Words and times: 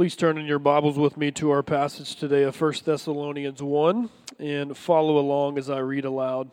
Please 0.00 0.16
turn 0.16 0.38
in 0.38 0.46
your 0.46 0.58
Bibles 0.58 0.98
with 0.98 1.18
me 1.18 1.30
to 1.32 1.50
our 1.50 1.62
passage 1.62 2.16
today 2.16 2.44
of 2.44 2.58
1 2.58 2.72
Thessalonians 2.86 3.62
1 3.62 4.08
and 4.38 4.74
follow 4.74 5.18
along 5.18 5.58
as 5.58 5.68
I 5.68 5.80
read 5.80 6.06
aloud. 6.06 6.50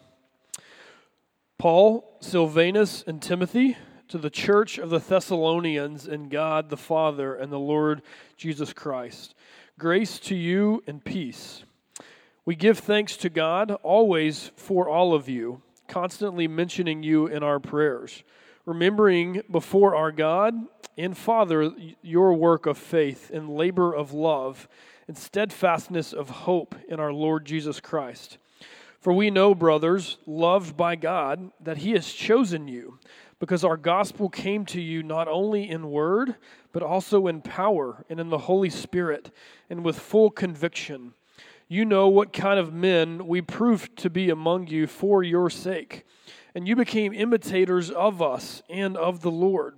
Paul, 1.57 2.17
Silvanus, 2.19 3.05
and 3.07 3.21
Timothy 3.21 3.77
to 4.09 4.17
the 4.17 4.29
church 4.29 4.77
of 4.77 4.89
the 4.89 4.99
Thessalonians 4.99 6.09
in 6.09 6.27
God 6.27 6.69
the 6.69 6.75
Father 6.75 7.35
and 7.35 7.49
the 7.49 7.57
Lord 7.57 8.01
Jesus 8.35 8.73
Christ. 8.73 9.33
Grace 9.79 10.19
to 10.19 10.35
you 10.35 10.83
and 10.85 11.01
peace. 11.01 11.63
We 12.43 12.53
give 12.53 12.79
thanks 12.79 13.15
to 13.15 13.29
God 13.29 13.71
always 13.81 14.51
for 14.57 14.89
all 14.89 15.13
of 15.13 15.29
you, 15.29 15.61
constantly 15.87 16.49
mentioning 16.49 17.01
you 17.01 17.27
in 17.27 17.43
our 17.43 17.61
prayers, 17.61 18.23
remembering 18.65 19.41
before 19.49 19.95
our 19.95 20.11
God 20.11 20.53
and 20.97 21.17
Father 21.17 21.71
your 22.01 22.33
work 22.33 22.65
of 22.65 22.77
faith 22.77 23.29
and 23.31 23.49
labor 23.49 23.93
of 23.93 24.13
love 24.13 24.67
and 25.07 25.17
steadfastness 25.17 26.11
of 26.11 26.29
hope 26.29 26.75
in 26.89 26.99
our 26.99 27.13
Lord 27.13 27.45
Jesus 27.45 27.79
Christ. 27.79 28.37
For 28.99 29.13
we 29.13 29.29
know, 29.29 29.53
brothers, 29.53 30.17
loved 30.25 30.75
by 30.75 30.95
God, 30.95 31.51
that 31.61 31.77
He 31.77 31.91
has 31.91 32.11
chosen 32.11 32.67
you, 32.67 32.99
because 33.39 33.63
our 33.63 33.77
gospel 33.77 34.27
came 34.27 34.65
to 34.65 34.81
you 34.81 35.03
not 35.03 35.27
only 35.27 35.69
in 35.69 35.91
word, 35.91 36.35
but 36.73 36.81
also 36.81 37.27
in 37.27 37.41
power 37.41 38.03
and 38.09 38.19
in 38.19 38.29
the 38.29 38.39
Holy 38.39 38.69
Spirit, 38.69 39.31
and 39.69 39.85
with 39.85 39.99
full 39.99 40.31
conviction. 40.31 41.13
You 41.69 41.85
know 41.85 42.07
what 42.07 42.33
kind 42.33 42.59
of 42.59 42.73
men 42.73 43.27
we 43.27 43.41
proved 43.41 43.95
to 43.97 44.09
be 44.09 44.29
among 44.29 44.67
you 44.67 44.87
for 44.87 45.21
your 45.21 45.49
sake, 45.49 46.05
and 46.55 46.67
you 46.67 46.75
became 46.75 47.13
imitators 47.13 47.91
of 47.91 48.21
us 48.21 48.63
and 48.69 48.97
of 48.97 49.21
the 49.21 49.31
Lord. 49.31 49.77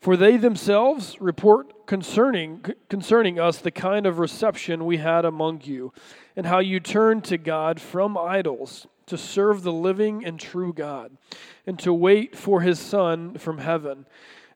For 0.00 0.16
they 0.16 0.38
themselves 0.38 1.20
report 1.20 1.86
concerning, 1.86 2.64
concerning 2.88 3.38
us 3.38 3.58
the 3.58 3.70
kind 3.70 4.06
of 4.06 4.18
reception 4.18 4.86
we 4.86 4.96
had 4.96 5.24
among 5.24 5.62
you, 5.64 5.92
and 6.34 6.46
how 6.46 6.60
you 6.60 6.80
turned 6.80 7.24
to 7.24 7.36
God 7.36 7.80
from 7.80 8.16
idols 8.16 8.86
to 9.06 9.18
serve 9.18 9.62
the 9.62 9.72
living 9.72 10.24
and 10.24 10.40
true 10.40 10.72
God, 10.72 11.18
and 11.66 11.78
to 11.80 11.92
wait 11.92 12.34
for 12.34 12.62
his 12.62 12.78
Son 12.78 13.34
from 13.36 13.58
heaven, 13.58 14.06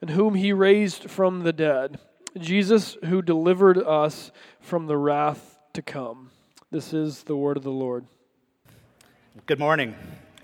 and 0.01 0.11
whom 0.11 0.34
he 0.34 0.53
raised 0.53 1.11
from 1.11 1.42
the 1.42 1.53
dead, 1.53 1.98
Jesus, 2.39 2.97
who 3.05 3.20
delivered 3.20 3.79
us 3.79 4.31
from 4.61 4.86
the 4.86 4.97
wrath 4.97 5.58
to 5.75 5.83
come. 5.83 6.31
This 6.70 6.92
is 6.95 7.25
the 7.25 7.36
word 7.36 7.56
of 7.56 7.64
the 7.64 7.70
Lord. 7.70 8.06
Good 9.47 9.58
morning. 9.58 9.95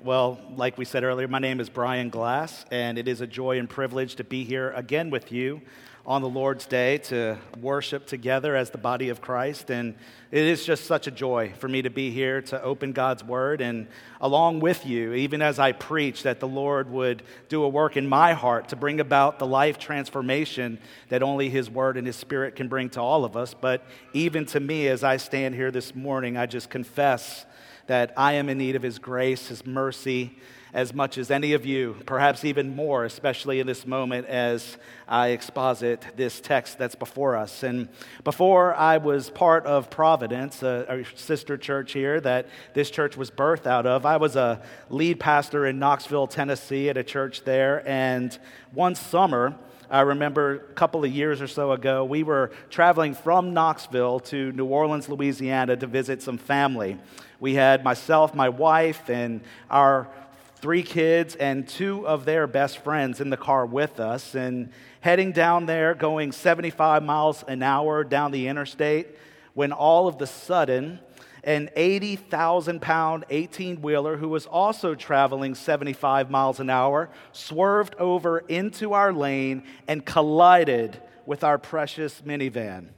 Well, 0.03 0.41
like 0.57 0.79
we 0.79 0.87
said 0.87 1.05
earlier, 1.05 1.29
my 1.29 1.41
name 1.41 1.61
is 1.61 1.69
Brian 1.69 2.09
Glass, 2.09 2.65
and 2.71 2.97
it 2.97 3.07
is 3.07 3.21
a 3.21 3.27
joy 3.27 3.59
and 3.59 3.69
privilege 3.69 4.15
to 4.15 4.25
be 4.25 4.45
here 4.45 4.71
again 4.71 5.11
with 5.11 5.31
you 5.31 5.61
on 6.07 6.23
the 6.23 6.29
Lord's 6.29 6.65
Day 6.65 6.97
to 6.97 7.37
worship 7.61 8.07
together 8.07 8.57
as 8.57 8.71
the 8.71 8.79
body 8.79 9.11
of 9.11 9.21
Christ. 9.21 9.71
And 9.71 9.95
it 10.31 10.43
is 10.43 10.65
just 10.65 10.85
such 10.87 11.07
a 11.07 11.11
joy 11.11 11.53
for 11.59 11.69
me 11.69 11.83
to 11.83 11.91
be 11.91 12.11
here 12.11 12.41
to 12.41 12.63
open 12.63 12.93
God's 12.93 13.23
Word 13.23 13.61
and 13.61 13.89
along 14.23 14.61
with 14.61 14.87
you, 14.87 15.13
even 15.13 15.43
as 15.43 15.59
I 15.59 15.73
preach, 15.73 16.23
that 16.23 16.41
the 16.41 16.49
Lord 16.49 16.91
would 16.91 17.23
do 17.51 17.63
a 17.63 17.69
work 17.69 17.99
in 17.99 18.09
my 18.09 18.33
heart 18.33 18.71
to 18.71 18.77
bring 18.77 19.01
about 19.01 19.39
the 19.39 19.47
life 19.47 19.79
transformation 19.79 20.79
that 21.11 21.23
only 21.23 21.51
His 21.51 21.69
Word 21.69 21.99
and 21.99 22.07
His 22.07 22.17
Spirit 22.17 22.57
can 22.57 22.69
bring 22.69 22.89
to 22.91 23.03
all 23.03 23.27
of 23.27 23.37
us. 23.37 23.53
But 23.53 23.85
even 24.15 24.47
to 24.47 24.61
me, 24.61 24.89
as 24.89 25.05
I 25.05 25.19
stand 25.19 25.57
here 25.57 25.71
this 25.71 25.95
morning, 25.95 26.39
I 26.39 26.47
just 26.47 26.71
confess 26.71 27.45
that 27.91 28.13
I 28.17 28.35
am 28.35 28.49
in 28.49 28.57
need 28.57 28.77
of 28.77 28.83
His 28.83 29.01
grace, 29.01 29.49
His 29.49 29.67
mercy, 29.67 30.39
as 30.73 30.95
much 30.95 31.19
as 31.19 31.29
any 31.29 31.55
of 31.55 31.67
you, 31.67 31.97
perhaps 32.07 32.45
even 32.45 32.77
more, 32.77 33.05
especially 33.05 33.59
in 33.59 33.67
this 33.67 33.85
moment 33.85 34.29
as 34.29 34.77
I 35.09 35.31
exposit 35.31 36.05
this 36.15 36.41
text 36.41 36.79
that's 36.79 36.95
before 36.95 37.35
us. 37.35 37.65
And 37.65 37.89
before 38.23 38.77
I 38.77 38.99
was 38.99 39.29
part 39.29 39.67
of 39.67 39.91
Providence, 39.91 40.63
a, 40.63 40.87
a, 40.89 41.19
sister 41.19 41.57
church 41.57 41.91
here 41.91 42.21
that 42.21 42.47
this 42.75 42.93
church 42.93 43.17
was 43.17 43.29
birthed 43.29 43.67
out 43.67 43.87
of, 43.87 44.07
I 44.07 44.19
was 44.19 44.37
a 44.37 44.63
lead 44.89 45.19
pastor 45.19 45.67
in 45.67 45.81
Knoxville, 45.81 46.29
Tennessee, 46.29 46.91
at 46.91 46.97
a 46.97 47.03
church 47.03 47.43
there. 47.43 47.83
And 47.89 48.39
one 48.71 48.95
summer, 48.95 49.57
I 49.91 50.03
remember 50.03 50.55
a 50.55 50.59
couple 50.75 51.05
of 51.05 51.11
years 51.11 51.43
or 51.43 51.49
so 51.49 51.73
ago, 51.73 52.05
we 52.05 52.23
were 52.23 52.53
traveling 52.71 53.13
from 53.13 53.53
Knoxville 53.53 54.21
to 54.21 54.53
New 54.53 54.67
Orleans, 54.67 55.09
Louisiana 55.09 55.77
to 55.77 55.87
visit 55.89 56.23
some 56.23 56.39
family. 56.39 56.97
We 57.41 57.55
had 57.55 57.83
myself, 57.83 58.33
my 58.33 58.51
wife, 58.51 59.11
and 59.11 59.41
our 59.69 60.09
three 60.57 60.85
kids 60.85 61.35
and 61.35 61.67
two 61.67 62.07
of 62.07 62.25
their 62.25 62.47
best 62.47 62.79
friends 62.79 63.21
in 63.21 63.31
the 63.31 63.37
car 63.37 63.67
with 63.67 63.99
us 63.99 64.37
and 64.37 64.71
heading 65.01 65.33
down 65.33 65.67
there 65.67 65.97
going 65.97 66.31
75 66.31 67.03
miles 67.03 67.43
an 67.49 67.61
hour 67.61 68.05
down 68.05 68.31
the 68.31 68.47
interstate 68.47 69.09
when 69.55 69.73
all 69.73 70.07
of 70.07 70.19
the 70.19 70.27
sudden 70.27 71.01
an 71.45 71.71
80,000 71.75 72.81
pound 72.81 73.25
18 73.31 73.83
wheeler 73.83 74.17
who 74.17 74.29
was 74.29 74.47
also 74.47 74.95
traveling 74.95 75.55
75 75.55 76.31
miles 76.31 76.61
an 76.61 76.71
hour 76.71 77.11
swerved 77.33 77.95
over 77.99 78.41
into 78.41 78.93
our 78.93 79.13
lane 79.13 79.63
and 79.89 80.05
collided 80.05 81.01
with 81.27 81.45
our 81.45 81.59
precious 81.59 82.23
minivan. 82.23 82.89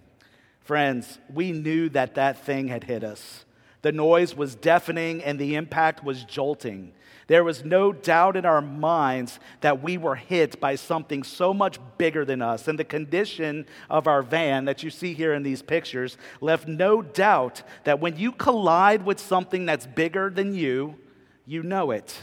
Friends, 0.60 1.18
we 1.32 1.52
knew 1.52 1.88
that 1.90 2.14
that 2.14 2.44
thing 2.44 2.68
had 2.68 2.84
hit 2.84 3.04
us. 3.04 3.44
The 3.82 3.92
noise 3.92 4.36
was 4.36 4.54
deafening 4.54 5.22
and 5.22 5.38
the 5.38 5.56
impact 5.56 6.04
was 6.04 6.24
jolting. 6.24 6.92
There 7.32 7.44
was 7.44 7.64
no 7.64 7.94
doubt 7.94 8.36
in 8.36 8.44
our 8.44 8.60
minds 8.60 9.40
that 9.62 9.82
we 9.82 9.96
were 9.96 10.16
hit 10.16 10.60
by 10.60 10.74
something 10.74 11.22
so 11.22 11.54
much 11.54 11.78
bigger 11.96 12.26
than 12.26 12.42
us. 12.42 12.68
And 12.68 12.78
the 12.78 12.84
condition 12.84 13.64
of 13.88 14.06
our 14.06 14.20
van 14.20 14.66
that 14.66 14.82
you 14.82 14.90
see 14.90 15.14
here 15.14 15.32
in 15.32 15.42
these 15.42 15.62
pictures 15.62 16.18
left 16.42 16.68
no 16.68 17.00
doubt 17.00 17.62
that 17.84 18.00
when 18.00 18.18
you 18.18 18.32
collide 18.32 19.06
with 19.06 19.18
something 19.18 19.64
that's 19.64 19.86
bigger 19.86 20.28
than 20.28 20.52
you, 20.52 20.96
you 21.46 21.62
know 21.62 21.90
it. 21.90 22.20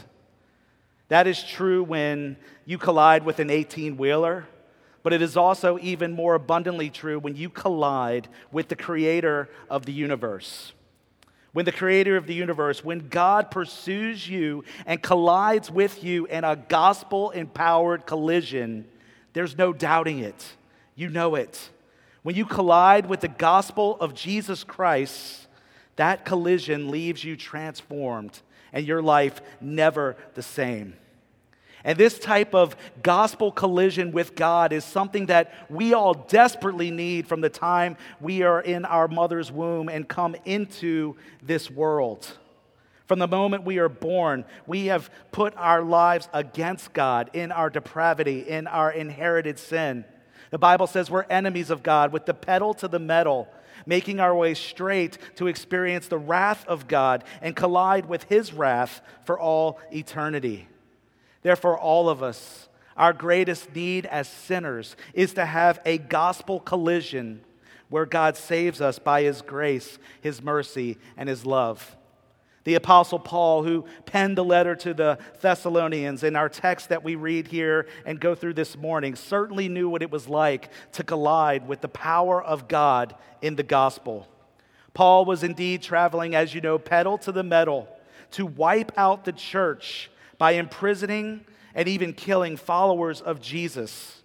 That 1.08 1.26
is 1.26 1.42
true 1.42 1.82
when 1.82 2.36
you 2.64 2.78
collide 2.78 3.24
with 3.24 3.40
an 3.40 3.50
18 3.50 3.96
wheeler, 3.96 4.46
but 5.02 5.12
it 5.12 5.22
is 5.22 5.36
also 5.36 5.76
even 5.80 6.12
more 6.12 6.36
abundantly 6.36 6.88
true 6.88 7.18
when 7.18 7.34
you 7.34 7.50
collide 7.50 8.28
with 8.52 8.68
the 8.68 8.76
creator 8.76 9.48
of 9.68 9.86
the 9.86 9.92
universe 9.92 10.72
when 11.52 11.64
the 11.64 11.72
creator 11.72 12.16
of 12.16 12.26
the 12.26 12.34
universe, 12.34 12.84
when 12.84 13.08
God 13.08 13.50
pursues 13.50 14.28
you 14.28 14.64
and 14.86 15.02
collides 15.02 15.70
with 15.70 16.04
you 16.04 16.26
in 16.26 16.44
a 16.44 16.56
gospel 16.56 17.30
empowered 17.30 18.06
collision, 18.06 18.86
there's 19.32 19.58
no 19.58 19.72
doubting 19.72 20.20
it. 20.20 20.44
You 20.94 21.08
know 21.08 21.34
it. 21.34 21.70
When 22.22 22.36
you 22.36 22.44
collide 22.44 23.06
with 23.06 23.20
the 23.20 23.28
gospel 23.28 23.96
of 24.00 24.14
Jesus 24.14 24.62
Christ, 24.62 25.46
that 25.96 26.24
collision 26.24 26.90
leaves 26.90 27.24
you 27.24 27.36
transformed 27.36 28.40
and 28.72 28.86
your 28.86 29.02
life 29.02 29.40
never 29.60 30.16
the 30.34 30.42
same. 30.42 30.94
And 31.84 31.96
this 31.96 32.18
type 32.18 32.54
of 32.54 32.76
gospel 33.02 33.50
collision 33.50 34.12
with 34.12 34.34
God 34.34 34.72
is 34.72 34.84
something 34.84 35.26
that 35.26 35.52
we 35.70 35.94
all 35.94 36.14
desperately 36.14 36.90
need 36.90 37.26
from 37.26 37.40
the 37.40 37.48
time 37.48 37.96
we 38.20 38.42
are 38.42 38.60
in 38.60 38.84
our 38.84 39.08
mother's 39.08 39.50
womb 39.50 39.88
and 39.88 40.06
come 40.06 40.36
into 40.44 41.16
this 41.42 41.70
world. 41.70 42.36
From 43.06 43.18
the 43.18 43.26
moment 43.26 43.64
we 43.64 43.78
are 43.78 43.88
born, 43.88 44.44
we 44.66 44.86
have 44.86 45.10
put 45.32 45.56
our 45.56 45.82
lives 45.82 46.28
against 46.32 46.92
God 46.92 47.30
in 47.32 47.50
our 47.50 47.68
depravity, 47.68 48.40
in 48.48 48.66
our 48.66 48.92
inherited 48.92 49.58
sin. 49.58 50.04
The 50.50 50.58
Bible 50.58 50.86
says 50.86 51.10
we're 51.10 51.24
enemies 51.24 51.70
of 51.70 51.82
God 51.82 52.12
with 52.12 52.26
the 52.26 52.34
pedal 52.34 52.74
to 52.74 52.88
the 52.88 52.98
metal, 52.98 53.48
making 53.86 54.20
our 54.20 54.34
way 54.34 54.54
straight 54.54 55.18
to 55.36 55.46
experience 55.46 56.08
the 56.08 56.18
wrath 56.18 56.64
of 56.68 56.86
God 56.86 57.24
and 57.40 57.56
collide 57.56 58.06
with 58.06 58.24
His 58.24 58.52
wrath 58.52 59.00
for 59.24 59.40
all 59.40 59.80
eternity. 59.92 60.68
Therefore, 61.42 61.78
all 61.78 62.08
of 62.08 62.22
us, 62.22 62.68
our 62.96 63.12
greatest 63.12 63.74
need 63.74 64.06
as 64.06 64.28
sinners 64.28 64.96
is 65.14 65.32
to 65.34 65.46
have 65.46 65.80
a 65.84 65.98
gospel 65.98 66.60
collision 66.60 67.40
where 67.88 68.06
God 68.06 68.36
saves 68.36 68.80
us 68.80 68.98
by 68.98 69.22
His 69.22 69.42
grace, 69.42 69.98
His 70.20 70.42
mercy, 70.42 70.98
and 71.16 71.28
His 71.28 71.46
love. 71.46 71.96
The 72.64 72.74
Apostle 72.74 73.18
Paul, 73.18 73.62
who 73.62 73.86
penned 74.04 74.36
the 74.36 74.44
letter 74.44 74.76
to 74.76 74.92
the 74.92 75.18
Thessalonians 75.40 76.22
in 76.22 76.36
our 76.36 76.50
text 76.50 76.90
that 76.90 77.02
we 77.02 77.14
read 77.14 77.48
here 77.48 77.86
and 78.04 78.20
go 78.20 78.34
through 78.34 78.54
this 78.54 78.76
morning, 78.76 79.16
certainly 79.16 79.68
knew 79.68 79.88
what 79.88 80.02
it 80.02 80.10
was 80.10 80.28
like 80.28 80.70
to 80.92 81.02
collide 81.02 81.66
with 81.66 81.80
the 81.80 81.88
power 81.88 82.42
of 82.42 82.68
God 82.68 83.14
in 83.40 83.56
the 83.56 83.62
gospel. 83.62 84.28
Paul 84.92 85.24
was 85.24 85.42
indeed 85.42 85.82
traveling, 85.82 86.34
as 86.34 86.54
you 86.54 86.60
know, 86.60 86.78
pedal 86.78 87.16
to 87.18 87.32
the 87.32 87.42
metal 87.42 87.88
to 88.32 88.44
wipe 88.44 88.92
out 88.98 89.24
the 89.24 89.32
church 89.32 90.09
by 90.40 90.52
imprisoning 90.52 91.44
and 91.74 91.86
even 91.86 92.14
killing 92.14 92.56
followers 92.56 93.20
of 93.20 93.42
Jesus. 93.42 94.22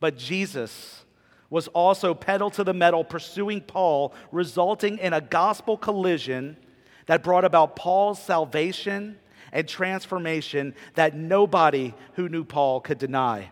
But 0.00 0.18
Jesus 0.18 1.06
was 1.48 1.66
also 1.68 2.12
pedal 2.12 2.50
to 2.50 2.62
the 2.62 2.74
metal 2.74 3.02
pursuing 3.02 3.62
Paul, 3.62 4.12
resulting 4.30 4.98
in 4.98 5.14
a 5.14 5.20
gospel 5.22 5.78
collision 5.78 6.58
that 7.06 7.22
brought 7.22 7.46
about 7.46 7.74
Paul's 7.74 8.22
salvation 8.22 9.16
and 9.50 9.66
transformation 9.66 10.74
that 10.94 11.16
nobody 11.16 11.94
who 12.16 12.28
knew 12.28 12.44
Paul 12.44 12.82
could 12.82 12.98
deny. 12.98 13.50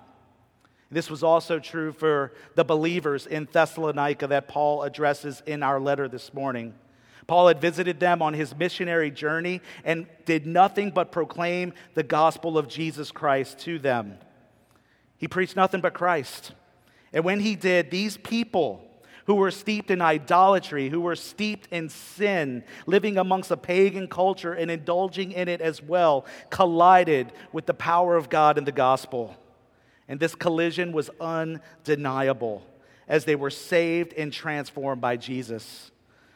This 0.90 1.08
was 1.08 1.22
also 1.22 1.58
true 1.58 1.90
for 1.90 2.34
the 2.54 2.64
believers 2.64 3.26
in 3.26 3.48
Thessalonica 3.50 4.26
that 4.26 4.46
Paul 4.46 4.82
addresses 4.82 5.42
in 5.46 5.62
our 5.62 5.80
letter 5.80 6.06
this 6.06 6.34
morning. 6.34 6.74
Paul 7.26 7.48
had 7.48 7.60
visited 7.60 8.00
them 8.00 8.20
on 8.22 8.34
his 8.34 8.54
missionary 8.54 9.10
journey 9.10 9.60
and 9.84 10.06
did 10.24 10.46
nothing 10.46 10.90
but 10.90 11.12
proclaim 11.12 11.72
the 11.94 12.02
gospel 12.02 12.58
of 12.58 12.68
Jesus 12.68 13.10
Christ 13.10 13.58
to 13.60 13.78
them. 13.78 14.18
He 15.16 15.28
preached 15.28 15.56
nothing 15.56 15.80
but 15.80 15.94
Christ. 15.94 16.52
And 17.12 17.24
when 17.24 17.40
he 17.40 17.56
did, 17.56 17.90
these 17.90 18.16
people 18.18 18.84
who 19.26 19.36
were 19.36 19.50
steeped 19.50 19.90
in 19.90 20.02
idolatry, 20.02 20.90
who 20.90 21.00
were 21.00 21.16
steeped 21.16 21.68
in 21.70 21.88
sin, 21.88 22.62
living 22.86 23.16
amongst 23.16 23.50
a 23.50 23.56
pagan 23.56 24.06
culture 24.06 24.52
and 24.52 24.70
indulging 24.70 25.32
in 25.32 25.48
it 25.48 25.60
as 25.60 25.82
well, 25.82 26.26
collided 26.50 27.32
with 27.52 27.64
the 27.66 27.74
power 27.74 28.16
of 28.16 28.28
God 28.28 28.58
and 28.58 28.66
the 28.66 28.72
gospel. 28.72 29.34
And 30.08 30.20
this 30.20 30.34
collision 30.34 30.92
was 30.92 31.08
undeniable 31.20 32.62
as 33.08 33.24
they 33.24 33.36
were 33.36 33.50
saved 33.50 34.12
and 34.12 34.30
transformed 34.32 35.00
by 35.00 35.16
Jesus. 35.16 35.90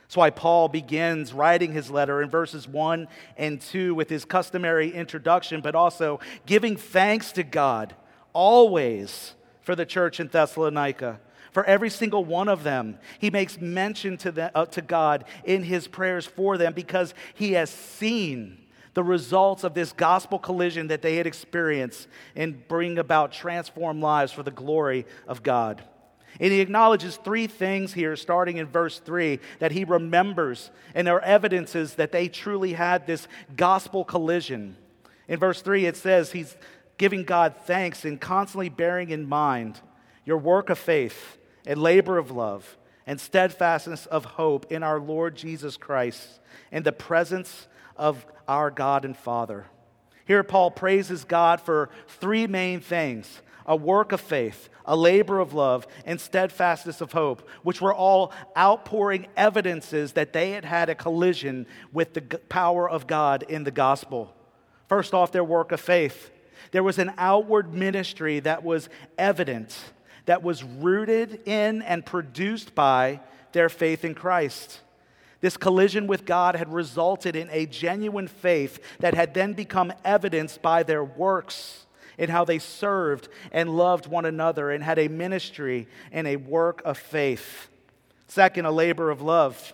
That's 0.08 0.16
why 0.16 0.30
Paul 0.30 0.68
begins 0.68 1.34
writing 1.34 1.74
his 1.74 1.90
letter 1.90 2.22
in 2.22 2.30
verses 2.30 2.66
1 2.66 3.08
and 3.36 3.60
2 3.60 3.94
with 3.94 4.08
his 4.08 4.24
customary 4.24 4.90
introduction, 4.90 5.60
but 5.60 5.74
also 5.74 6.18
giving 6.46 6.78
thanks 6.78 7.30
to 7.32 7.42
God 7.42 7.94
always 8.32 9.34
for 9.60 9.76
the 9.76 9.84
church 9.84 10.18
in 10.18 10.28
Thessalonica. 10.28 11.20
For 11.52 11.62
every 11.64 11.90
single 11.90 12.24
one 12.24 12.48
of 12.48 12.62
them, 12.62 12.98
he 13.18 13.28
makes 13.28 13.60
mention 13.60 14.16
to, 14.18 14.32
the, 14.32 14.56
uh, 14.56 14.64
to 14.66 14.80
God 14.80 15.26
in 15.44 15.62
his 15.62 15.86
prayers 15.86 16.24
for 16.24 16.56
them 16.56 16.72
because 16.72 17.12
he 17.34 17.52
has 17.52 17.68
seen 17.68 18.56
the 18.94 19.04
results 19.04 19.62
of 19.62 19.74
this 19.74 19.92
gospel 19.92 20.38
collision 20.38 20.86
that 20.86 21.02
they 21.02 21.16
had 21.16 21.26
experienced 21.26 22.08
and 22.34 22.66
bring 22.66 22.96
about 22.96 23.30
transformed 23.30 24.00
lives 24.00 24.32
for 24.32 24.42
the 24.42 24.50
glory 24.50 25.04
of 25.26 25.42
God. 25.42 25.82
And 26.40 26.52
he 26.52 26.60
acknowledges 26.60 27.16
three 27.16 27.46
things 27.46 27.94
here, 27.94 28.14
starting 28.14 28.58
in 28.58 28.66
verse 28.66 28.98
3, 29.00 29.40
that 29.58 29.72
he 29.72 29.84
remembers, 29.84 30.70
and 30.94 31.08
are 31.08 31.20
evidences 31.20 31.94
that 31.94 32.12
they 32.12 32.28
truly 32.28 32.74
had 32.74 33.06
this 33.06 33.26
gospel 33.56 34.04
collision. 34.04 34.76
In 35.26 35.38
verse 35.38 35.62
3, 35.62 35.86
it 35.86 35.96
says 35.96 36.32
he's 36.32 36.56
giving 36.96 37.24
God 37.24 37.54
thanks 37.64 38.04
and 38.04 38.20
constantly 38.20 38.68
bearing 38.68 39.10
in 39.10 39.28
mind 39.28 39.80
your 40.24 40.38
work 40.38 40.70
of 40.70 40.78
faith 40.78 41.38
and 41.66 41.80
labor 41.80 42.18
of 42.18 42.30
love 42.30 42.76
and 43.06 43.20
steadfastness 43.20 44.06
of 44.06 44.24
hope 44.24 44.70
in 44.70 44.82
our 44.82 45.00
Lord 45.00 45.34
Jesus 45.34 45.76
Christ 45.76 46.40
in 46.70 46.82
the 46.82 46.92
presence 46.92 47.66
of 47.96 48.26
our 48.46 48.70
God 48.70 49.04
and 49.04 49.16
Father. 49.16 49.66
Here, 50.26 50.42
Paul 50.42 50.70
praises 50.70 51.24
God 51.24 51.60
for 51.60 51.88
three 52.06 52.46
main 52.46 52.80
things 52.80 53.40
a 53.68 53.76
work 53.76 54.12
of 54.12 54.20
faith, 54.20 54.70
a 54.86 54.96
labor 54.96 55.38
of 55.38 55.52
love, 55.52 55.86
and 56.06 56.18
steadfastness 56.18 57.02
of 57.02 57.12
hope, 57.12 57.46
which 57.62 57.80
were 57.80 57.94
all 57.94 58.32
outpouring 58.56 59.28
evidences 59.36 60.14
that 60.14 60.32
they 60.32 60.52
had 60.52 60.64
had 60.64 60.88
a 60.88 60.94
collision 60.94 61.66
with 61.92 62.14
the 62.14 62.22
power 62.48 62.88
of 62.88 63.06
God 63.06 63.44
in 63.44 63.64
the 63.64 63.70
gospel. 63.70 64.34
First 64.88 65.12
off, 65.12 65.30
their 65.30 65.44
work 65.44 65.70
of 65.70 65.80
faith. 65.80 66.30
There 66.72 66.82
was 66.82 66.98
an 66.98 67.12
outward 67.18 67.74
ministry 67.74 68.40
that 68.40 68.64
was 68.64 68.88
evident, 69.18 69.76
that 70.24 70.42
was 70.42 70.64
rooted 70.64 71.42
in 71.46 71.82
and 71.82 72.04
produced 72.04 72.74
by 72.74 73.20
their 73.52 73.68
faith 73.68 74.02
in 74.02 74.14
Christ. 74.14 74.80
This 75.40 75.58
collision 75.58 76.06
with 76.06 76.24
God 76.24 76.56
had 76.56 76.72
resulted 76.72 77.36
in 77.36 77.48
a 77.50 77.66
genuine 77.66 78.28
faith 78.28 78.80
that 78.98 79.14
had 79.14 79.34
then 79.34 79.52
become 79.52 79.92
evidenced 80.04 80.62
by 80.62 80.82
their 80.82 81.04
works 81.04 81.84
in 82.18 82.28
how 82.28 82.44
they 82.44 82.58
served 82.58 83.28
and 83.52 83.76
loved 83.76 84.06
one 84.06 84.24
another 84.24 84.70
and 84.70 84.84
had 84.84 84.98
a 84.98 85.08
ministry 85.08 85.86
and 86.12 86.26
a 86.26 86.36
work 86.36 86.82
of 86.84 86.98
faith. 86.98 87.68
Second, 88.26 88.66
a 88.66 88.70
labor 88.70 89.10
of 89.10 89.22
love. 89.22 89.72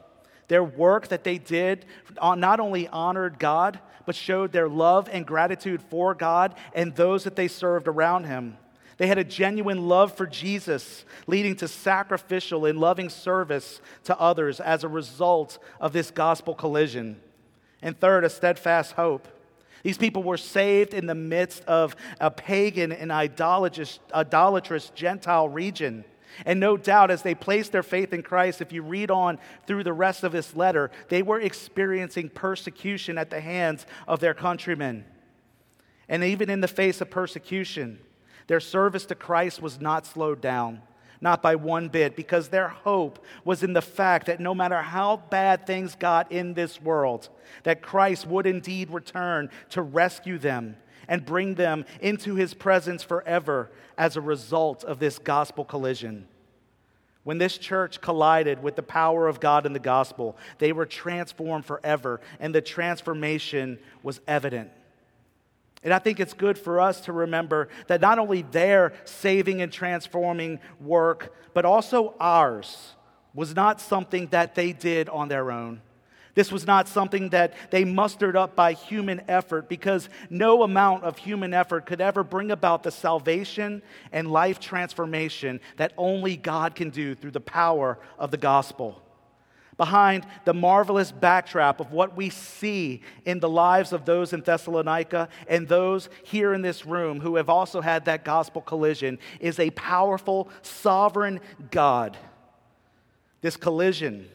Their 0.48 0.62
work 0.62 1.08
that 1.08 1.24
they 1.24 1.38
did 1.38 1.86
not 2.20 2.60
only 2.60 2.86
honored 2.86 3.38
God, 3.38 3.80
but 4.06 4.14
showed 4.14 4.52
their 4.52 4.68
love 4.68 5.08
and 5.10 5.26
gratitude 5.26 5.80
for 5.80 6.14
God 6.14 6.54
and 6.74 6.94
those 6.94 7.24
that 7.24 7.36
they 7.36 7.48
served 7.48 7.88
around 7.88 8.24
Him. 8.24 8.58
They 8.96 9.06
had 9.06 9.18
a 9.18 9.24
genuine 9.24 9.88
love 9.88 10.16
for 10.16 10.26
Jesus, 10.26 11.04
leading 11.26 11.56
to 11.56 11.66
sacrificial 11.66 12.66
and 12.66 12.78
loving 12.78 13.08
service 13.08 13.80
to 14.04 14.16
others 14.20 14.60
as 14.60 14.84
a 14.84 14.88
result 14.88 15.58
of 15.80 15.92
this 15.92 16.10
gospel 16.10 16.54
collision. 16.54 17.20
And 17.82 17.98
third, 17.98 18.24
a 18.24 18.30
steadfast 18.30 18.92
hope. 18.92 19.26
These 19.84 19.98
people 19.98 20.22
were 20.22 20.38
saved 20.38 20.94
in 20.94 21.06
the 21.06 21.14
midst 21.14 21.62
of 21.66 21.94
a 22.18 22.30
pagan 22.30 22.90
and 22.90 23.12
idolatrous, 23.12 24.00
idolatrous 24.12 24.90
Gentile 24.90 25.48
region. 25.48 26.04
And 26.46 26.58
no 26.58 26.76
doubt, 26.76 27.10
as 27.10 27.22
they 27.22 27.34
placed 27.34 27.70
their 27.70 27.82
faith 27.82 28.12
in 28.12 28.22
Christ, 28.22 28.62
if 28.62 28.72
you 28.72 28.82
read 28.82 29.10
on 29.10 29.38
through 29.66 29.84
the 29.84 29.92
rest 29.92 30.24
of 30.24 30.32
this 30.32 30.56
letter, 30.56 30.90
they 31.10 31.22
were 31.22 31.38
experiencing 31.38 32.30
persecution 32.30 33.18
at 33.18 33.28
the 33.28 33.40
hands 33.40 33.86
of 34.08 34.20
their 34.20 34.34
countrymen. 34.34 35.04
And 36.08 36.24
even 36.24 36.48
in 36.48 36.62
the 36.62 36.66
face 36.66 37.02
of 37.02 37.10
persecution, 37.10 37.98
their 38.46 38.60
service 38.60 39.04
to 39.06 39.14
Christ 39.14 39.60
was 39.60 39.80
not 39.80 40.06
slowed 40.06 40.40
down 40.40 40.80
not 41.20 41.42
by 41.42 41.54
one 41.56 41.88
bit, 41.88 42.16
because 42.16 42.48
their 42.48 42.68
hope 42.68 43.24
was 43.44 43.62
in 43.62 43.72
the 43.72 43.82
fact 43.82 44.26
that 44.26 44.40
no 44.40 44.54
matter 44.54 44.82
how 44.82 45.16
bad 45.16 45.66
things 45.66 45.94
got 45.94 46.30
in 46.32 46.54
this 46.54 46.80
world, 46.80 47.28
that 47.62 47.82
Christ 47.82 48.26
would 48.26 48.46
indeed 48.46 48.90
return 48.90 49.50
to 49.70 49.82
rescue 49.82 50.38
them 50.38 50.76
and 51.08 51.24
bring 51.26 51.54
them 51.54 51.84
into 52.00 52.34
his 52.34 52.54
presence 52.54 53.02
forever 53.02 53.70
as 53.98 54.16
a 54.16 54.20
result 54.20 54.84
of 54.84 54.98
this 54.98 55.18
gospel 55.18 55.64
collision. 55.64 56.26
When 57.24 57.38
this 57.38 57.56
church 57.56 58.00
collided 58.00 58.62
with 58.62 58.76
the 58.76 58.82
power 58.82 59.28
of 59.28 59.40
God 59.40 59.64
in 59.64 59.72
the 59.72 59.78
gospel, 59.78 60.36
they 60.58 60.72
were 60.72 60.86
transformed 60.86 61.64
forever, 61.64 62.20
and 62.38 62.54
the 62.54 62.60
transformation 62.60 63.78
was 64.02 64.20
evident. 64.28 64.70
And 65.84 65.92
I 65.92 65.98
think 65.98 66.18
it's 66.18 66.32
good 66.32 66.58
for 66.58 66.80
us 66.80 67.02
to 67.02 67.12
remember 67.12 67.68
that 67.88 68.00
not 68.00 68.18
only 68.18 68.42
their 68.42 68.94
saving 69.04 69.60
and 69.60 69.70
transforming 69.70 70.58
work, 70.80 71.34
but 71.52 71.66
also 71.66 72.14
ours 72.18 72.94
was 73.34 73.54
not 73.54 73.80
something 73.80 74.28
that 74.28 74.54
they 74.54 74.72
did 74.72 75.10
on 75.10 75.28
their 75.28 75.50
own. 75.50 75.82
This 76.34 76.50
was 76.50 76.66
not 76.66 76.88
something 76.88 77.28
that 77.28 77.54
they 77.70 77.84
mustered 77.84 78.34
up 78.34 78.56
by 78.56 78.72
human 78.72 79.22
effort 79.28 79.68
because 79.68 80.08
no 80.30 80.62
amount 80.64 81.04
of 81.04 81.18
human 81.18 81.54
effort 81.54 81.86
could 81.86 82.00
ever 82.00 82.24
bring 82.24 82.50
about 82.50 82.82
the 82.82 82.90
salvation 82.90 83.82
and 84.10 84.30
life 84.30 84.58
transformation 84.58 85.60
that 85.76 85.92
only 85.96 86.36
God 86.36 86.74
can 86.74 86.90
do 86.90 87.14
through 87.14 87.30
the 87.30 87.40
power 87.40 87.98
of 88.18 88.32
the 88.32 88.36
gospel 88.36 89.03
behind 89.76 90.26
the 90.44 90.54
marvelous 90.54 91.12
backdrop 91.12 91.80
of 91.80 91.92
what 91.92 92.16
we 92.16 92.30
see 92.30 93.02
in 93.24 93.40
the 93.40 93.48
lives 93.48 93.92
of 93.92 94.04
those 94.04 94.32
in 94.32 94.40
Thessalonica 94.40 95.28
and 95.48 95.68
those 95.68 96.08
here 96.22 96.54
in 96.54 96.62
this 96.62 96.86
room 96.86 97.20
who 97.20 97.36
have 97.36 97.48
also 97.48 97.80
had 97.80 98.04
that 98.04 98.24
gospel 98.24 98.62
collision 98.62 99.18
is 99.40 99.58
a 99.58 99.70
powerful, 99.70 100.48
sovereign 100.62 101.40
God. 101.70 102.16
This 103.40 103.56
collision 103.56 104.28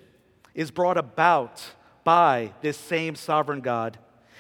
is 0.54 0.72
brought 0.72 0.98
about 0.98 1.64
by 2.04 2.54
this 2.62 2.78
same 2.78 3.16
sovereign 3.16 3.62
God. 3.62 3.98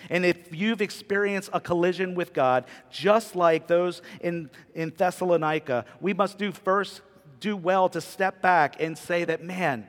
And 0.10 0.25
if 0.25 0.56
you've 0.56 0.82
experienced 0.82 1.50
a 1.51 1.60
collision 1.60 2.15
with 2.15 2.34
God, 2.34 2.65
just 2.89 3.36
like 3.36 3.68
those 3.68 4.01
in, 4.22 4.50
in 4.74 4.94
Thessalonica, 4.96 5.86
we 6.00 6.13
must 6.13 6.38
do 6.38 6.51
first 6.51 7.01
do 7.39 7.56
well 7.56 7.89
to 7.89 8.01
step 8.01 8.41
back 8.41 8.82
and 8.82 8.98
say 8.98 9.25
that, 9.25 9.44
man, 9.44 9.88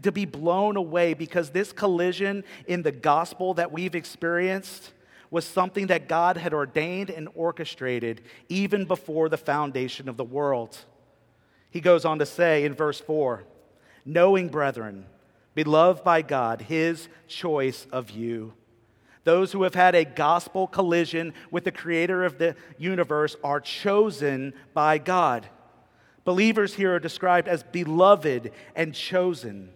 to 0.00 0.12
be 0.12 0.24
blown 0.24 0.76
away 0.76 1.14
because 1.14 1.50
this 1.50 1.72
collision 1.72 2.44
in 2.66 2.82
the 2.82 2.92
gospel 2.92 3.54
that 3.54 3.72
we've 3.72 3.94
experienced 3.94 4.92
was 5.30 5.44
something 5.46 5.86
that 5.86 6.08
God 6.08 6.36
had 6.36 6.52
ordained 6.52 7.10
and 7.10 7.28
orchestrated 7.34 8.22
even 8.48 8.84
before 8.84 9.28
the 9.28 9.38
foundation 9.38 10.08
of 10.08 10.16
the 10.16 10.24
world. 10.24 10.78
He 11.70 11.80
goes 11.80 12.04
on 12.04 12.18
to 12.18 12.26
say 12.26 12.64
in 12.64 12.74
verse 12.74 13.00
4 13.00 13.44
Knowing, 14.04 14.48
brethren, 14.48 15.06
beloved 15.54 16.04
by 16.04 16.22
God, 16.22 16.62
his 16.62 17.08
choice 17.28 17.86
of 17.92 18.10
you. 18.10 18.52
Those 19.24 19.52
who 19.52 19.62
have 19.62 19.74
had 19.74 19.94
a 19.94 20.04
gospel 20.04 20.66
collision 20.66 21.32
with 21.50 21.64
the 21.64 21.70
creator 21.70 22.24
of 22.24 22.38
the 22.38 22.56
universe 22.76 23.36
are 23.44 23.60
chosen 23.60 24.52
by 24.74 24.98
God. 24.98 25.46
Believers 26.24 26.74
here 26.74 26.96
are 26.96 27.00
described 27.00 27.48
as 27.48 27.62
beloved 27.62 28.50
and 28.74 28.94
chosen 28.94 29.70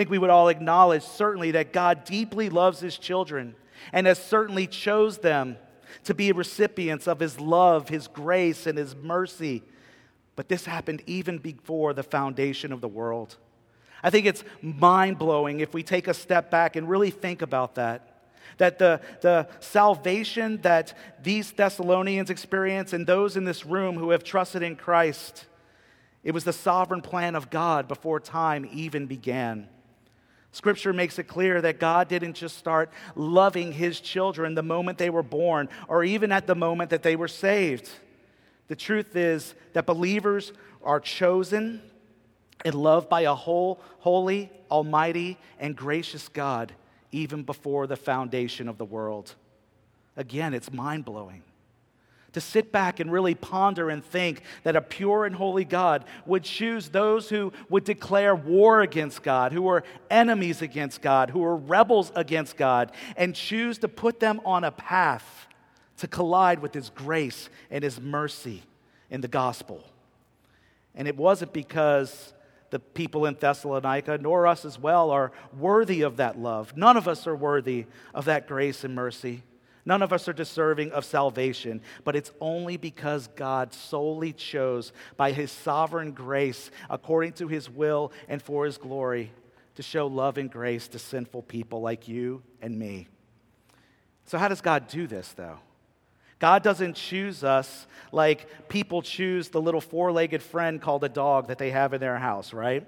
think 0.00 0.08
we 0.08 0.16
would 0.16 0.30
all 0.30 0.48
acknowledge 0.48 1.02
certainly 1.02 1.50
that 1.50 1.74
God 1.74 2.04
deeply 2.04 2.48
loves 2.48 2.80
his 2.80 2.96
children 2.96 3.54
and 3.92 4.06
has 4.06 4.18
certainly 4.18 4.66
chose 4.66 5.18
them 5.18 5.58
to 6.04 6.14
be 6.14 6.32
recipients 6.32 7.06
of 7.06 7.20
his 7.20 7.38
love, 7.38 7.90
his 7.90 8.08
grace, 8.08 8.66
and 8.66 8.78
his 8.78 8.96
mercy. 8.96 9.62
But 10.36 10.48
this 10.48 10.64
happened 10.64 11.02
even 11.04 11.36
before 11.36 11.92
the 11.92 12.02
foundation 12.02 12.72
of 12.72 12.80
the 12.80 12.88
world. 12.88 13.36
I 14.02 14.08
think 14.08 14.24
it's 14.24 14.42
mind 14.62 15.18
blowing 15.18 15.60
if 15.60 15.74
we 15.74 15.82
take 15.82 16.08
a 16.08 16.14
step 16.14 16.50
back 16.50 16.76
and 16.76 16.88
really 16.88 17.10
think 17.10 17.42
about 17.42 17.74
that. 17.74 18.22
That 18.56 18.78
the, 18.78 19.02
the 19.20 19.48
salvation 19.60 20.62
that 20.62 20.96
these 21.22 21.52
Thessalonians 21.52 22.30
experience 22.30 22.94
and 22.94 23.06
those 23.06 23.36
in 23.36 23.44
this 23.44 23.66
room 23.66 23.96
who 23.96 24.12
have 24.12 24.24
trusted 24.24 24.62
in 24.62 24.76
Christ, 24.76 25.44
it 26.24 26.32
was 26.32 26.44
the 26.44 26.54
sovereign 26.54 27.02
plan 27.02 27.34
of 27.34 27.50
God 27.50 27.86
before 27.86 28.18
time 28.18 28.66
even 28.72 29.04
began. 29.04 29.68
Scripture 30.52 30.92
makes 30.92 31.18
it 31.18 31.24
clear 31.24 31.60
that 31.60 31.78
God 31.78 32.08
didn't 32.08 32.34
just 32.34 32.58
start 32.58 32.90
loving 33.14 33.72
his 33.72 34.00
children 34.00 34.54
the 34.54 34.62
moment 34.62 34.98
they 34.98 35.10
were 35.10 35.22
born 35.22 35.68
or 35.86 36.02
even 36.02 36.32
at 36.32 36.46
the 36.46 36.56
moment 36.56 36.90
that 36.90 37.02
they 37.02 37.14
were 37.14 37.28
saved. 37.28 37.88
The 38.68 38.76
truth 38.76 39.14
is 39.14 39.54
that 39.72 39.86
believers 39.86 40.52
are 40.82 41.00
chosen 41.00 41.82
and 42.64 42.74
loved 42.74 43.08
by 43.08 43.22
a 43.22 43.34
whole, 43.34 43.80
holy, 44.00 44.50
almighty, 44.70 45.38
and 45.58 45.76
gracious 45.76 46.28
God 46.28 46.72
even 47.12 47.42
before 47.42 47.86
the 47.86 47.96
foundation 47.96 48.68
of 48.68 48.78
the 48.78 48.84
world. 48.84 49.34
Again, 50.16 50.52
it's 50.54 50.72
mind 50.72 51.04
blowing 51.04 51.42
to 52.32 52.40
sit 52.40 52.72
back 52.72 53.00
and 53.00 53.10
really 53.10 53.34
ponder 53.34 53.90
and 53.90 54.04
think 54.04 54.42
that 54.62 54.76
a 54.76 54.80
pure 54.80 55.24
and 55.24 55.34
holy 55.34 55.64
God 55.64 56.04
would 56.26 56.44
choose 56.44 56.88
those 56.88 57.28
who 57.28 57.52
would 57.68 57.84
declare 57.84 58.34
war 58.34 58.80
against 58.82 59.22
God, 59.22 59.52
who 59.52 59.68
are 59.68 59.82
enemies 60.10 60.62
against 60.62 61.02
God, 61.02 61.30
who 61.30 61.42
are 61.44 61.56
rebels 61.56 62.12
against 62.14 62.56
God, 62.56 62.92
and 63.16 63.34
choose 63.34 63.78
to 63.78 63.88
put 63.88 64.20
them 64.20 64.40
on 64.44 64.64
a 64.64 64.70
path 64.70 65.48
to 65.98 66.06
collide 66.06 66.60
with 66.60 66.72
His 66.72 66.90
grace 66.90 67.48
and 67.70 67.84
His 67.84 68.00
mercy 68.00 68.62
in 69.10 69.20
the 69.20 69.28
gospel. 69.28 69.84
And 70.94 71.06
it 71.06 71.16
wasn't 71.16 71.52
because 71.52 72.32
the 72.70 72.78
people 72.78 73.26
in 73.26 73.34
Thessalonica, 73.34 74.18
nor 74.18 74.46
us 74.46 74.64
as 74.64 74.78
well, 74.78 75.10
are 75.10 75.32
worthy 75.58 76.02
of 76.02 76.16
that 76.16 76.38
love. 76.38 76.76
None 76.76 76.96
of 76.96 77.08
us 77.08 77.26
are 77.26 77.36
worthy 77.36 77.86
of 78.14 78.24
that 78.26 78.46
grace 78.46 78.84
and 78.84 78.94
mercy. 78.94 79.42
None 79.84 80.02
of 80.02 80.12
us 80.12 80.28
are 80.28 80.32
deserving 80.32 80.92
of 80.92 81.04
salvation, 81.04 81.80
but 82.04 82.14
it's 82.14 82.32
only 82.40 82.76
because 82.76 83.28
God 83.28 83.72
solely 83.72 84.32
chose 84.32 84.92
by 85.16 85.32
his 85.32 85.50
sovereign 85.50 86.12
grace, 86.12 86.70
according 86.90 87.32
to 87.34 87.48
his 87.48 87.70
will 87.70 88.12
and 88.28 88.42
for 88.42 88.66
his 88.66 88.76
glory, 88.76 89.32
to 89.76 89.82
show 89.82 90.06
love 90.06 90.36
and 90.36 90.50
grace 90.50 90.88
to 90.88 90.98
sinful 90.98 91.42
people 91.42 91.80
like 91.80 92.08
you 92.08 92.42
and 92.60 92.78
me. 92.78 93.08
So, 94.26 94.38
how 94.38 94.48
does 94.48 94.60
God 94.60 94.86
do 94.86 95.06
this, 95.06 95.32
though? 95.32 95.58
God 96.38 96.62
doesn't 96.62 96.94
choose 96.94 97.44
us 97.44 97.86
like 98.12 98.68
people 98.68 99.02
choose 99.02 99.50
the 99.50 99.60
little 99.60 99.80
four 99.80 100.10
legged 100.10 100.42
friend 100.42 100.80
called 100.80 101.04
a 101.04 101.08
dog 101.08 101.48
that 101.48 101.58
they 101.58 101.70
have 101.70 101.92
in 101.92 102.00
their 102.00 102.18
house, 102.18 102.52
right? 102.52 102.86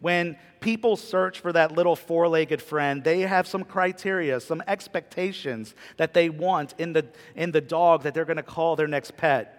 When 0.00 0.36
people 0.60 0.96
search 0.96 1.40
for 1.40 1.52
that 1.52 1.72
little 1.72 1.96
four 1.96 2.28
legged 2.28 2.62
friend, 2.62 3.02
they 3.02 3.20
have 3.20 3.46
some 3.46 3.64
criteria, 3.64 4.40
some 4.40 4.62
expectations 4.66 5.74
that 5.96 6.14
they 6.14 6.28
want 6.28 6.74
in 6.78 6.92
the, 6.92 7.06
in 7.34 7.50
the 7.52 7.60
dog 7.60 8.02
that 8.02 8.14
they're 8.14 8.24
going 8.24 8.36
to 8.36 8.42
call 8.42 8.76
their 8.76 8.86
next 8.86 9.16
pet. 9.16 9.54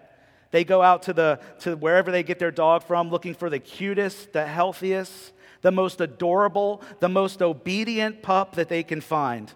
They 0.50 0.64
go 0.64 0.82
out 0.82 1.02
to, 1.04 1.12
the, 1.12 1.40
to 1.60 1.76
wherever 1.76 2.10
they 2.10 2.22
get 2.22 2.38
their 2.38 2.50
dog 2.50 2.82
from 2.82 3.10
looking 3.10 3.34
for 3.34 3.48
the 3.50 3.58
cutest, 3.58 4.32
the 4.32 4.46
healthiest, 4.46 5.32
the 5.62 5.70
most 5.70 6.00
adorable, 6.00 6.82
the 6.98 7.08
most 7.08 7.42
obedient 7.42 8.22
pup 8.22 8.56
that 8.56 8.68
they 8.68 8.82
can 8.82 9.00
find. 9.00 9.52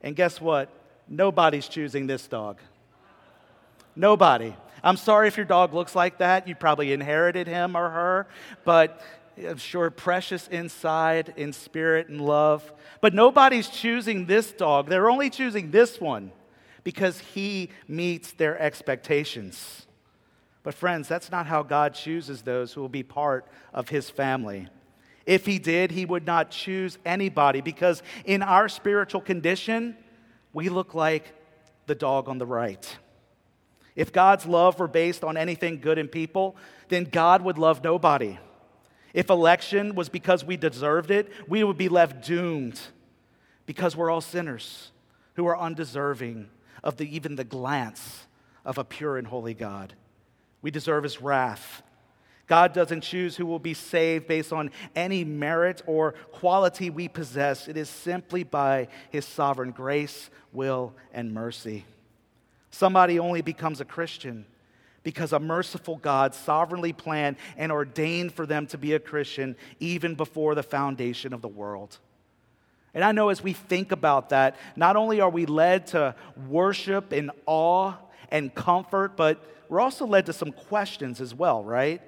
And 0.00 0.16
guess 0.16 0.40
what? 0.40 0.70
Nobody's 1.08 1.68
choosing 1.68 2.06
this 2.06 2.26
dog. 2.28 2.58
Nobody. 3.94 4.54
I'm 4.82 4.96
sorry 4.96 5.28
if 5.28 5.36
your 5.36 5.46
dog 5.46 5.74
looks 5.74 5.94
like 5.94 6.18
that. 6.18 6.48
You 6.48 6.54
probably 6.54 6.92
inherited 6.92 7.46
him 7.46 7.76
or 7.76 7.90
her, 7.90 8.26
but 8.64 9.02
I'm 9.46 9.58
sure 9.58 9.90
precious 9.90 10.48
inside, 10.48 11.34
in 11.36 11.52
spirit 11.52 12.08
and 12.08 12.20
love. 12.20 12.72
But 13.00 13.14
nobody's 13.14 13.68
choosing 13.68 14.26
this 14.26 14.52
dog. 14.52 14.88
They're 14.88 15.10
only 15.10 15.30
choosing 15.30 15.70
this 15.70 16.00
one 16.00 16.32
because 16.84 17.18
he 17.18 17.70
meets 17.88 18.32
their 18.32 18.58
expectations. 18.60 19.86
But, 20.62 20.74
friends, 20.74 21.08
that's 21.08 21.30
not 21.30 21.46
how 21.46 21.62
God 21.62 21.94
chooses 21.94 22.42
those 22.42 22.72
who 22.72 22.80
will 22.80 22.88
be 22.88 23.02
part 23.02 23.46
of 23.74 23.88
his 23.88 24.08
family. 24.08 24.68
If 25.26 25.46
he 25.46 25.58
did, 25.58 25.90
he 25.90 26.04
would 26.04 26.26
not 26.26 26.50
choose 26.50 26.98
anybody 27.04 27.60
because 27.60 28.02
in 28.24 28.42
our 28.42 28.68
spiritual 28.68 29.20
condition, 29.20 29.96
we 30.52 30.68
look 30.68 30.94
like 30.94 31.34
the 31.86 31.94
dog 31.94 32.28
on 32.28 32.38
the 32.38 32.46
right. 32.46 32.96
If 33.94 34.12
God's 34.12 34.46
love 34.46 34.78
were 34.78 34.88
based 34.88 35.22
on 35.22 35.36
anything 35.36 35.80
good 35.80 35.98
in 35.98 36.08
people, 36.08 36.56
then 36.88 37.04
God 37.04 37.42
would 37.42 37.58
love 37.58 37.84
nobody. 37.84 38.38
If 39.14 39.30
election 39.30 39.94
was 39.94 40.08
because 40.08 40.44
we 40.44 40.56
deserved 40.56 41.10
it, 41.10 41.30
we 41.46 41.64
would 41.64 41.76
be 41.76 41.88
left 41.88 42.24
doomed 42.26 42.80
because 43.66 43.96
we're 43.96 44.10
all 44.10 44.20
sinners 44.20 44.90
who 45.34 45.46
are 45.46 45.58
undeserving 45.58 46.48
of 46.82 46.96
the, 46.96 47.14
even 47.14 47.36
the 47.36 47.44
glance 47.44 48.26
of 48.64 48.78
a 48.78 48.84
pure 48.84 49.16
and 49.16 49.26
holy 49.26 49.54
God. 49.54 49.94
We 50.62 50.70
deserve 50.70 51.02
his 51.02 51.20
wrath. 51.20 51.82
God 52.46 52.72
doesn't 52.72 53.02
choose 53.02 53.36
who 53.36 53.46
will 53.46 53.58
be 53.58 53.74
saved 53.74 54.26
based 54.26 54.52
on 54.52 54.70
any 54.94 55.24
merit 55.24 55.82
or 55.86 56.12
quality 56.32 56.90
we 56.90 57.08
possess. 57.08 57.68
It 57.68 57.76
is 57.76 57.88
simply 57.88 58.44
by 58.44 58.88
his 59.10 59.24
sovereign 59.24 59.70
grace, 59.70 60.30
will, 60.52 60.94
and 61.12 61.32
mercy. 61.32 61.84
Somebody 62.70 63.18
only 63.18 63.42
becomes 63.42 63.80
a 63.80 63.84
Christian 63.84 64.46
because 65.02 65.32
a 65.32 65.38
merciful 65.38 65.96
God 65.96 66.34
sovereignly 66.34 66.92
planned 66.92 67.36
and 67.56 67.72
ordained 67.72 68.32
for 68.32 68.46
them 68.46 68.66
to 68.68 68.78
be 68.78 68.94
a 68.94 68.98
Christian 68.98 69.56
even 69.80 70.14
before 70.14 70.54
the 70.54 70.62
foundation 70.62 71.32
of 71.32 71.42
the 71.42 71.48
world. 71.48 71.98
And 72.94 73.02
I 73.02 73.12
know 73.12 73.30
as 73.30 73.42
we 73.42 73.52
think 73.52 73.90
about 73.90 74.28
that, 74.30 74.56
not 74.76 74.96
only 74.96 75.20
are 75.20 75.30
we 75.30 75.46
led 75.46 75.88
to 75.88 76.14
worship 76.48 77.12
in 77.12 77.30
awe 77.46 77.94
and 78.30 78.54
comfort, 78.54 79.16
but 79.16 79.42
we're 79.68 79.80
also 79.80 80.06
led 80.06 80.26
to 80.26 80.32
some 80.32 80.52
questions 80.52 81.20
as 81.20 81.34
well, 81.34 81.64
right? 81.64 82.02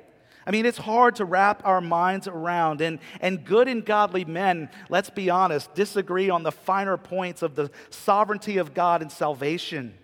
I 0.47 0.51
mean, 0.51 0.67
it's 0.67 0.79
hard 0.79 1.17
to 1.17 1.25
wrap 1.25 1.63
our 1.65 1.81
minds 1.81 2.29
around, 2.29 2.83
and, 2.83 2.99
and 3.23 3.43
good 3.45 3.67
and 3.67 3.85
godly 3.85 4.27
men, 4.27 4.69
let's 4.91 5.09
be 5.09 5.31
honest, 5.31 5.73
disagree 5.75 6.29
on 6.29 6.43
the 6.43 6.53
finer 6.53 6.99
points 6.99 7.41
of 7.41 7.55
the 7.55 7.71
sovereignty 7.89 8.59
of 8.59 8.75
God 8.75 9.01
and 9.01 9.11
salvation. 9.11 9.95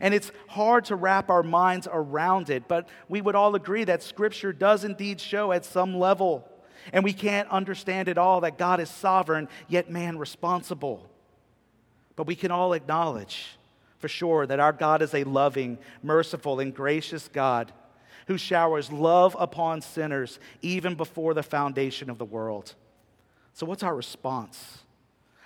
And 0.00 0.14
it's 0.14 0.32
hard 0.48 0.86
to 0.86 0.96
wrap 0.96 1.28
our 1.30 1.42
minds 1.42 1.86
around 1.90 2.48
it, 2.50 2.66
but 2.68 2.88
we 3.08 3.20
would 3.20 3.34
all 3.34 3.54
agree 3.54 3.84
that 3.84 4.02
Scripture 4.02 4.52
does 4.52 4.84
indeed 4.84 5.20
show 5.20 5.52
at 5.52 5.64
some 5.64 5.98
level. 5.98 6.48
And 6.92 7.04
we 7.04 7.12
can't 7.12 7.48
understand 7.50 8.08
it 8.08 8.16
all 8.16 8.40
that 8.40 8.56
God 8.56 8.80
is 8.80 8.88
sovereign, 8.88 9.48
yet 9.68 9.90
man 9.90 10.18
responsible. 10.18 11.10
But 12.16 12.26
we 12.26 12.34
can 12.34 12.50
all 12.50 12.72
acknowledge 12.72 13.58
for 13.98 14.08
sure 14.08 14.46
that 14.46 14.60
our 14.60 14.72
God 14.72 15.02
is 15.02 15.14
a 15.14 15.24
loving, 15.24 15.78
merciful, 16.02 16.58
and 16.58 16.74
gracious 16.74 17.28
God 17.28 17.72
who 18.26 18.38
showers 18.38 18.90
love 18.90 19.36
upon 19.38 19.82
sinners 19.82 20.38
even 20.62 20.94
before 20.94 21.34
the 21.34 21.42
foundation 21.42 22.08
of 22.08 22.16
the 22.16 22.24
world. 22.24 22.74
So, 23.52 23.66
what's 23.66 23.82
our 23.82 23.94
response? 23.94 24.78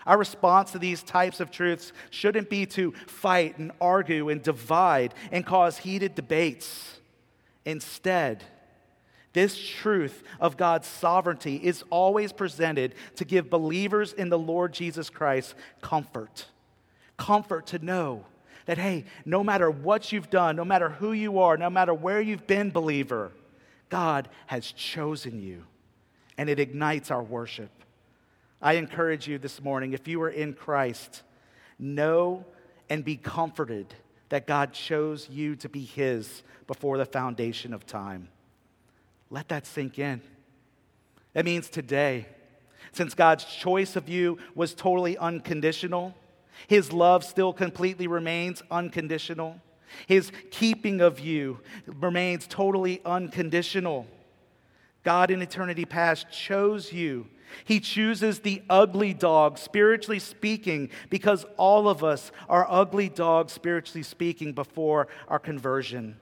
Our 0.06 0.18
response 0.18 0.72
to 0.72 0.78
these 0.78 1.02
types 1.02 1.40
of 1.40 1.50
truths 1.50 1.92
shouldn't 2.10 2.50
be 2.50 2.66
to 2.66 2.92
fight 3.06 3.58
and 3.58 3.72
argue 3.80 4.28
and 4.28 4.42
divide 4.42 5.14
and 5.32 5.46
cause 5.46 5.78
heated 5.78 6.14
debates. 6.14 7.00
Instead, 7.64 8.44
this 9.32 9.58
truth 9.58 10.22
of 10.40 10.56
God's 10.56 10.86
sovereignty 10.86 11.56
is 11.56 11.82
always 11.90 12.32
presented 12.32 12.94
to 13.16 13.24
give 13.24 13.50
believers 13.50 14.12
in 14.12 14.28
the 14.28 14.38
Lord 14.38 14.72
Jesus 14.72 15.10
Christ 15.10 15.54
comfort. 15.80 16.46
Comfort 17.16 17.66
to 17.68 17.78
know 17.78 18.24
that, 18.66 18.78
hey, 18.78 19.04
no 19.24 19.42
matter 19.42 19.70
what 19.70 20.12
you've 20.12 20.30
done, 20.30 20.56
no 20.56 20.64
matter 20.64 20.88
who 20.88 21.12
you 21.12 21.38
are, 21.38 21.56
no 21.56 21.68
matter 21.68 21.92
where 21.92 22.20
you've 22.20 22.46
been, 22.46 22.70
believer, 22.70 23.32
God 23.88 24.28
has 24.46 24.70
chosen 24.70 25.40
you. 25.40 25.64
And 26.38 26.48
it 26.48 26.58
ignites 26.60 27.10
our 27.10 27.22
worship. 27.22 27.70
I 28.64 28.72
encourage 28.72 29.28
you 29.28 29.36
this 29.36 29.60
morning, 29.60 29.92
if 29.92 30.08
you 30.08 30.22
are 30.22 30.30
in 30.30 30.54
Christ, 30.54 31.22
know 31.78 32.46
and 32.88 33.04
be 33.04 33.14
comforted 33.14 33.94
that 34.30 34.46
God 34.46 34.72
chose 34.72 35.28
you 35.28 35.54
to 35.56 35.68
be 35.68 35.84
His 35.84 36.42
before 36.66 36.96
the 36.96 37.04
foundation 37.04 37.74
of 37.74 37.84
time. 37.84 38.28
Let 39.28 39.48
that 39.48 39.66
sink 39.66 39.98
in. 39.98 40.22
That 41.34 41.44
means 41.44 41.68
today, 41.68 42.26
since 42.92 43.12
God's 43.12 43.44
choice 43.44 43.96
of 43.96 44.08
you 44.08 44.38
was 44.54 44.72
totally 44.72 45.18
unconditional, 45.18 46.14
His 46.66 46.90
love 46.90 47.22
still 47.22 47.52
completely 47.52 48.06
remains 48.06 48.62
unconditional. 48.70 49.60
His 50.06 50.32
keeping 50.50 51.02
of 51.02 51.20
you 51.20 51.60
remains 51.86 52.46
totally 52.46 53.02
unconditional. 53.04 54.06
God 55.02 55.30
in 55.30 55.42
eternity 55.42 55.84
past 55.84 56.30
chose 56.30 56.94
you 56.94 57.26
He 57.64 57.80
chooses 57.80 58.40
the 58.40 58.62
ugly 58.68 59.14
dog, 59.14 59.58
spiritually 59.58 60.18
speaking, 60.18 60.90
because 61.10 61.46
all 61.56 61.88
of 61.88 62.02
us 62.02 62.32
are 62.48 62.66
ugly 62.68 63.08
dogs, 63.08 63.52
spiritually 63.52 64.02
speaking, 64.02 64.52
before 64.52 65.08
our 65.28 65.38
conversion. 65.38 66.16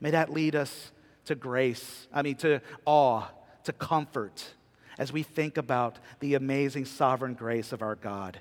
May 0.00 0.10
that 0.10 0.32
lead 0.32 0.54
us 0.56 0.92
to 1.26 1.34
grace, 1.34 2.08
I 2.12 2.22
mean, 2.22 2.36
to 2.36 2.60
awe, 2.84 3.28
to 3.64 3.72
comfort, 3.72 4.54
as 4.98 5.12
we 5.12 5.22
think 5.22 5.56
about 5.56 5.98
the 6.20 6.34
amazing 6.34 6.84
sovereign 6.84 7.34
grace 7.34 7.72
of 7.72 7.82
our 7.82 7.94
God. 7.94 8.38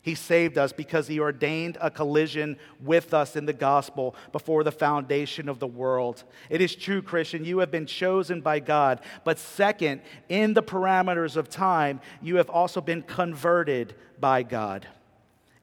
He 0.00 0.14
saved 0.14 0.56
us 0.56 0.72
because 0.72 1.08
he 1.08 1.20
ordained 1.20 1.76
a 1.80 1.90
collision 1.90 2.56
with 2.80 3.12
us 3.12 3.36
in 3.36 3.46
the 3.46 3.52
gospel 3.52 4.14
before 4.32 4.64
the 4.64 4.72
foundation 4.72 5.48
of 5.48 5.58
the 5.58 5.66
world. 5.66 6.24
It 6.48 6.60
is 6.60 6.74
true, 6.74 7.02
Christian, 7.02 7.44
you 7.44 7.58
have 7.58 7.70
been 7.70 7.86
chosen 7.86 8.40
by 8.40 8.60
God. 8.60 9.00
But 9.24 9.38
second, 9.38 10.00
in 10.28 10.54
the 10.54 10.62
parameters 10.62 11.36
of 11.36 11.50
time, 11.50 12.00
you 12.22 12.36
have 12.36 12.48
also 12.48 12.80
been 12.80 13.02
converted 13.02 13.94
by 14.20 14.44
God. 14.44 14.86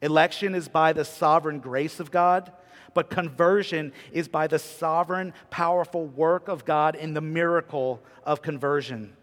Election 0.02 0.54
is 0.54 0.68
by 0.68 0.94
the 0.94 1.06
sovereign 1.06 1.60
grace 1.60 2.00
of 2.00 2.12
God, 2.12 2.52
but 2.94 3.10
conversion 3.10 3.94
is 4.12 4.28
by 4.28 4.48
the 4.48 4.60
sovereign, 4.60 5.34
powerful 5.50 6.06
work 6.06 6.48
of 6.48 6.66
God 6.66 6.96
in 6.96 7.14
the 7.14 7.22
miracle 7.22 8.02
of 8.24 8.42
conversion. 8.42 9.16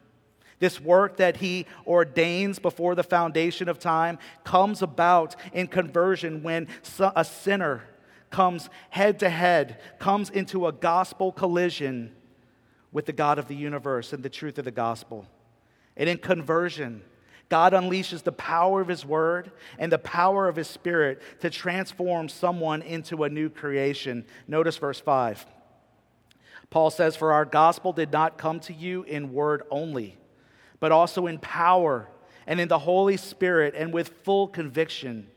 This 0.62 0.81
work 0.81 1.16
that 1.16 1.38
he 1.38 1.66
ordains 1.88 2.61
before 2.61 2.95
the 2.95 3.02
foundation 3.02 3.69
of 3.69 3.81
time 3.81 4.21
comes 4.45 4.81
about 4.81 5.35
in 5.52 5.66
conversion 5.66 6.45
when 6.45 6.69
a 7.16 7.25
sinner 7.25 7.83
comes 8.31 8.71
head 8.90 9.19
to 9.19 9.28
head, 9.28 9.81
comes 9.99 10.31
into 10.31 10.69
a 10.69 10.73
gospel 10.73 11.33
collision 11.33 12.12
with 12.92 13.07
the 13.07 13.12
God 13.12 13.40
of 13.40 13.49
the 13.49 13.57
universe 13.57 14.12
and 14.12 14.23
the 14.23 14.31
truth 14.31 14.57
of 14.57 14.64
the 14.64 14.71
gospel. 14.71 15.26
And 15.97 16.09
in 16.09 16.19
conversion, 16.19 17.02
God 17.49 17.73
unleashes 17.73 18.23
the 18.23 18.31
power 18.31 18.81
of 18.81 18.87
His 18.87 19.04
Word 19.04 19.50
and 19.81 19.90
the 19.90 19.99
power 19.99 20.47
of 20.47 20.54
His 20.54 20.69
Spirit 20.69 21.21
to 21.40 21.50
transform 21.50 22.28
someone 22.28 22.83
into 22.83 23.25
a 23.25 23.28
new 23.28 23.50
creation. 23.50 24.25
Notice 24.47 24.76
verse 24.76 25.00
5. 25.00 25.45
Paul 26.71 26.90
says, 26.90 27.16
For 27.16 27.33
our 27.33 27.45
gospel 27.45 27.92
did 27.92 28.12
not 28.12 28.38
come 28.38 28.61
to 28.61 28.73
you 28.73 29.02
in 29.02 29.33
word 29.33 29.64
only 29.69 30.19
but 30.83 30.91
also 30.91 31.29
in 31.29 31.39
power 31.39 32.09
and 32.45 32.59
in 32.59 32.67
the 32.67 32.81
Holy 32.81 33.17
Spirit 33.17 33.73
and 33.77 33.93
with 33.95 34.09
full 34.25 34.49
conviction, 34.49 35.29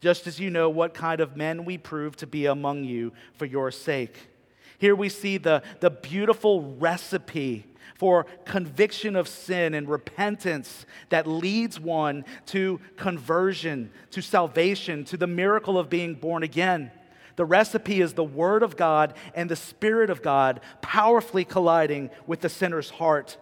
just 0.00 0.26
as 0.26 0.40
you 0.40 0.48
know 0.48 0.70
what 0.70 0.94
kind 0.94 1.20
of 1.20 1.36
men 1.36 1.66
we 1.66 1.76
prove 1.76 2.16
to 2.16 2.26
be 2.26 2.46
among 2.46 2.82
you 2.82 3.12
for 3.34 3.44
your 3.44 3.70
sake. 3.70 4.30
Here 4.78 4.96
we 4.96 5.10
see 5.10 5.36
the, 5.36 5.62
the 5.80 5.90
beautiful 5.90 6.76
recipe 6.78 7.66
for 7.96 8.24
conviction 8.46 9.16
of 9.16 9.28
sin 9.28 9.74
and 9.74 9.86
repentance 9.86 10.86
that 11.10 11.26
leads 11.26 11.78
one 11.78 12.24
to 12.46 12.80
conversion, 12.96 13.90
to 14.12 14.22
salvation, 14.22 15.04
to 15.04 15.18
the 15.18 15.26
miracle 15.26 15.78
of 15.78 15.90
being 15.90 16.14
born 16.14 16.42
again. 16.42 16.90
The 17.36 17.44
recipe 17.44 18.00
is 18.00 18.14
the 18.14 18.24
Word 18.24 18.62
of 18.62 18.78
God 18.78 19.12
and 19.34 19.50
the 19.50 19.56
Spirit 19.56 20.08
of 20.08 20.22
God 20.22 20.60
powerfully 20.80 21.44
colliding 21.44 22.08
with 22.26 22.40
the 22.40 22.48
sinner's 22.48 22.88
heart. 22.88 23.36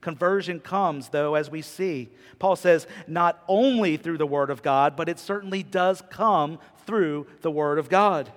Conversion 0.00 0.60
comes, 0.60 1.10
though, 1.10 1.34
as 1.34 1.50
we 1.50 1.62
see. 1.62 2.08
Paul 2.38 2.56
says, 2.56 2.86
not 3.06 3.42
only 3.48 3.96
through 3.96 4.18
the 4.18 4.26
Word 4.26 4.50
of 4.50 4.62
God, 4.62 4.96
but 4.96 5.08
it 5.08 5.18
certainly 5.18 5.62
does 5.62 6.02
come 6.10 6.58
through 6.86 7.26
the 7.42 7.50
Word 7.50 7.78
of 7.78 7.88
God. 7.88 8.32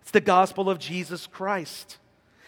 It's 0.00 0.10
the 0.10 0.20
gospel 0.20 0.70
of 0.70 0.78
Jesus 0.78 1.26
Christ. 1.26 1.98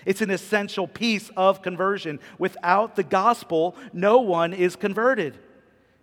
It's 0.06 0.22
an 0.22 0.30
essential 0.30 0.86
piece 0.86 1.30
of 1.36 1.60
conversion. 1.60 2.20
Without 2.38 2.96
the 2.96 3.02
gospel, 3.02 3.76
no 3.92 4.20
one 4.20 4.54
is 4.54 4.76
converted. 4.76 5.38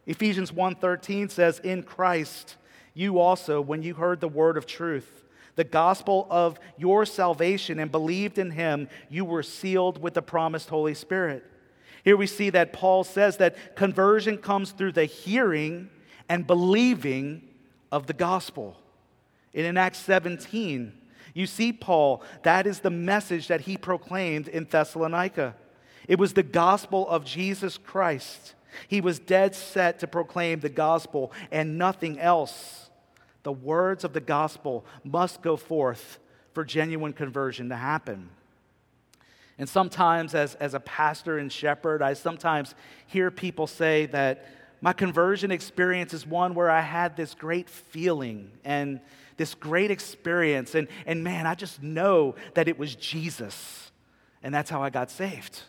Ephesians 0.06 0.52
1:13 0.52 1.30
says, 1.30 1.60
"In 1.60 1.82
Christ 1.82 2.58
you 2.94 3.20
also 3.20 3.62
when 3.62 3.82
you 3.82 3.96
heard 3.96 4.20
the 4.20 4.28
word 4.28 4.58
of 4.58 4.68
truth, 4.68 5.24
the 5.56 5.64
gospel 5.64 6.28
of 6.30 6.60
your 6.78 7.06
salvation 7.06 7.80
and 7.80 7.92
believed 7.92 8.38
in 8.38 8.52
him, 8.52 8.88
you 9.10 9.26
were 9.26 9.42
sealed 9.42 10.02
with 10.02 10.14
the 10.14 10.22
promised 10.22 10.70
Holy 10.70 10.94
Spirit." 10.94 11.44
Here 12.06 12.16
we 12.16 12.28
see 12.28 12.52
that 12.52 12.72
Paul 12.72 13.04
says 13.04 13.38
that 13.38 13.76
conversion 13.76 14.38
comes 14.38 14.72
through 14.72 14.92
the 14.92 15.06
hearing 15.06 15.90
and 16.30 16.46
believing 16.46 17.42
of 17.92 18.06
the 18.06 18.14
gospel. 18.14 18.78
And 19.56 19.66
in 19.66 19.76
Acts 19.76 19.98
17, 20.00 20.94
you 21.34 21.48
see 21.48 21.74
Paul, 21.74 22.22
that 22.44 22.68
is 22.68 22.80
the 22.80 22.92
message 22.92 23.48
that 23.48 23.62
he 23.62 23.76
proclaimed 23.76 24.48
in 24.48 24.66
Thessalonica. 24.66 25.56
It 26.08 26.20
was 26.20 26.34
the 26.34 26.44
gospel 26.44 27.10
of 27.10 27.26
Jesus 27.26 27.78
Christ. 27.78 28.54
He 28.88 29.02
was 29.02 29.18
dead 29.18 29.56
set 29.56 30.00
to 30.00 30.08
proclaim 30.08 30.60
the 30.60 30.70
gospel 30.70 31.32
and 31.52 31.80
nothing 31.80 32.20
else. 32.20 32.92
The 33.42 33.52
words 33.52 34.04
of 34.04 34.14
the 34.14 34.22
gospel 34.22 34.86
must 35.04 35.42
go 35.42 35.58
forth 35.58 36.20
for 36.54 36.64
genuine 36.64 37.14
conversion 37.14 37.70
to 37.70 37.76
happen. 37.76 38.30
And 39.58 39.70
sometimes, 39.70 40.36
as, 40.36 40.56
as 40.56 40.74
a 40.74 40.80
pastor 40.80 41.38
and 41.38 41.52
shepherd, 41.52 42.02
I 42.02 42.14
sometimes 42.14 42.76
hear 43.08 43.32
people 43.32 43.68
say 43.68 44.06
that 44.08 44.48
my 44.82 44.94
conversion 44.94 45.52
experience 45.52 46.14
is 46.14 46.28
one 46.28 46.56
where 46.56 46.70
I 46.70 46.82
had 46.82 47.16
this 47.16 47.34
great 47.34 47.70
feeling 47.70 48.52
and 48.66 49.00
this 49.38 49.56
great 49.56 49.92
experience. 49.92 50.76
And, 50.76 50.88
and 51.06 51.24
man, 51.24 51.48
I 51.48 51.56
just 51.56 51.82
know 51.82 52.36
that 52.54 52.68
it 52.68 52.78
was 52.78 52.96
Jesus. 52.96 53.92
And 54.44 54.54
that's 54.54 54.70
how 54.70 54.84
I 54.84 54.90
got 54.90 55.10
saved. 55.10 55.62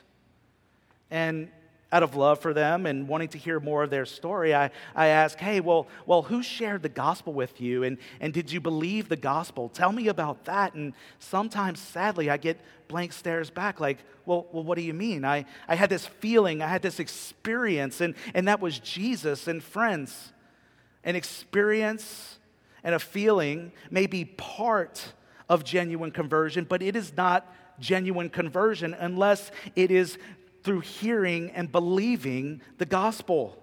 And 1.11 1.49
out 1.92 2.03
of 2.03 2.16
love 2.16 2.40
for 2.40 2.53
them 2.53 2.85
and 2.85 3.07
wanting 3.07 3.29
to 3.29 3.38
hear 3.38 3.61
more 3.61 3.85
of 3.85 3.90
their 3.90 4.05
story, 4.05 4.55
I, 4.55 4.70
I 4.94 5.07
ask, 5.09 5.38
hey, 5.38 5.61
well, 5.61 5.87
well, 6.05 6.22
who 6.22 6.42
shared 6.42 6.83
the 6.83 6.88
gospel 6.88 7.33
with 7.33 7.61
you? 7.61 7.85
And, 7.85 7.99
and 8.20 8.33
did 8.33 8.51
you 8.51 8.61
believe 8.61 9.09
the 9.09 9.16
gospel? 9.16 9.68
Tell 9.68 9.92
me 9.92 10.09
about 10.09 10.44
that. 10.46 10.75
And 10.75 10.94
sometimes, 11.20 11.79
sadly, 11.79 12.29
I 12.29 12.38
get 12.38 12.61
blank 12.88 13.12
stares 13.12 13.51
back 13.51 13.79
like, 13.79 13.99
well, 14.25 14.46
well 14.51 14.64
what 14.64 14.77
do 14.77 14.83
you 14.83 14.94
mean? 14.94 15.25
I, 15.25 15.44
I 15.68 15.77
had 15.77 15.88
this 15.88 16.07
feeling, 16.07 16.61
I 16.61 16.66
had 16.66 16.83
this 16.83 16.99
experience, 16.99 18.01
and, 18.01 18.14
and 18.35 18.49
that 18.49 18.61
was 18.61 18.79
Jesus 18.81 19.46
and 19.46 19.62
friends. 19.62 20.33
An 21.05 21.14
experience 21.14 22.38
and 22.83 22.96
a 22.96 22.99
feeling 22.99 23.70
may 23.90 24.07
be 24.07 24.25
part 24.25 25.12
of 25.49 25.62
genuine 25.62 26.11
conversion, 26.11 26.64
but 26.64 26.83
it 26.83 26.96
is 26.96 27.16
not 27.16 27.46
genuine 27.79 28.29
conversion 28.29 28.94
unless 28.99 29.51
it 29.77 29.90
is 29.90 30.18
through 30.66 30.81
hearing 30.81 31.52
and 31.52 31.70
believing 31.70 32.61
the 32.79 32.85
gospel. 32.85 33.57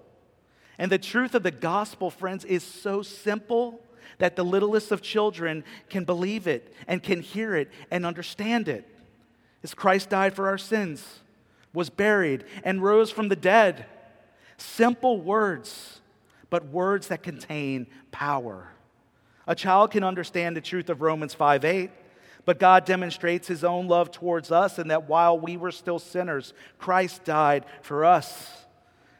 And 0.77 0.89
the 0.89 0.97
truth 0.97 1.35
of 1.35 1.43
the 1.43 1.51
gospel, 1.51 2.09
friends, 2.09 2.45
is 2.45 2.63
so 2.63 3.01
simple 3.01 3.81
that 4.19 4.37
the 4.37 4.45
littlest 4.45 4.89
of 4.89 5.01
children 5.01 5.65
can 5.89 6.05
believe 6.05 6.47
it 6.47 6.73
and 6.87 7.03
can 7.03 7.21
hear 7.21 7.57
it 7.57 7.69
and 7.91 8.05
understand 8.05 8.69
it. 8.69 8.87
As 9.63 9.73
Christ 9.73 10.11
died 10.11 10.33
for 10.33 10.47
our 10.47 10.57
sins, 10.57 11.19
was 11.73 11.89
buried, 11.89 12.45
and 12.63 12.81
rose 12.81 13.11
from 13.11 13.27
the 13.27 13.35
dead. 13.35 13.85
Simple 14.55 15.19
words, 15.19 15.99
but 16.49 16.67
words 16.67 17.09
that 17.09 17.21
contain 17.21 17.85
power. 18.11 18.69
A 19.45 19.55
child 19.55 19.91
can 19.91 20.05
understand 20.05 20.55
the 20.55 20.61
truth 20.61 20.89
of 20.89 21.01
Romans 21.01 21.33
5 21.33 21.65
8 21.65 21.89
but 22.45 22.59
God 22.59 22.85
demonstrates 22.85 23.47
his 23.47 23.63
own 23.63 23.87
love 23.87 24.11
towards 24.11 24.51
us 24.51 24.79
in 24.79 24.89
that 24.89 25.07
while 25.07 25.39
we 25.39 25.57
were 25.57 25.71
still 25.71 25.99
sinners, 25.99 26.53
Christ 26.77 27.23
died 27.23 27.65
for 27.81 28.03
us. 28.03 28.51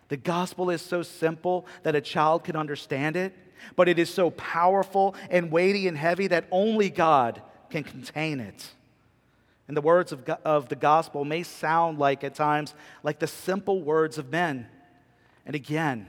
The 0.10 0.18
gospel 0.18 0.70
is 0.70 0.82
so 0.82 1.04
simple 1.04 1.66
that 1.84 1.96
a 1.96 2.02
child 2.02 2.44
can 2.44 2.56
understand 2.56 3.16
it, 3.16 3.34
but 3.76 3.88
it 3.88 3.98
is 3.98 4.14
so 4.14 4.30
powerful 4.32 5.16
and 5.30 5.52
weighty 5.52 5.88
and 5.88 5.98
heavy 5.98 6.28
that 6.28 6.46
only 6.52 6.90
God 6.90 7.42
can 7.70 7.84
contain 7.84 8.40
it. 8.40 8.68
And 9.68 9.78
the 9.78 9.82
words 9.82 10.12
of, 10.12 10.28
of 10.44 10.68
the 10.68 10.76
gospel 10.76 11.24
may 11.24 11.44
sound 11.44 11.98
like, 11.98 12.24
at 12.24 12.36
times, 12.36 12.76
like 13.02 13.20
the 13.20 13.28
simple 13.28 13.82
words 13.82 14.18
of 14.18 14.30
men. 14.30 14.68
And 15.46 15.56
again, 15.56 16.08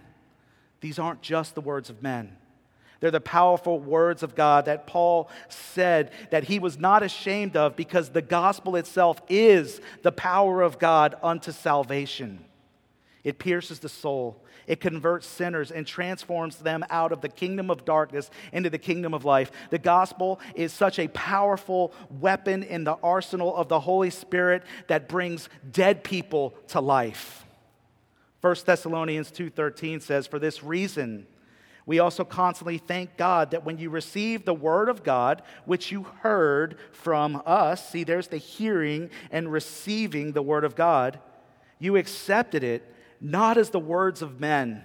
these 0.81 0.99
aren't 0.99 1.23
just 1.23 1.55
the 1.55 1.61
words 1.61 1.89
of 1.89 2.03
men. 2.03 2.37
They're 3.05 3.11
the 3.11 3.21
powerful 3.21 3.81
words 3.81 4.23
of 4.23 4.35
God 4.35 4.65
that 4.65 4.87
Paul 4.87 5.29
said 5.51 6.11
that 6.31 6.45
he 6.45 6.59
was 6.59 6.79
not 6.79 7.03
ashamed 7.03 7.55
of 7.55 7.77
because 7.77 8.09
the 8.09 8.23
gospel 8.23 8.77
itself 8.77 9.21
is 9.29 9.83
the 10.01 10.11
power 10.11 10.63
of 10.63 10.79
God 10.79 11.15
unto 11.23 11.53
salvation. 11.53 12.43
It 13.23 13.39
pierces 13.39 13.81
the 13.81 13.91
soul. 13.91 14.43
It 14.67 14.81
converts 14.81 15.27
sinners 15.27 15.71
and 15.71 15.87
transforms 15.87 16.57
them 16.57 16.83
out 16.89 17.13
of 17.13 17.21
the 17.21 17.29
kingdom 17.29 17.71
of 17.71 17.85
darkness 17.85 18.31
into 18.55 18.71
the 18.71 18.79
kingdom 18.79 19.13
of 19.13 19.27
life. 19.27 19.53
The 19.69 19.79
gospel 19.79 20.41
is 20.55 20.73
such 20.73 20.99
a 20.99 21.09
powerful 21.09 21.93
weapon 22.09 22.63
in 22.63 22.85
the 22.85 22.97
arsenal 23.03 23.55
of 23.55 23.69
the 23.69 23.81
Holy 23.81 24.09
Spirit 24.09 24.63
that 24.87 25.11
brings 25.11 25.51
dead 25.71 26.05
people 26.05 26.55
to 26.69 26.81
life. 26.81 27.45
1 28.41 28.65
Thessalonians 28.65 29.31
2:13 29.31 30.01
says, 30.01 30.27
"For 30.27 30.39
this 30.39 30.65
reason 30.65 31.27
we 31.87 31.99
also 31.99 32.25
constantly 32.25 32.79
thank 32.79 33.17
God 33.17 33.51
that 33.51 33.65
when 33.65 33.79
you 33.79 33.91
receive 33.91 34.45
the 34.45 34.55
word 34.55 34.89
of 34.89 35.03
God, 35.03 35.43
which 35.67 35.93
you 35.93 36.05
heard 36.23 36.79
from 36.93 37.43
us, 37.45 37.91
see, 37.91 38.05
there's 38.05 38.29
the 38.29 38.39
hearing 38.39 39.11
and 39.31 39.53
receiving 39.53 40.33
the 40.33 40.43
word 40.43 40.65
of 40.65 40.75
God, 40.75 41.21
you 41.79 41.97
accepted 41.97 42.65
it 42.65 42.95
not 43.21 43.57
as 43.57 43.71
the 43.71 43.81
words 43.81 44.23
of 44.23 44.41
men, 44.41 44.83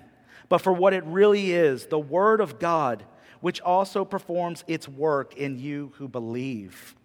but 0.47 0.59
for 0.59 0.73
what 0.73 0.93
it 0.93 1.03
really 1.05 1.51
is 1.51 1.85
the 1.87 1.99
Word 1.99 2.41
of 2.41 2.59
God, 2.59 3.05
which 3.41 3.61
also 3.61 4.03
performs 4.03 4.63
its 4.67 4.87
work 4.87 5.35
in 5.35 5.59
you 5.59 5.91
who 5.95 6.07
believe. 6.07 6.95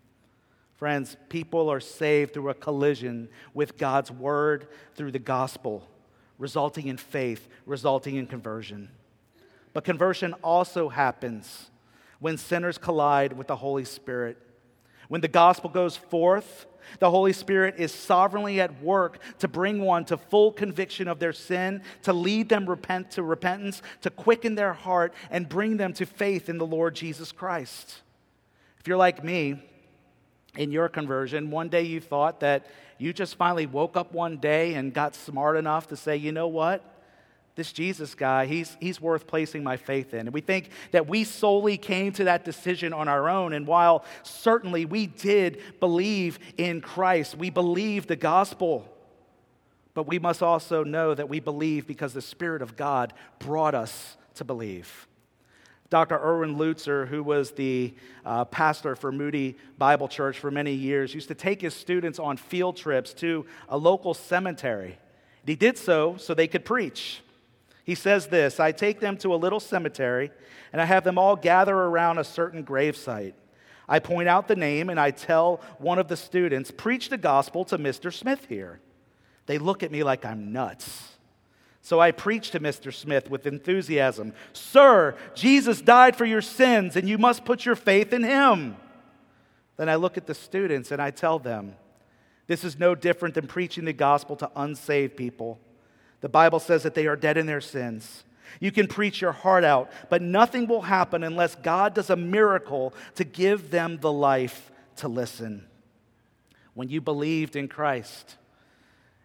Friends, 0.75 1.17
people 1.29 1.71
are 1.71 1.81
saved 1.81 2.35
through 2.35 2.51
a 2.51 2.55
collision 2.55 3.29
with 3.53 3.77
God's 3.77 4.11
Word 4.11 4.69
through 4.95 5.13
the 5.13 5.19
gospel, 5.19 5.89
resulting 6.39 6.89
in 6.89 6.97
faith, 6.97 7.49
resulting 7.67 8.17
in 8.17 8.27
conversion. 8.27 8.91
But 9.75 9.85
conversion 9.85 10.33
also 10.43 10.89
happens 10.89 11.71
when 12.21 12.39
sinners 12.39 12.79
collide 12.79 13.35
with 13.35 13.49
the 13.49 13.57
Holy 13.57 13.85
Spirit. 13.85 14.39
When 15.09 15.21
the 15.21 15.29
gospel 15.29 15.69
goes 15.69 15.97
forth, 15.97 16.65
the 16.99 17.11
Holy 17.11 17.33
Spirit 17.33 17.75
is 17.77 17.93
sovereignly 17.93 18.61
at 18.61 18.83
work 18.83 19.19
to 19.41 19.49
bring 19.49 19.81
one 19.81 20.05
to 20.07 20.17
full 20.17 20.53
conviction 20.53 21.09
of 21.09 21.19
their 21.19 21.33
sin, 21.33 21.83
to 22.03 22.13
lead 22.13 22.49
them 22.49 22.67
repent 22.67 23.11
to 23.13 23.23
repentance, 23.23 23.83
to 24.01 24.11
quicken 24.11 24.55
their 24.55 24.73
heart 24.73 25.13
and 25.31 25.49
bring 25.49 25.77
them 25.77 25.93
to 25.95 26.07
faith 26.07 26.49
in 26.49 26.57
the 26.57 26.67
Lord 26.67 26.95
Jesus 26.95 27.33
Christ. 27.33 28.01
If 28.81 28.89
you're 28.89 28.97
like 28.97 29.25
me, 29.25 29.63
in 30.57 30.71
your 30.71 30.89
conversion, 30.89 31.51
one 31.51 31.69
day 31.69 31.83
you 31.83 32.01
thought 32.01 32.41
that 32.41 32.67
you 32.99 33.13
just 33.13 33.35
finally 33.35 33.67
woke 33.67 33.97
up 33.97 34.13
one 34.13 34.37
day 34.37 34.75
and 34.75 34.95
got 34.95 35.17
smart 35.17 35.57
enough 35.57 35.89
to 35.89 35.97
say, 35.97 36.17
you 36.17 36.31
know 36.31 36.47
what? 36.47 36.94
This 37.57 37.73
Jesus 37.73 38.15
guy, 38.15 38.47
he's, 38.47 38.77
he's 38.81 39.01
worth 39.01 39.27
placing 39.27 39.63
my 39.63 39.77
faith 39.77 40.13
in. 40.13 40.21
And 40.21 40.33
we 40.33 40.41
think 40.41 40.71
that 40.91 41.07
we 41.07 41.23
solely 41.25 41.77
came 41.77 42.13
to 42.15 42.25
that 42.25 42.45
decision 42.45 42.93
on 42.93 43.07
our 43.09 43.29
own. 43.29 43.53
And 43.53 43.67
while 43.67 44.05
certainly 44.25 44.85
we 44.85 45.07
did 45.07 45.61
believe 45.79 46.39
in 46.57 46.81
Christ, 46.81 47.37
we 47.37 47.51
believe 47.51 48.07
the 48.07 48.17
gospel, 48.17 48.89
but 49.95 50.09
we 50.09 50.19
must 50.19 50.43
also 50.43 50.83
know 50.83 51.15
that 51.15 51.29
we 51.29 51.39
believe 51.39 51.87
because 51.87 52.13
the 52.13 52.23
Spirit 52.23 52.61
of 52.61 52.77
God 52.77 53.13
brought 53.39 53.75
us 53.75 54.17
to 54.35 54.45
believe. 54.45 55.07
Dr. 55.91 56.19
Erwin 56.19 56.57
Lutzer, 56.57 57.07
who 57.07 57.23
was 57.23 57.53
the 57.53 57.95
uh, 58.25 58.45
pastor 58.47 58.97
for 58.97 59.13
Moody 59.13 59.57
Bible 59.79 60.09
Church 60.09 60.41
for 60.41 60.51
many 60.51 60.73
years, 60.73 61.15
used 61.15 61.29
to 61.29 61.37
take 61.37 61.61
his 61.61 61.73
students 61.73 62.19
on 62.19 62.37
field 62.37 62.77
trips 62.77 63.15
to 63.15 63.47
a 63.69 63.79
local 63.79 64.13
cemetery. 64.13 64.99
He 65.47 65.55
did 65.55 65.79
so 65.79 66.17
so 66.17 66.35
they 66.35 66.49
could 66.49 66.65
preach. 66.65 67.21
He 67.85 67.95
says 67.95 68.27
this 68.27 68.59
I 68.59 68.73
take 68.73 69.01
them 69.01 69.17
to 69.19 69.35
a 69.35 69.37
little 69.37 69.61
cemetery, 69.61 70.33
and 70.73 70.81
I 70.81 70.87
have 70.87 71.05
them 71.05 71.19
all 71.19 71.37
gather 71.37 71.77
around 71.77 72.19
a 72.19 72.25
certain 72.25 72.65
gravesite. 72.65 73.35
I 73.87 73.99
point 73.99 74.29
out 74.29 74.49
the 74.49 74.57
name, 74.57 74.89
and 74.89 74.99
I 74.99 75.11
tell 75.11 75.61
one 75.79 75.99
of 75.99 76.09
the 76.09 76.17
students, 76.17 76.71
Preach 76.71 77.11
the 77.11 77.19
gospel 77.19 77.65
to 77.67 77.79
Mr. 77.79 78.13
Smith 78.13 78.47
here. 78.49 78.81
They 79.47 79.59
look 79.59 79.83
at 79.83 79.93
me 79.93 80.03
like 80.03 80.25
I'm 80.25 80.53
nuts. 80.53 81.11
So 81.83 82.01
I 82.01 82.13
preach 82.13 82.51
to 82.53 82.61
Mr. 82.61 82.91
Smith 82.91 83.29
with 83.29 83.47
enthusiasm 83.47 84.33
Sir, 84.55 85.15
Jesus 85.35 85.83
died 85.83 86.17
for 86.17 86.25
your 86.25 86.41
sins, 86.41 86.97
and 86.97 87.07
you 87.07 87.19
must 87.19 87.45
put 87.45 87.67
your 87.67 87.77
faith 87.77 88.15
in 88.15 88.23
him. 88.23 88.77
Then 89.77 89.91
I 89.91 89.97
look 89.97 90.17
at 90.17 90.27
the 90.27 90.35
students 90.35 90.91
and 90.91 91.03
I 91.03 91.11
tell 91.11 91.39
them, 91.39 91.75
This 92.47 92.65
is 92.65 92.79
no 92.79 92.95
different 92.95 93.35
than 93.35 93.47
preaching 93.47 93.85
the 93.85 93.93
gospel 93.93 94.35
to 94.37 94.51
unsaved 94.57 95.17
people. 95.17 95.61
The 96.25 96.31
Bible 96.31 96.59
says 96.59 96.85
that 96.85 96.95
they 96.95 97.07
are 97.07 97.17
dead 97.17 97.37
in 97.37 97.45
their 97.45 97.61
sins. 97.61 98.25
You 98.59 98.73
can 98.73 98.87
preach 98.87 99.21
your 99.21 99.33
heart 99.33 99.63
out, 99.63 99.93
but 100.09 100.23
nothing 100.23 100.67
will 100.67 100.81
happen 100.81 101.23
unless 101.23 101.55
God 101.55 101.93
does 101.93 102.09
a 102.09 102.17
miracle 102.17 102.95
to 103.17 103.25
give 103.25 103.71
them 103.71 103.99
the 104.01 104.11
life 104.11 104.73
to 104.97 105.09
listen. 105.09 105.67
When 106.73 106.89
you 106.89 107.03
believed 107.03 107.57
in 107.57 107.69
Christ 107.69 108.37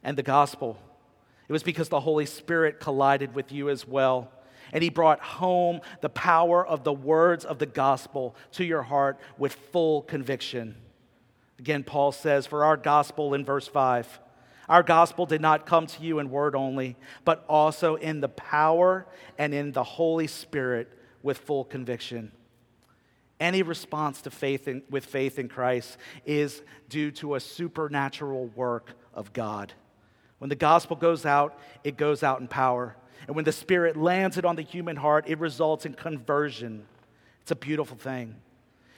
and 0.04 0.18
the 0.18 0.24
gospel, 0.24 0.78
it 1.48 1.54
was 1.54 1.64
because 1.64 1.88
the 1.88 2.02
Holy 2.02 2.26
Spirit 2.26 2.82
collided 2.82 3.34
with 3.34 3.50
you 3.50 3.70
as 3.70 3.88
well. 3.88 4.30
And 4.74 4.84
he 4.84 4.90
brought 4.90 5.22
home 5.22 5.80
the 6.02 6.10
power 6.10 6.68
of 6.68 6.84
the 6.84 6.92
words 6.92 7.46
of 7.46 7.60
the 7.60 7.66
gospel 7.66 8.36
to 8.52 8.66
your 8.66 8.84
heart 8.84 9.18
with 9.38 9.54
full 9.72 10.02
conviction. 10.02 10.76
Again, 11.60 11.86
Paul 11.86 12.12
says, 12.12 12.46
for 12.46 12.66
our 12.66 12.76
gospel 12.76 13.34
in 13.34 13.46
verse 13.46 13.70
5 13.70 14.20
our 14.70 14.84
gospel 14.84 15.26
did 15.26 15.42
not 15.42 15.66
come 15.66 15.88
to 15.88 16.04
you 16.04 16.20
in 16.20 16.30
word 16.30 16.56
only, 16.56 16.96
but 17.26 17.44
also 17.50 17.96
in 17.96 18.22
the 18.22 18.30
power 18.30 19.08
and 19.40 19.52
in 19.52 19.72
the 19.72 19.84
Holy 19.84 20.28
Spirit 20.28 20.88
with 21.24 21.40
full 21.40 21.66
conviction. 21.66 22.32
Any 23.40 23.64
response 23.64 24.22
to 24.22 24.32
faith 24.32 24.68
in, 24.68 24.84
with 24.90 25.06
faith 25.06 25.40
in 25.40 25.50
Christ 25.50 25.98
is 26.24 26.62
due 26.88 27.10
to 27.12 27.34
a 27.34 27.40
supernatural 27.40 28.48
work 28.56 28.94
of 29.14 29.34
God. 29.34 29.74
When 30.38 30.50
the 30.50 30.56
gospel 30.56 30.96
goes 30.96 31.26
out, 31.26 31.58
it 31.84 31.98
goes 31.98 32.22
out 32.22 32.40
in 32.40 32.48
power. 32.48 32.96
And 33.26 33.36
when 33.36 33.46
the 33.46 33.52
Spirit 33.52 33.98
lands 33.98 34.38
it 34.38 34.46
on 34.46 34.56
the 34.56 34.62
human 34.62 34.98
heart, 34.98 35.26
it 35.28 35.40
results 35.40 35.86
in 35.86 35.96
conversion. 35.96 36.86
It's 37.42 37.52
a 37.52 37.56
beautiful 37.56 37.98
thing. 37.98 38.36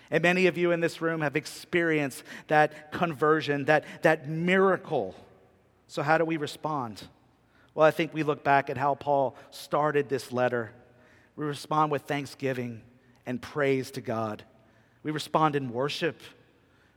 And 0.09 0.21
many 0.21 0.47
of 0.47 0.57
you 0.57 0.71
in 0.71 0.81
this 0.81 1.01
room 1.01 1.21
have 1.21 1.37
experienced 1.37 2.23
that 2.47 2.91
conversion, 2.91 3.65
that, 3.65 3.85
that 4.01 4.27
miracle 4.27 5.15
so, 5.91 6.03
how 6.03 6.17
do 6.17 6.23
we 6.23 6.37
respond? 6.37 7.03
Well, 7.75 7.85
I 7.85 7.91
think 7.91 8.13
we 8.13 8.23
look 8.23 8.45
back 8.45 8.69
at 8.69 8.77
how 8.77 8.95
Paul 8.95 9.35
started 9.49 10.07
this 10.07 10.31
letter. 10.31 10.71
We 11.35 11.43
respond 11.43 11.91
with 11.91 12.03
thanksgiving 12.03 12.81
and 13.25 13.41
praise 13.41 13.91
to 13.91 14.01
God. 14.01 14.45
We 15.03 15.11
respond 15.11 15.57
in 15.57 15.73
worship 15.73 16.21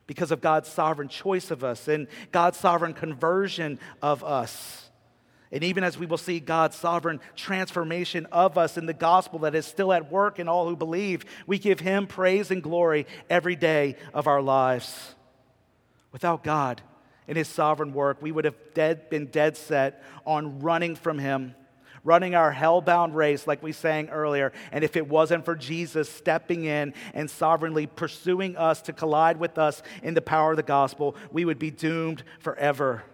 because 0.07 0.31
of 0.31 0.41
God's 0.41 0.69
sovereign 0.69 1.09
choice 1.09 1.51
of 1.51 1.65
us 1.65 1.89
and 1.89 2.07
God's 2.31 2.57
sovereign 2.57 2.95
conversion 2.95 3.81
of 4.01 4.23
us. 4.23 4.89
And 5.51 5.65
even 5.65 5.83
as 5.83 5.99
we 5.99 6.07
will 6.07 6.17
see 6.17 6.39
God's 6.39 6.77
sovereign 6.77 7.19
transformation 7.35 8.27
of 8.31 8.57
us 8.57 8.79
in 8.79 8.87
the 8.87 8.95
gospel 8.95 9.41
that 9.41 9.57
is 9.57 9.67
still 9.67 9.93
at 9.93 10.13
work 10.13 10.39
in 10.39 10.47
all 10.47 10.69
who 10.69 10.77
believe, 10.77 11.25
we 11.49 11.59
give 11.59 11.81
Him 11.81 12.07
praise 12.07 12.53
and 12.53 12.63
glory 12.63 13.09
every 13.29 13.57
day 13.57 13.97
of 14.13 14.29
our 14.29 14.41
lives. 14.41 15.17
Without 16.13 16.45
God, 16.45 16.81
in 17.27 17.37
his 17.37 17.49
sovereign 17.49 17.93
work, 17.93 18.21
we 18.21 18.33
would 18.33 18.45
have 18.45 18.57
dead, 18.75 19.09
been 19.11 19.27
dead 19.27 19.57
set 19.57 20.03
on 20.27 20.61
running 20.61 20.95
from 20.95 21.19
him, 21.19 21.55
running 22.05 22.35
our 22.35 22.53
hell-bound 22.53 23.17
race, 23.17 23.47
like 23.47 23.63
we 23.63 23.73
sang 23.73 24.11
earlier. 24.11 24.53
And 24.73 24.85
if 24.85 24.97
it 24.97 25.09
wasn't 25.09 25.45
for 25.45 25.55
Jesus 25.55 26.09
stepping 26.09 26.65
in 26.65 26.93
and 27.15 27.31
sovereignly 27.31 27.87
pursuing 27.87 28.57
us 28.57 28.83
to 28.83 28.93
collide 28.93 29.39
with 29.39 29.57
us 29.57 29.83
in 30.03 30.15
the 30.15 30.21
power 30.21 30.51
of 30.51 30.57
the 30.57 30.63
gospel, 30.63 31.17
we 31.33 31.45
would 31.45 31.59
be 31.59 31.71
doomed 31.71 32.23
forever. 32.41 33.05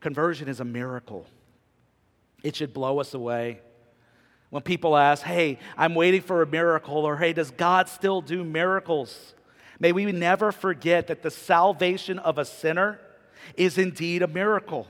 Conversion 0.00 0.48
is 0.48 0.60
a 0.60 0.64
miracle, 0.64 1.26
it 2.42 2.56
should 2.56 2.74
blow 2.74 3.00
us 3.00 3.14
away. 3.14 3.60
When 4.50 4.62
people 4.62 4.98
ask, 4.98 5.22
hey, 5.22 5.58
I'm 5.78 5.94
waiting 5.94 6.20
for 6.20 6.42
a 6.42 6.46
miracle, 6.46 7.06
or 7.06 7.16
hey, 7.16 7.32
does 7.32 7.50
God 7.50 7.88
still 7.88 8.20
do 8.20 8.44
miracles? 8.44 9.34
May 9.82 9.90
we 9.90 10.04
never 10.12 10.52
forget 10.52 11.08
that 11.08 11.22
the 11.22 11.30
salvation 11.32 12.20
of 12.20 12.38
a 12.38 12.44
sinner 12.44 13.00
is 13.56 13.78
indeed 13.78 14.22
a 14.22 14.28
miracle. 14.28 14.86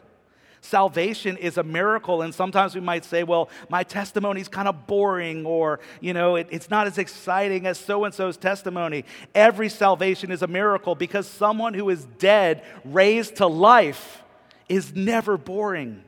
Salvation 0.60 1.38
is 1.38 1.56
a 1.56 1.62
miracle, 1.62 2.20
and 2.20 2.34
sometimes 2.34 2.74
we 2.74 2.82
might 2.82 3.06
say, 3.06 3.22
well, 3.22 3.48
my 3.70 3.84
testimony 3.84 4.42
is 4.42 4.48
kind 4.48 4.68
of 4.68 4.86
boring, 4.86 5.46
or, 5.46 5.80
you 6.02 6.12
know, 6.12 6.36
it, 6.36 6.46
it's 6.50 6.68
not 6.68 6.86
as 6.86 6.98
exciting 6.98 7.66
as 7.66 7.78
so 7.78 8.04
and 8.04 8.12
so's 8.12 8.36
testimony. 8.36 9.06
Every 9.34 9.70
salvation 9.70 10.30
is 10.30 10.42
a 10.42 10.46
miracle 10.46 10.94
because 10.94 11.26
someone 11.26 11.72
who 11.72 11.88
is 11.88 12.04
dead, 12.18 12.62
raised 12.84 13.36
to 13.36 13.46
life, 13.46 14.22
is 14.68 14.94
never 14.94 15.38
boring. 15.38 16.04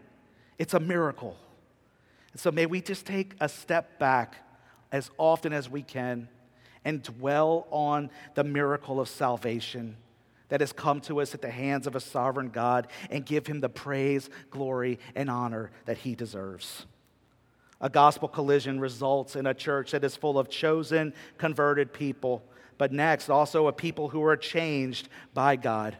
It's 0.58 0.74
a 0.74 0.80
miracle. 0.80 1.38
And 2.32 2.40
so 2.40 2.52
may 2.52 2.66
we 2.66 2.82
just 2.82 3.06
take 3.06 3.32
a 3.40 3.48
step 3.48 3.98
back 3.98 4.36
as 4.92 5.10
often 5.16 5.54
as 5.54 5.70
we 5.70 5.80
can 5.80 6.28
and 6.84 7.02
dwell 7.02 7.66
on 7.70 8.10
the 8.34 8.44
miracle 8.44 9.00
of 9.00 9.08
salvation 9.08 9.96
that 10.48 10.60
has 10.60 10.72
come 10.72 11.00
to 11.00 11.20
us 11.20 11.34
at 11.34 11.42
the 11.42 11.50
hands 11.50 11.86
of 11.86 11.96
a 11.96 12.00
sovereign 12.00 12.50
God 12.50 12.88
and 13.10 13.24
give 13.24 13.46
him 13.46 13.60
the 13.60 13.68
praise, 13.68 14.28
glory, 14.50 14.98
and 15.14 15.30
honor 15.30 15.70
that 15.86 15.98
he 15.98 16.14
deserves. 16.14 16.86
A 17.80 17.90
gospel 17.90 18.28
collision 18.28 18.78
results 18.78 19.36
in 19.36 19.46
a 19.46 19.54
church 19.54 19.90
that 19.90 20.04
is 20.04 20.16
full 20.16 20.38
of 20.38 20.48
chosen, 20.48 21.12
converted 21.38 21.92
people, 21.92 22.42
but 22.78 22.92
next, 22.92 23.30
also 23.30 23.66
a 23.66 23.72
people 23.72 24.08
who 24.08 24.22
are 24.22 24.36
changed 24.36 25.08
by 25.32 25.56
God. 25.56 25.96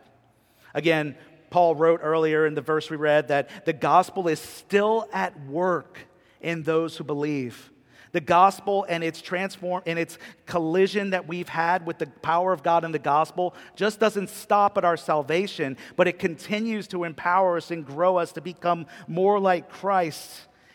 Again, 0.72 1.16
Paul 1.50 1.74
wrote 1.74 2.00
earlier 2.02 2.46
in 2.46 2.54
the 2.54 2.60
verse 2.60 2.90
we 2.90 2.96
read 2.96 3.28
that 3.28 3.64
the 3.64 3.72
gospel 3.72 4.28
is 4.28 4.40
still 4.40 5.08
at 5.12 5.38
work 5.46 5.98
in 6.40 6.62
those 6.62 6.96
who 6.96 7.04
believe. 7.04 7.70
The 8.14 8.20
gospel 8.20 8.86
and 8.88 9.02
its 9.02 9.20
transform 9.20 9.82
and 9.86 9.98
its 9.98 10.18
collision 10.46 11.10
that 11.10 11.26
we've 11.26 11.48
had 11.48 11.84
with 11.84 11.98
the 11.98 12.06
power 12.06 12.52
of 12.52 12.62
God 12.62 12.84
in 12.84 12.92
the 12.92 12.98
gospel 13.00 13.56
just 13.74 13.98
doesn't 13.98 14.30
stop 14.30 14.78
at 14.78 14.84
our 14.84 14.96
salvation, 14.96 15.76
but 15.96 16.06
it 16.06 16.20
continues 16.20 16.86
to 16.88 17.02
empower 17.02 17.56
us 17.56 17.72
and 17.72 17.84
grow 17.84 18.16
us 18.16 18.30
to 18.34 18.40
become 18.40 18.86
more 19.08 19.40
like 19.40 19.68
Christ 19.68 20.30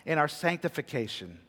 in 0.05 0.17
our 0.17 0.27
sanctification. 0.27 1.39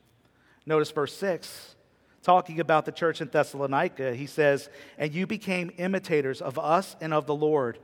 Notice 0.64 0.92
verse 0.92 1.16
6 1.16 1.74
talking 2.22 2.61
about 2.61 2.85
the 2.85 2.92
church 2.92 3.20
in 3.20 3.29
Thessalonica, 3.29 4.14
he 4.14 4.26
says, 4.26 4.68
And 4.96 5.12
you 5.12 5.26
became 5.26 5.72
imitators 5.76 6.40
of 6.40 6.57
us 6.57 6.94
and 7.00 7.12
of 7.12 7.26
the 7.26 7.35
Lord, 7.35 7.81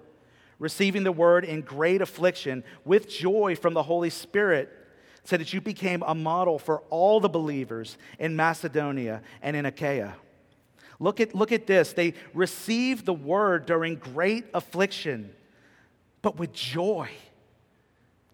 receiving 0.61 1.03
the 1.03 1.11
word 1.11 1.45
in 1.45 1.63
great 1.63 2.03
affliction 2.03 2.63
with 2.85 3.09
joy 3.09 3.57
from 3.57 3.75
the 3.75 3.83
Holy 3.83 4.11
Spirit, 4.11 4.71
so 5.27 5.37
that 5.37 5.53
you 5.53 5.61
became 5.61 6.03
a 6.07 6.15
model 6.15 6.59
for 6.59 6.83
all 6.89 7.21
the 7.21 7.29
believers 7.29 7.99
in 8.19 8.37
Macedonia 8.37 9.23
and 9.43 9.57
in 9.57 9.67
Achaia. 9.67 10.15
Look 11.01 11.21
at, 11.21 11.35
look 11.35 11.53
at 11.53 11.67
this. 11.67 11.93
They 11.93 12.15
received 12.33 13.05
the 13.05 13.13
word 13.13 13.67
during 13.67 13.97
great 13.97 14.47
affliction, 14.55 15.35
but 16.23 16.39
with 16.39 16.53
joy. 16.53 17.11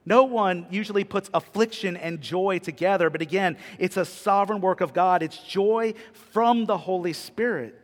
No 0.04 0.24
one 0.24 0.66
usually 0.70 1.04
puts 1.04 1.30
affliction 1.32 1.96
and 1.96 2.20
joy 2.20 2.58
together, 2.58 3.08
but 3.08 3.22
again, 3.22 3.56
it's 3.78 3.96
a 3.96 4.04
sovereign 4.04 4.60
work 4.60 4.80
of 4.80 4.92
God. 4.92 5.22
It's 5.22 5.38
joy 5.38 5.94
from 6.12 6.66
the 6.66 6.76
Holy 6.76 7.14
Spirit. 7.14 7.78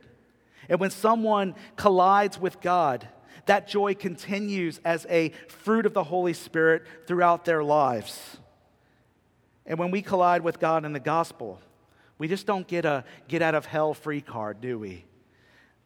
And 0.68 0.78
when 0.78 0.90
someone 0.90 1.54
collides 1.76 2.38
with 2.38 2.60
God, 2.60 3.08
that 3.46 3.68
joy 3.68 3.94
continues 3.94 4.80
as 4.84 5.06
a 5.08 5.30
fruit 5.48 5.86
of 5.86 5.94
the 5.94 6.04
Holy 6.04 6.34
Spirit 6.34 6.82
throughout 7.06 7.46
their 7.46 7.64
lives. 7.64 8.36
And 9.68 9.78
when 9.78 9.90
we 9.90 10.02
collide 10.02 10.42
with 10.42 10.58
God 10.58 10.84
in 10.86 10.94
the 10.94 10.98
gospel, 10.98 11.60
we 12.16 12.26
just 12.26 12.46
don't 12.46 12.66
get 12.66 12.84
a 12.84 13.04
get 13.28 13.42
out 13.42 13.54
of 13.54 13.66
hell 13.66 13.94
free 13.94 14.22
card, 14.22 14.60
do 14.60 14.78
we? 14.78 15.04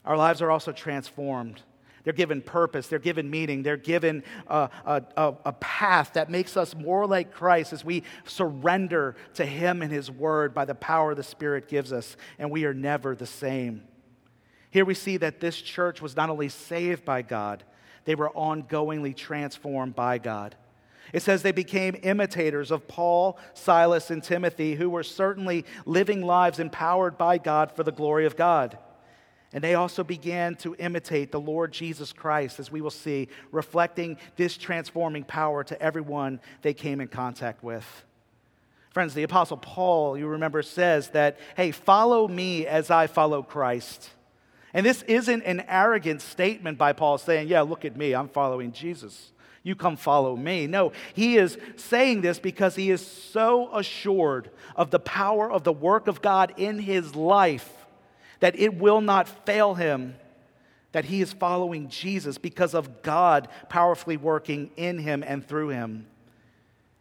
Our 0.05 0.16
lives 0.16 0.40
are 0.40 0.51
also 0.51 0.73
transformed. 0.73 1.61
They're 2.05 2.12
given 2.12 2.42
purpose, 2.42 2.88
they're 2.88 2.99
given 2.99 3.31
meaning, 3.31 3.62
they're 3.62 3.77
given 3.77 4.25
a, 4.49 4.71
a, 4.85 5.03
a, 5.16 5.35
a, 5.45 5.53
path 5.53 6.14
that 6.14 6.29
makes 6.29 6.57
us 6.57 6.75
more 6.75 7.07
like 7.07 7.33
Christ 7.33 7.73
as 7.73 7.85
we 7.85 8.03
surrender 8.25 9.14
to 9.35 9.47
Him 9.47 9.83
and 9.83 9.92
His 9.92 10.11
Word 10.11 10.53
by 10.53 10.64
the 10.64 10.75
power 10.75 11.14
the 11.14 11.23
Spirit 11.23 11.68
gives 11.68 11.92
us, 11.92 12.16
and 12.40 12.51
we 12.51 12.64
are 12.64 12.75
never 12.75 13.14
the 13.14 13.27
same. 13.27 13.85
Here 14.73 14.85
we 14.85 14.95
see 14.95 15.16
that 15.18 15.38
this 15.38 15.62
church 15.62 16.03
was 16.03 16.16
not 16.16 16.29
only 16.29 16.49
saved 16.49 17.05
by 17.05 17.23
God, 17.23 17.62
they 18.05 18.16
were 18.16 18.31
ongoingly 18.31 19.14
transformed 19.14 19.95
by 19.95 20.18
God. 20.18 20.57
It 21.12 21.22
says 21.22 21.42
they 21.42 21.53
became 21.53 21.96
imitators 22.03 22.70
of 22.70 22.88
Paul, 22.88 23.38
Silas, 23.55 24.11
and 24.11 24.22
Timothy, 24.22 24.75
who 24.75 24.88
were 24.88 25.03
certainly 25.03 25.64
living 25.85 26.22
lives 26.22 26.59
empowered 26.59 27.18
by 27.18 27.38
God 27.38 27.70
for 27.70 27.83
the 27.83 27.92
glory 27.92 28.25
of 28.25 28.37
God. 28.37 28.79
And 29.53 29.62
they 29.62 29.75
also 29.75 30.03
began 30.03 30.55
to 30.57 30.75
imitate 30.77 31.31
the 31.31 31.40
Lord 31.40 31.72
Jesus 31.72 32.12
Christ, 32.12 32.59
as 32.59 32.72
we 32.72 32.81
will 32.81 32.90
see, 32.90 33.29
reflecting 33.51 34.16
this 34.37 34.57
transforming 34.57 35.25
power 35.25 35.62
to 35.64 35.81
everyone 35.83 36.40
they 36.62 36.72
came 36.72 37.03
in 37.03 37.09
contact 37.09 37.62
with. 37.62 38.05
Friends, 38.92 39.12
the 39.12 39.22
Apostle 39.22 39.59
Paul, 39.59 40.16
you 40.16 40.27
remember, 40.27 40.62
says 40.62 41.09
that, 41.11 41.38
hey, 41.57 41.70
follow 41.70 42.29
me 42.29 42.66
as 42.66 42.90
I 42.90 43.07
follow 43.07 43.42
Christ. 43.42 44.11
And 44.72 44.87
this 44.87 45.03
isn't 45.03 45.42
an 45.42 45.64
arrogant 45.68 46.22
statement 46.22 46.79
by 46.79 46.94
Paul 46.94 47.18
saying, 47.18 47.48
yeah, 47.48 47.61
look 47.61 47.85
at 47.85 47.96
me, 47.96 48.14
I'm 48.14 48.29
following 48.29 48.72
Jesus. 48.72 49.33
You 49.62 49.77
come 49.77 49.96
follow 49.96 50.37
me. 50.37 50.66
No, 50.66 50.92
he 51.14 51.37
is 51.37 51.57
saying 51.77 52.22
this 52.22 52.38
because 52.38 52.75
he 52.75 52.90
is 52.90 53.07
so 53.07 53.75
assured 53.75 54.51
of 54.75 54.90
the 54.90 54.98
power 54.98 55.51
of 55.51 55.62
the 55.62 55.72
work 55.72 56.09
of 56.09 56.20
God 56.20 56.55
in 56.57 56.79
his 56.79 57.14
life 57.14 57.70
that 58.40 58.59
it 58.59 58.75
will 58.75 59.01
not 59.01 59.29
fail 59.46 59.75
him 59.75 60.16
that 60.92 61.07
he 61.07 61.22
is 61.22 61.33
following 61.33 61.88
Jesus 61.88 62.38
because 62.38 62.75
of 62.75 63.03
God 63.03 63.48
powerfully 63.68 64.16
working 64.16 64.70
in 64.77 64.98
him 64.98 65.25
and 65.27 65.46
through 65.46 65.68
him. 65.68 66.07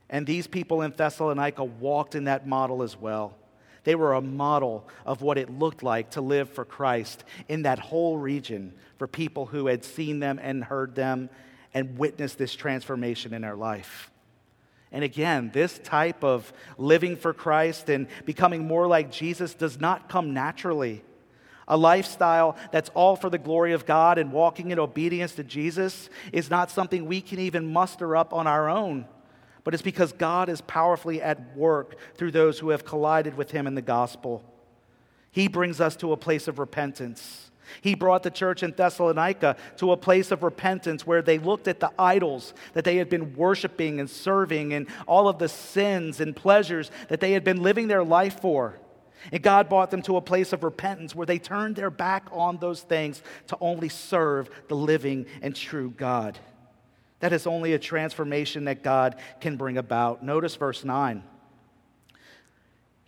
And 0.09 0.25
these 0.25 0.47
people 0.47 0.81
in 0.81 0.91
Thessalonica 0.91 1.63
walked 1.63 2.15
in 2.15 2.25
that 2.25 2.47
model 2.47 2.83
as 2.83 2.97
well. 2.97 3.35
They 3.83 3.95
were 3.95 4.13
a 4.13 4.21
model 4.21 4.87
of 5.05 5.21
what 5.21 5.37
it 5.37 5.49
looked 5.49 5.83
like 5.83 6.11
to 6.11 6.21
live 6.21 6.49
for 6.49 6.65
Christ 6.65 7.23
in 7.47 7.63
that 7.63 7.79
whole 7.79 8.17
region 8.17 8.73
for 8.97 9.07
people 9.07 9.47
who 9.47 9.67
had 9.67 9.83
seen 9.83 10.19
them 10.19 10.39
and 10.41 10.63
heard 10.63 10.95
them 10.95 11.29
and 11.73 11.97
witness 11.97 12.35
this 12.35 12.53
transformation 12.53 13.33
in 13.33 13.43
our 13.43 13.55
life. 13.55 14.11
And 14.91 15.03
again, 15.03 15.51
this 15.53 15.79
type 15.79 16.23
of 16.23 16.51
living 16.77 17.15
for 17.15 17.33
Christ 17.33 17.89
and 17.89 18.07
becoming 18.25 18.67
more 18.67 18.87
like 18.87 19.11
Jesus 19.11 19.53
does 19.53 19.79
not 19.79 20.09
come 20.09 20.33
naturally. 20.33 21.03
A 21.67 21.77
lifestyle 21.77 22.57
that's 22.71 22.89
all 22.89 23.15
for 23.15 23.29
the 23.29 23.37
glory 23.37 23.71
of 23.71 23.85
God 23.85 24.17
and 24.17 24.33
walking 24.33 24.71
in 24.71 24.79
obedience 24.79 25.33
to 25.35 25.43
Jesus 25.43 26.09
is 26.33 26.49
not 26.49 26.69
something 26.69 27.05
we 27.05 27.21
can 27.21 27.39
even 27.39 27.71
muster 27.71 28.17
up 28.17 28.33
on 28.33 28.47
our 28.47 28.67
own, 28.67 29.05
but 29.63 29.73
it's 29.73 29.83
because 29.83 30.11
God 30.11 30.49
is 30.49 30.59
powerfully 30.59 31.21
at 31.21 31.55
work 31.55 31.95
through 32.15 32.31
those 32.31 32.59
who 32.59 32.69
have 32.69 32.83
collided 32.83 33.37
with 33.37 33.51
Him 33.51 33.67
in 33.67 33.75
the 33.75 33.81
gospel. 33.81 34.43
He 35.31 35.47
brings 35.47 35.79
us 35.79 35.95
to 35.97 36.11
a 36.11 36.17
place 36.17 36.49
of 36.49 36.59
repentance. 36.59 37.50
He 37.79 37.95
brought 37.95 38.23
the 38.23 38.29
church 38.29 38.63
in 38.63 38.71
Thessalonica 38.71 39.55
to 39.77 39.91
a 39.91 39.97
place 39.97 40.31
of 40.31 40.43
repentance 40.43 41.07
where 41.07 41.21
they 41.21 41.39
looked 41.39 41.67
at 41.67 41.79
the 41.79 41.91
idols 41.97 42.53
that 42.73 42.83
they 42.83 42.97
had 42.97 43.09
been 43.09 43.35
worshiping 43.35 43.99
and 43.99 44.09
serving 44.09 44.73
and 44.73 44.87
all 45.07 45.27
of 45.27 45.39
the 45.39 45.47
sins 45.47 46.19
and 46.19 46.35
pleasures 46.35 46.91
that 47.07 47.21
they 47.21 47.31
had 47.31 47.43
been 47.43 47.63
living 47.63 47.87
their 47.87 48.03
life 48.03 48.41
for. 48.41 48.77
And 49.31 49.41
God 49.41 49.69
brought 49.69 49.91
them 49.91 50.01
to 50.03 50.17
a 50.17 50.21
place 50.21 50.51
of 50.51 50.63
repentance 50.63 51.15
where 51.15 51.27
they 51.27 51.39
turned 51.39 51.75
their 51.75 51.91
back 51.91 52.27
on 52.31 52.57
those 52.57 52.81
things 52.81 53.21
to 53.47 53.57
only 53.61 53.89
serve 53.89 54.49
the 54.67 54.75
living 54.75 55.25
and 55.41 55.55
true 55.55 55.91
God. 55.91 56.39
That 57.19 57.33
is 57.33 57.45
only 57.45 57.73
a 57.73 57.79
transformation 57.79 58.65
that 58.65 58.83
God 58.83 59.15
can 59.39 59.57
bring 59.57 59.77
about. 59.77 60.23
Notice 60.23 60.55
verse 60.55 60.83
9. 60.83 61.23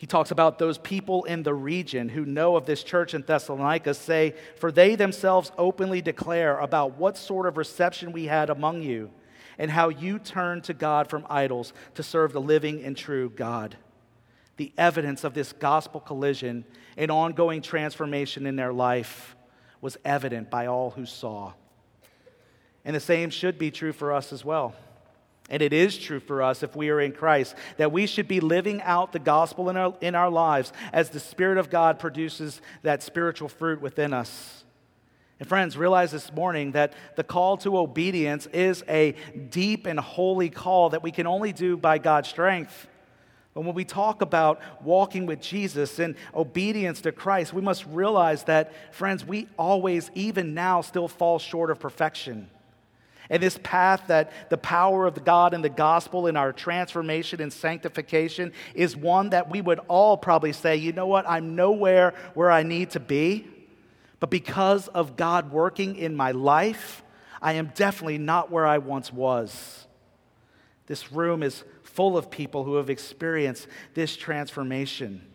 He 0.03 0.07
talks 0.07 0.31
about 0.31 0.59
those 0.59 0.77
people 0.77 1.23
in 1.23 1.43
the 1.43 1.53
region 1.53 2.09
who 2.09 2.25
know 2.25 2.57
of 2.57 2.65
this 2.65 2.83
church 2.83 3.13
in 3.13 3.21
Thessalonica 3.21 3.93
say, 3.93 4.35
For 4.57 4.69
they 4.69 4.95
themselves 4.95 5.53
openly 5.57 6.01
declare 6.01 6.59
about 6.59 6.97
what 6.97 7.15
sort 7.15 7.45
of 7.45 7.55
reception 7.55 8.11
we 8.11 8.25
had 8.25 8.49
among 8.49 8.81
you 8.81 9.11
and 9.57 9.71
how 9.71 9.87
you 9.87 10.19
turned 10.19 10.65
to 10.65 10.73
God 10.73 11.09
from 11.09 11.25
idols 11.29 11.71
to 11.95 12.03
serve 12.03 12.33
the 12.33 12.41
living 12.41 12.83
and 12.83 12.97
true 12.97 13.29
God. 13.29 13.77
The 14.57 14.73
evidence 14.77 15.23
of 15.23 15.35
this 15.35 15.53
gospel 15.53 16.01
collision 16.01 16.65
and 16.97 17.09
ongoing 17.09 17.61
transformation 17.61 18.45
in 18.45 18.57
their 18.57 18.73
life 18.73 19.37
was 19.79 19.95
evident 20.03 20.49
by 20.49 20.65
all 20.65 20.89
who 20.89 21.05
saw. 21.05 21.53
And 22.83 22.93
the 22.93 22.99
same 22.99 23.29
should 23.29 23.57
be 23.57 23.71
true 23.71 23.93
for 23.93 24.11
us 24.11 24.33
as 24.33 24.43
well. 24.43 24.75
And 25.49 25.61
it 25.61 25.73
is 25.73 25.97
true 25.97 26.19
for 26.19 26.41
us 26.41 26.63
if 26.63 26.75
we 26.75 26.89
are 26.89 27.01
in 27.01 27.11
Christ 27.11 27.55
that 27.77 27.91
we 27.91 28.07
should 28.07 28.27
be 28.27 28.39
living 28.39 28.81
out 28.81 29.11
the 29.11 29.19
gospel 29.19 29.69
in 29.69 29.77
our, 29.77 29.93
in 29.99 30.15
our 30.15 30.29
lives 30.29 30.71
as 30.93 31.09
the 31.09 31.19
Spirit 31.19 31.57
of 31.57 31.69
God 31.69 31.99
produces 31.99 32.61
that 32.81 33.03
spiritual 33.03 33.49
fruit 33.49 33.81
within 33.81 34.13
us. 34.13 34.63
And 35.39 35.49
friends, 35.49 35.77
realize 35.77 36.11
this 36.11 36.31
morning 36.31 36.71
that 36.71 36.93
the 37.17 37.23
call 37.23 37.57
to 37.57 37.77
obedience 37.77 38.45
is 38.47 38.83
a 38.87 39.15
deep 39.49 39.85
and 39.85 39.99
holy 39.99 40.49
call 40.49 40.91
that 40.91 41.03
we 41.03 41.11
can 41.11 41.27
only 41.27 41.51
do 41.51 41.75
by 41.75 41.97
God's 41.97 42.29
strength. 42.29 42.87
But 43.53 43.65
when 43.65 43.75
we 43.75 43.83
talk 43.83 44.21
about 44.21 44.61
walking 44.81 45.25
with 45.25 45.41
Jesus 45.41 45.99
and 45.99 46.15
obedience 46.33 47.01
to 47.01 47.11
Christ, 47.11 47.53
we 47.53 47.61
must 47.61 47.85
realize 47.87 48.45
that, 48.45 48.71
friends, 48.93 49.25
we 49.25 49.47
always, 49.57 50.09
even 50.15 50.53
now, 50.53 50.81
still 50.81 51.07
fall 51.07 51.39
short 51.39 51.69
of 51.69 51.79
perfection. 51.79 52.49
And 53.33 53.41
this 53.41 53.59
path 53.63 54.03
that 54.09 54.31
the 54.51 54.59
power 54.59 55.07
of 55.07 55.25
God 55.25 55.55
and 55.55 55.63
the 55.63 55.67
gospel 55.67 56.27
in 56.27 56.37
our 56.37 56.53
transformation 56.53 57.41
and 57.41 57.51
sanctification 57.51 58.53
is 58.75 58.95
one 58.95 59.31
that 59.31 59.49
we 59.49 59.59
would 59.59 59.79
all 59.87 60.17
probably 60.17 60.53
say, 60.53 60.75
you 60.75 60.91
know 60.91 61.07
what, 61.07 61.27
I'm 61.27 61.55
nowhere 61.55 62.13
where 62.35 62.51
I 62.51 62.61
need 62.61 62.91
to 62.91 62.99
be. 62.99 63.47
But 64.19 64.29
because 64.29 64.87
of 64.87 65.15
God 65.15 65.51
working 65.51 65.95
in 65.95 66.15
my 66.15 66.29
life, 66.29 67.01
I 67.41 67.53
am 67.53 67.71
definitely 67.73 68.19
not 68.19 68.51
where 68.51 68.67
I 68.67 68.77
once 68.77 69.11
was. 69.11 69.87
This 70.85 71.11
room 71.11 71.41
is 71.41 71.63
full 71.81 72.15
of 72.15 72.29
people 72.29 72.63
who 72.63 72.75
have 72.75 72.91
experienced 72.91 73.65
this 73.95 74.15
transformation. 74.15 75.27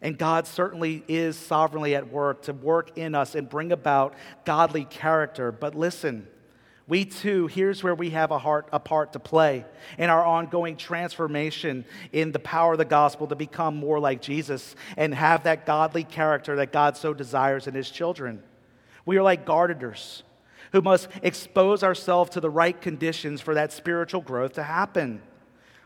And 0.00 0.16
God 0.16 0.46
certainly 0.46 1.02
is 1.08 1.36
sovereignly 1.36 1.96
at 1.96 2.12
work 2.12 2.42
to 2.42 2.52
work 2.52 2.96
in 2.96 3.16
us 3.16 3.34
and 3.34 3.48
bring 3.48 3.72
about 3.72 4.14
godly 4.44 4.84
character. 4.84 5.50
But 5.50 5.74
listen, 5.74 6.28
we 6.90 7.04
too, 7.04 7.46
here's 7.46 7.84
where 7.84 7.94
we 7.94 8.10
have 8.10 8.32
a, 8.32 8.38
heart, 8.38 8.68
a 8.72 8.80
part 8.80 9.12
to 9.12 9.20
play 9.20 9.64
in 9.96 10.10
our 10.10 10.24
ongoing 10.24 10.76
transformation 10.76 11.84
in 12.12 12.32
the 12.32 12.40
power 12.40 12.72
of 12.72 12.78
the 12.78 12.84
gospel 12.84 13.28
to 13.28 13.36
become 13.36 13.76
more 13.76 14.00
like 14.00 14.20
Jesus 14.20 14.74
and 14.96 15.14
have 15.14 15.44
that 15.44 15.66
godly 15.66 16.02
character 16.02 16.56
that 16.56 16.72
God 16.72 16.96
so 16.96 17.14
desires 17.14 17.68
in 17.68 17.74
his 17.74 17.88
children. 17.88 18.42
We 19.06 19.16
are 19.18 19.22
like 19.22 19.46
gardeners 19.46 20.24
who 20.72 20.82
must 20.82 21.08
expose 21.22 21.84
ourselves 21.84 22.30
to 22.30 22.40
the 22.40 22.50
right 22.50 22.78
conditions 22.80 23.40
for 23.40 23.54
that 23.54 23.72
spiritual 23.72 24.20
growth 24.20 24.54
to 24.54 24.64
happen. 24.64 25.22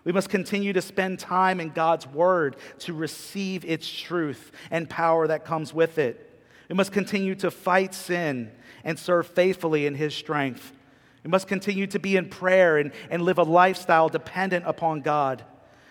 We 0.05 0.13
must 0.13 0.31
continue 0.31 0.73
to 0.73 0.83
spend 0.83 1.19
time 1.19 1.61
in 1.61 1.69
God's 1.69 2.07
Word 2.07 2.57
to 2.81 2.95
receive 2.95 3.63
its 3.67 3.87
truth 3.91 4.53
and 4.71 4.89
power 4.89 5.27
that 5.27 5.45
comes 5.45 5.75
with 5.75 5.99
it. 5.99 6.31
We 6.71 6.75
must 6.75 6.93
continue 6.93 7.35
to 7.37 7.51
fight 7.51 7.95
sin 7.95 8.53
and 8.85 8.99
serve 8.99 9.27
faithfully 9.27 9.85
in 9.85 9.95
His 9.95 10.15
strength. 10.15 10.73
We 11.25 11.31
must 11.31 11.49
continue 11.49 11.87
to 11.89 11.99
be 11.99 12.17
in 12.17 12.29
prayer 12.29 12.77
and, 12.77 12.93
and 13.11 13.23
live 13.23 13.39
a 13.39 13.43
lifestyle 13.43 14.09
dependent 14.09 14.67
upon 14.67 15.01
God. 15.01 15.43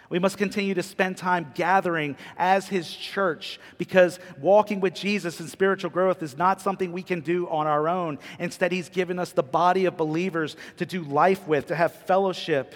We 0.09 0.19
must 0.19 0.37
continue 0.37 0.75
to 0.75 0.83
spend 0.83 1.17
time 1.17 1.51
gathering 1.55 2.17
as 2.37 2.67
His 2.67 2.95
church 2.95 3.59
because 3.79 4.19
walking 4.39 4.79
with 4.79 4.93
Jesus 4.93 5.39
and 5.39 5.49
spiritual 5.49 5.89
growth 5.89 6.21
is 6.21 6.37
not 6.37 6.61
something 6.61 6.91
we 6.91 7.01
can 7.01 7.21
do 7.21 7.49
on 7.49 7.65
our 7.65 7.89
own. 7.89 8.19
Instead, 8.37 8.71
He's 8.71 8.89
given 8.89 9.17
us 9.17 9.31
the 9.31 9.41
body 9.41 9.85
of 9.85 9.97
believers 9.97 10.55
to 10.77 10.85
do 10.85 11.01
life 11.01 11.47
with, 11.47 11.65
to 11.67 11.75
have 11.75 11.93
fellowship, 12.05 12.75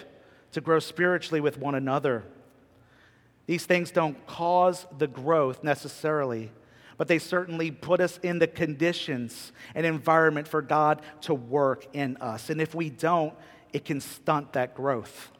to 0.50 0.60
grow 0.60 0.80
spiritually 0.80 1.40
with 1.40 1.58
one 1.58 1.76
another. 1.76 2.24
These 3.46 3.66
things 3.66 3.92
don't 3.92 4.26
cause 4.26 4.84
the 4.98 5.06
growth 5.06 5.62
necessarily, 5.62 6.50
but 6.98 7.08
they 7.08 7.18
certainly 7.18 7.70
put 7.70 8.00
us 8.00 8.18
in 8.22 8.38
the 8.38 8.46
conditions 8.46 9.52
and 9.74 9.86
environment 9.86 10.46
for 10.46 10.60
God 10.60 11.00
to 11.22 11.32
work 11.32 11.86
in 11.94 12.18
us. 12.18 12.50
And 12.50 12.60
if 12.60 12.74
we 12.74 12.90
don't, 12.90 13.32
it 13.72 13.84
can 13.84 14.00
stunt 14.00 14.52
that 14.52 14.74
growth. 14.74 15.30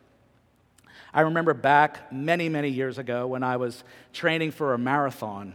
I 1.13 1.23
remember 1.23 1.55
back 1.55 2.13
many, 2.13 2.49
many 2.49 2.69
years 2.69 2.97
ago 2.97 3.27
when 3.27 3.43
I 3.43 3.57
was 3.57 3.83
training 4.13 4.53
for 4.53 4.73
a 4.73 4.79
marathon. 4.79 5.55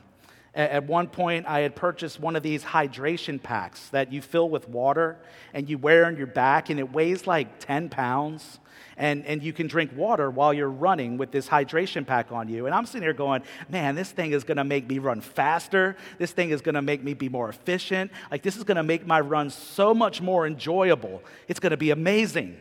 At 0.56 0.86
one 0.86 1.08
point, 1.08 1.48
I 1.48 1.62
had 1.62 1.76
purchased 1.76 2.20
one 2.20 2.36
of 2.36 2.44
these 2.44 2.64
hydration 2.64 3.42
packs 3.42 3.90
that 3.90 4.14
you 4.14 4.22
fill 4.22 4.50
with 4.50 4.70
water 4.70 5.18
and 5.52 5.68
you 5.68 5.80
wear 5.80 6.06
on 6.06 6.16
your 6.16 6.28
back, 6.28 6.70
and 6.70 6.80
it 6.80 6.94
weighs 6.94 7.26
like 7.26 7.60
10 7.60 7.90
pounds. 7.90 8.60
And, 8.96 9.26
and 9.26 9.42
you 9.42 9.54
can 9.54 9.66
drink 9.66 9.90
water 9.96 10.30
while 10.30 10.54
you're 10.54 10.70
running 10.70 11.18
with 11.18 11.32
this 11.32 11.48
hydration 11.48 12.06
pack 12.06 12.32
on 12.32 12.48
you. 12.48 12.68
And 12.68 12.76
I'm 12.76 12.86
sitting 12.86 13.02
here 13.02 13.14
going, 13.14 13.42
man, 13.68 13.96
this 13.96 14.12
thing 14.12 14.34
is 14.34 14.44
gonna 14.44 14.64
make 14.64 14.88
me 14.88 15.00
run 15.00 15.22
faster. 15.22 15.98
This 16.20 16.32
thing 16.32 16.52
is 16.52 16.62
gonna 16.62 16.84
make 16.84 17.04
me 17.04 17.16
be 17.16 17.30
more 17.30 17.50
efficient. 17.50 18.12
Like, 18.30 18.44
this 18.44 18.56
is 18.56 18.64
gonna 18.64 18.84
make 18.84 19.08
my 19.08 19.20
run 19.20 19.50
so 19.50 19.96
much 19.96 20.22
more 20.22 20.46
enjoyable. 20.46 21.24
It's 21.48 21.60
gonna 21.60 21.78
be 21.78 21.90
amazing. 21.90 22.56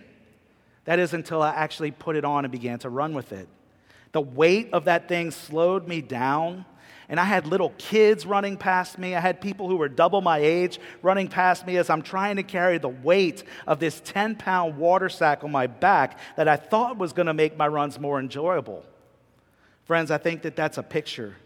That 0.86 0.98
is 0.98 1.12
until 1.12 1.42
I 1.42 1.50
actually 1.50 1.90
put 1.90 2.16
it 2.16 2.24
on 2.24 2.46
and 2.46 2.52
began 2.52 2.78
to 2.78 2.88
run 2.88 3.12
with 3.12 3.32
it. 3.32 3.46
The 4.12 4.22
weight 4.22 4.70
of 4.72 4.86
that 4.86 5.08
thing 5.08 5.30
slowed 5.30 5.86
me 5.86 6.00
down. 6.00 6.64
And 7.08 7.18
I 7.18 7.24
had 7.24 7.46
little 7.46 7.70
kids 7.78 8.24
running 8.24 8.56
past 8.56 8.98
me. 8.98 9.14
I 9.14 9.20
had 9.20 9.40
people 9.40 9.68
who 9.68 9.76
were 9.76 9.88
double 9.88 10.20
my 10.20 10.38
age 10.38 10.78
running 11.02 11.28
past 11.28 11.66
me 11.66 11.76
as 11.76 11.90
I'm 11.90 12.02
trying 12.02 12.36
to 12.36 12.42
carry 12.42 12.78
the 12.78 12.88
weight 12.88 13.44
of 13.66 13.80
this 13.80 14.00
10 14.04 14.36
pound 14.36 14.76
water 14.76 15.08
sack 15.08 15.44
on 15.44 15.50
my 15.50 15.66
back 15.66 16.18
that 16.36 16.48
I 16.48 16.56
thought 16.56 16.98
was 16.98 17.12
going 17.12 17.26
to 17.26 17.34
make 17.34 17.56
my 17.56 17.68
runs 17.68 17.98
more 17.98 18.20
enjoyable. 18.20 18.84
Friends, 19.84 20.10
I 20.10 20.18
think 20.18 20.42
that 20.42 20.56
that's 20.56 20.78
a 20.78 20.82
picture 20.82 21.36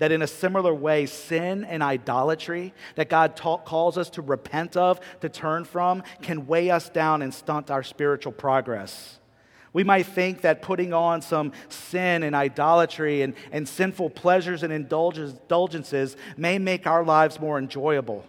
that 0.00 0.10
in 0.10 0.22
a 0.22 0.26
similar 0.26 0.74
way, 0.74 1.04
sin 1.04 1.62
and 1.62 1.82
idolatry 1.82 2.72
that 2.96 3.10
God 3.10 3.36
ta- 3.36 3.58
calls 3.58 3.98
us 3.98 4.08
to 4.10 4.22
repent 4.22 4.74
of, 4.76 4.98
to 5.20 5.28
turn 5.28 5.64
from, 5.64 6.02
can 6.22 6.46
weigh 6.46 6.70
us 6.70 6.88
down 6.88 7.20
and 7.20 7.32
stunt 7.32 7.70
our 7.70 7.82
spiritual 7.82 8.32
progress. 8.32 9.19
We 9.72 9.84
might 9.84 10.06
think 10.06 10.40
that 10.40 10.62
putting 10.62 10.92
on 10.92 11.22
some 11.22 11.52
sin 11.68 12.22
and 12.22 12.34
idolatry 12.34 13.22
and, 13.22 13.34
and 13.52 13.68
sinful 13.68 14.10
pleasures 14.10 14.62
and 14.62 14.72
indulgences 14.72 16.16
may 16.36 16.58
make 16.58 16.86
our 16.86 17.04
lives 17.04 17.38
more 17.38 17.58
enjoyable. 17.58 18.24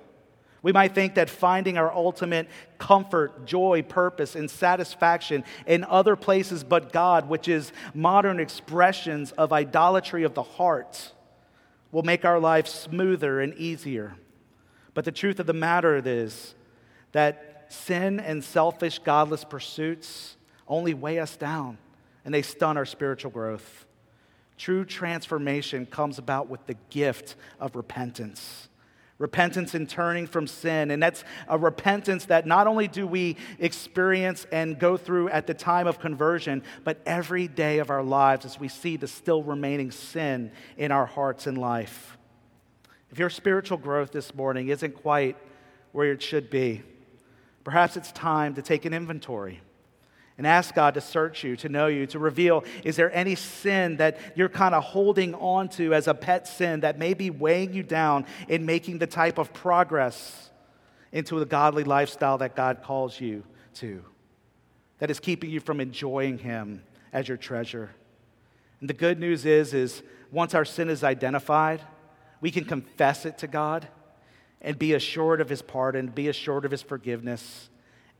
We 0.63 0.71
might 0.71 0.93
think 0.93 1.15
that 1.15 1.31
finding 1.31 1.79
our 1.79 1.91
ultimate 1.91 2.47
comfort, 2.77 3.47
joy, 3.47 3.81
purpose, 3.81 4.35
and 4.35 4.49
satisfaction 4.49 5.43
in 5.65 5.83
other 5.85 6.15
places 6.15 6.63
but 6.63 6.93
God, 6.93 7.27
which 7.27 7.47
is 7.47 7.71
modern 7.95 8.39
expressions 8.39 9.31
of 9.31 9.51
idolatry 9.51 10.23
of 10.23 10.35
the 10.35 10.43
heart, 10.43 11.13
will 11.91 12.03
make 12.03 12.23
our 12.23 12.39
life 12.39 12.67
smoother 12.67 13.41
and 13.41 13.55
easier. 13.55 14.15
But 14.93 15.05
the 15.05 15.11
truth 15.11 15.39
of 15.39 15.47
the 15.47 15.53
matter 15.53 15.99
is 16.05 16.53
that 17.13 17.65
sin 17.69 18.19
and 18.19 18.43
selfish, 18.43 18.99
godless 18.99 19.43
pursuits 19.43 20.37
only 20.71 20.95
weigh 20.95 21.19
us 21.19 21.37
down 21.37 21.77
and 22.25 22.33
they 22.33 22.41
stun 22.41 22.77
our 22.77 22.85
spiritual 22.85 23.29
growth. 23.29 23.85
True 24.57 24.85
transformation 24.85 25.85
comes 25.85 26.17
about 26.17 26.49
with 26.49 26.65
the 26.65 26.75
gift 26.89 27.35
of 27.59 27.75
repentance 27.75 28.69
repentance 29.21 29.75
in 29.75 29.85
turning 29.85 30.25
from 30.25 30.47
sin. 30.47 30.89
And 30.89 31.01
that's 31.01 31.23
a 31.47 31.55
repentance 31.55 32.25
that 32.25 32.47
not 32.47 32.65
only 32.65 32.87
do 32.87 33.05
we 33.05 33.37
experience 33.59 34.47
and 34.51 34.79
go 34.79 34.97
through 34.97 35.29
at 35.29 35.45
the 35.45 35.53
time 35.53 35.85
of 35.85 35.99
conversion, 35.99 36.63
but 36.83 36.99
every 37.05 37.47
day 37.47 37.77
of 37.77 37.91
our 37.91 38.01
lives 38.01 38.45
as 38.45 38.59
we 38.59 38.67
see 38.67 38.97
the 38.97 39.07
still 39.07 39.43
remaining 39.43 39.91
sin 39.91 40.51
in 40.75 40.91
our 40.91 41.05
hearts 41.05 41.45
and 41.45 41.55
life. 41.55 42.17
If 43.11 43.19
your 43.19 43.29
spiritual 43.29 43.77
growth 43.77 44.11
this 44.11 44.33
morning 44.33 44.69
isn't 44.69 44.95
quite 44.95 45.37
where 45.91 46.11
it 46.11 46.23
should 46.23 46.49
be, 46.49 46.81
perhaps 47.63 47.95
it's 47.95 48.11
time 48.11 48.55
to 48.55 48.63
take 48.63 48.85
an 48.85 48.93
inventory 48.93 49.61
and 50.41 50.47
ask 50.47 50.73
God 50.73 50.95
to 50.95 51.01
search 51.01 51.43
you, 51.43 51.55
to 51.57 51.69
know 51.69 51.85
you, 51.85 52.07
to 52.07 52.17
reveal 52.17 52.63
is 52.83 52.95
there 52.95 53.15
any 53.15 53.35
sin 53.35 53.97
that 53.97 54.17
you're 54.33 54.49
kind 54.49 54.73
of 54.73 54.83
holding 54.83 55.35
on 55.35 55.69
to 55.69 55.93
as 55.93 56.07
a 56.07 56.15
pet 56.15 56.47
sin 56.47 56.79
that 56.79 56.97
may 56.97 57.13
be 57.13 57.29
weighing 57.29 57.73
you 57.73 57.83
down 57.83 58.25
in 58.47 58.65
making 58.65 58.97
the 58.97 59.05
type 59.05 59.37
of 59.37 59.53
progress 59.53 60.49
into 61.11 61.37
the 61.37 61.45
godly 61.45 61.83
lifestyle 61.83 62.39
that 62.39 62.55
God 62.55 62.81
calls 62.81 63.21
you 63.21 63.43
to, 63.75 64.03
that 64.97 65.11
is 65.11 65.19
keeping 65.19 65.51
you 65.51 65.59
from 65.59 65.79
enjoying 65.79 66.39
Him 66.39 66.81
as 67.13 67.27
your 67.27 67.37
treasure. 67.37 67.91
And 68.79 68.89
the 68.89 68.95
good 68.95 69.19
news 69.19 69.45
is, 69.45 69.75
is 69.75 70.01
once 70.31 70.55
our 70.55 70.65
sin 70.65 70.89
is 70.89 71.03
identified, 71.03 71.81
we 72.39 72.49
can 72.49 72.65
confess 72.65 73.27
it 73.27 73.37
to 73.37 73.47
God 73.47 73.87
and 74.59 74.79
be 74.79 74.95
assured 74.95 75.39
of 75.39 75.49
His 75.49 75.61
pardon, 75.61 76.07
be 76.07 76.29
assured 76.29 76.65
of 76.65 76.71
His 76.71 76.81
forgiveness 76.81 77.69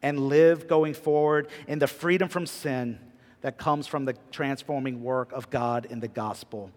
and 0.01 0.19
live 0.27 0.67
going 0.67 0.93
forward 0.93 1.47
in 1.67 1.79
the 1.79 1.87
freedom 1.87 2.29
from 2.29 2.45
sin 2.45 2.99
that 3.41 3.57
comes 3.57 3.87
from 3.87 4.05
the 4.05 4.15
transforming 4.31 5.03
work 5.03 5.31
of 5.31 5.49
God 5.49 5.85
in 5.89 5.99
the 5.99 6.07
gospel. 6.07 6.71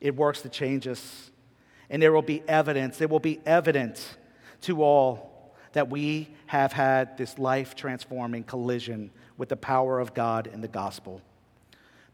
It 0.00 0.16
works 0.16 0.42
to 0.42 0.48
change 0.48 0.86
us, 0.86 1.30
and 1.88 2.00
there 2.00 2.12
will 2.12 2.22
be 2.22 2.42
evidence, 2.48 3.00
it 3.00 3.10
will 3.10 3.20
be 3.20 3.40
evident 3.44 4.16
to 4.62 4.82
all 4.82 5.54
that 5.72 5.88
we 5.88 6.28
have 6.46 6.72
had 6.72 7.16
this 7.16 7.38
life 7.38 7.74
transforming 7.74 8.42
collision 8.42 9.10
with 9.38 9.48
the 9.48 9.56
power 9.56 10.00
of 10.00 10.14
God 10.14 10.48
in 10.48 10.60
the 10.60 10.68
gospel. 10.68 11.22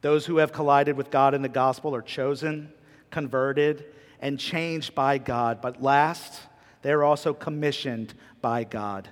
Those 0.03 0.27
who 0.27 0.37
have 0.37 0.53
collided 0.53 0.97
with 0.97 1.11
God 1.11 1.35
in 1.35 1.43
the 1.43 1.49
gospel 1.49 1.95
are 1.95 2.03
chosen, 2.03 2.71
converted, 3.11 3.87
and 4.21 4.39
changed 4.39 4.95
by 4.95 5.19
God. 5.19 5.61
But 5.61 5.83
last, 5.83 6.41
they're 6.83 7.03
also 7.03 7.33
commissioned 7.33 8.15
by 8.41 8.65
God. 8.65 9.09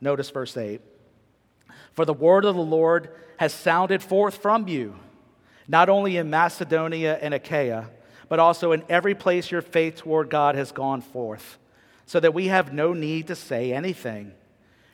Notice 0.00 0.30
verse 0.30 0.56
8. 0.56 0.80
For 1.92 2.04
the 2.04 2.12
word 2.12 2.44
of 2.44 2.56
the 2.56 2.62
Lord 2.62 3.10
has 3.38 3.52
sounded 3.52 4.02
forth 4.02 4.36
from 4.38 4.68
you, 4.68 4.96
not 5.68 5.88
only 5.88 6.16
in 6.16 6.30
Macedonia 6.30 7.18
and 7.20 7.32
Achaia, 7.32 7.90
but 8.28 8.38
also 8.38 8.72
in 8.72 8.84
every 8.88 9.14
place 9.14 9.50
your 9.50 9.62
faith 9.62 9.96
toward 9.96 10.30
God 10.30 10.54
has 10.56 10.72
gone 10.72 11.00
forth, 11.00 11.58
so 12.06 12.20
that 12.20 12.34
we 12.34 12.48
have 12.48 12.72
no 12.72 12.92
need 12.92 13.28
to 13.28 13.34
say 13.34 13.72
anything. 13.72 14.32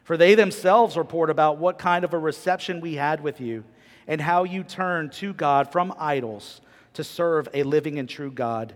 For 0.05 0.17
they 0.17 0.35
themselves 0.35 0.97
report 0.97 1.31
about 1.31 1.59
what 1.59 1.79
kind 1.79 2.05
of 2.05 2.13
a 2.13 2.19
reception 2.19 2.81
we 2.81 2.95
had 2.95 3.23
with 3.23 3.41
you, 3.41 3.65
and 4.07 4.21
how 4.21 4.45
you 4.45 4.63
turned 4.63 5.13
to 5.13 5.33
God 5.33 5.73
from 5.73 5.95
idols 5.99 6.61
to 6.95 7.05
serve 7.05 7.49
a 7.55 7.63
living 7.63 7.99
and 7.99 8.09
true 8.09 8.31
God, 8.31 8.75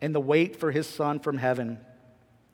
and 0.00 0.14
the 0.14 0.20
wait 0.20 0.56
for 0.56 0.70
his 0.70 0.86
Son 0.86 1.18
from 1.18 1.38
heaven, 1.38 1.78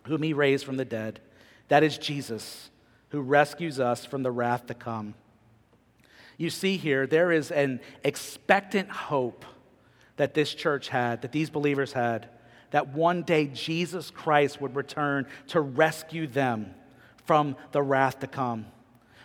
whom 0.07 0.23
he 0.23 0.33
raised 0.33 0.65
from 0.65 0.79
the 0.79 0.85
dead. 0.85 1.21
That 1.69 1.83
is 1.83 1.99
Jesus 1.99 2.71
who 3.12 3.20
rescues 3.20 3.79
us 3.79 4.05
from 4.05 4.22
the 4.22 4.33
wrath 4.33 4.66
to 4.66 4.75
come. 4.75 5.14
You 6.38 6.51
see 6.51 6.79
here, 6.79 7.07
there 7.07 7.31
is 7.31 7.51
an 7.51 7.81
expectant 8.03 8.90
hope 8.90 9.44
that 10.16 10.35
this 10.35 10.53
church 10.53 10.88
had, 10.88 11.22
that 11.22 11.31
these 11.31 11.51
believers 11.51 11.92
had, 11.92 12.29
that 12.70 12.88
one 12.88 13.22
day 13.22 13.46
Jesus 13.46 14.11
Christ 14.11 14.61
would 14.61 14.75
return 14.75 15.27
to 15.48 15.61
rescue 15.61 16.27
them 16.27 16.75
from 17.27 17.55
the 17.72 17.83
wrath 17.83 18.18
to 18.20 18.27
come. 18.27 18.64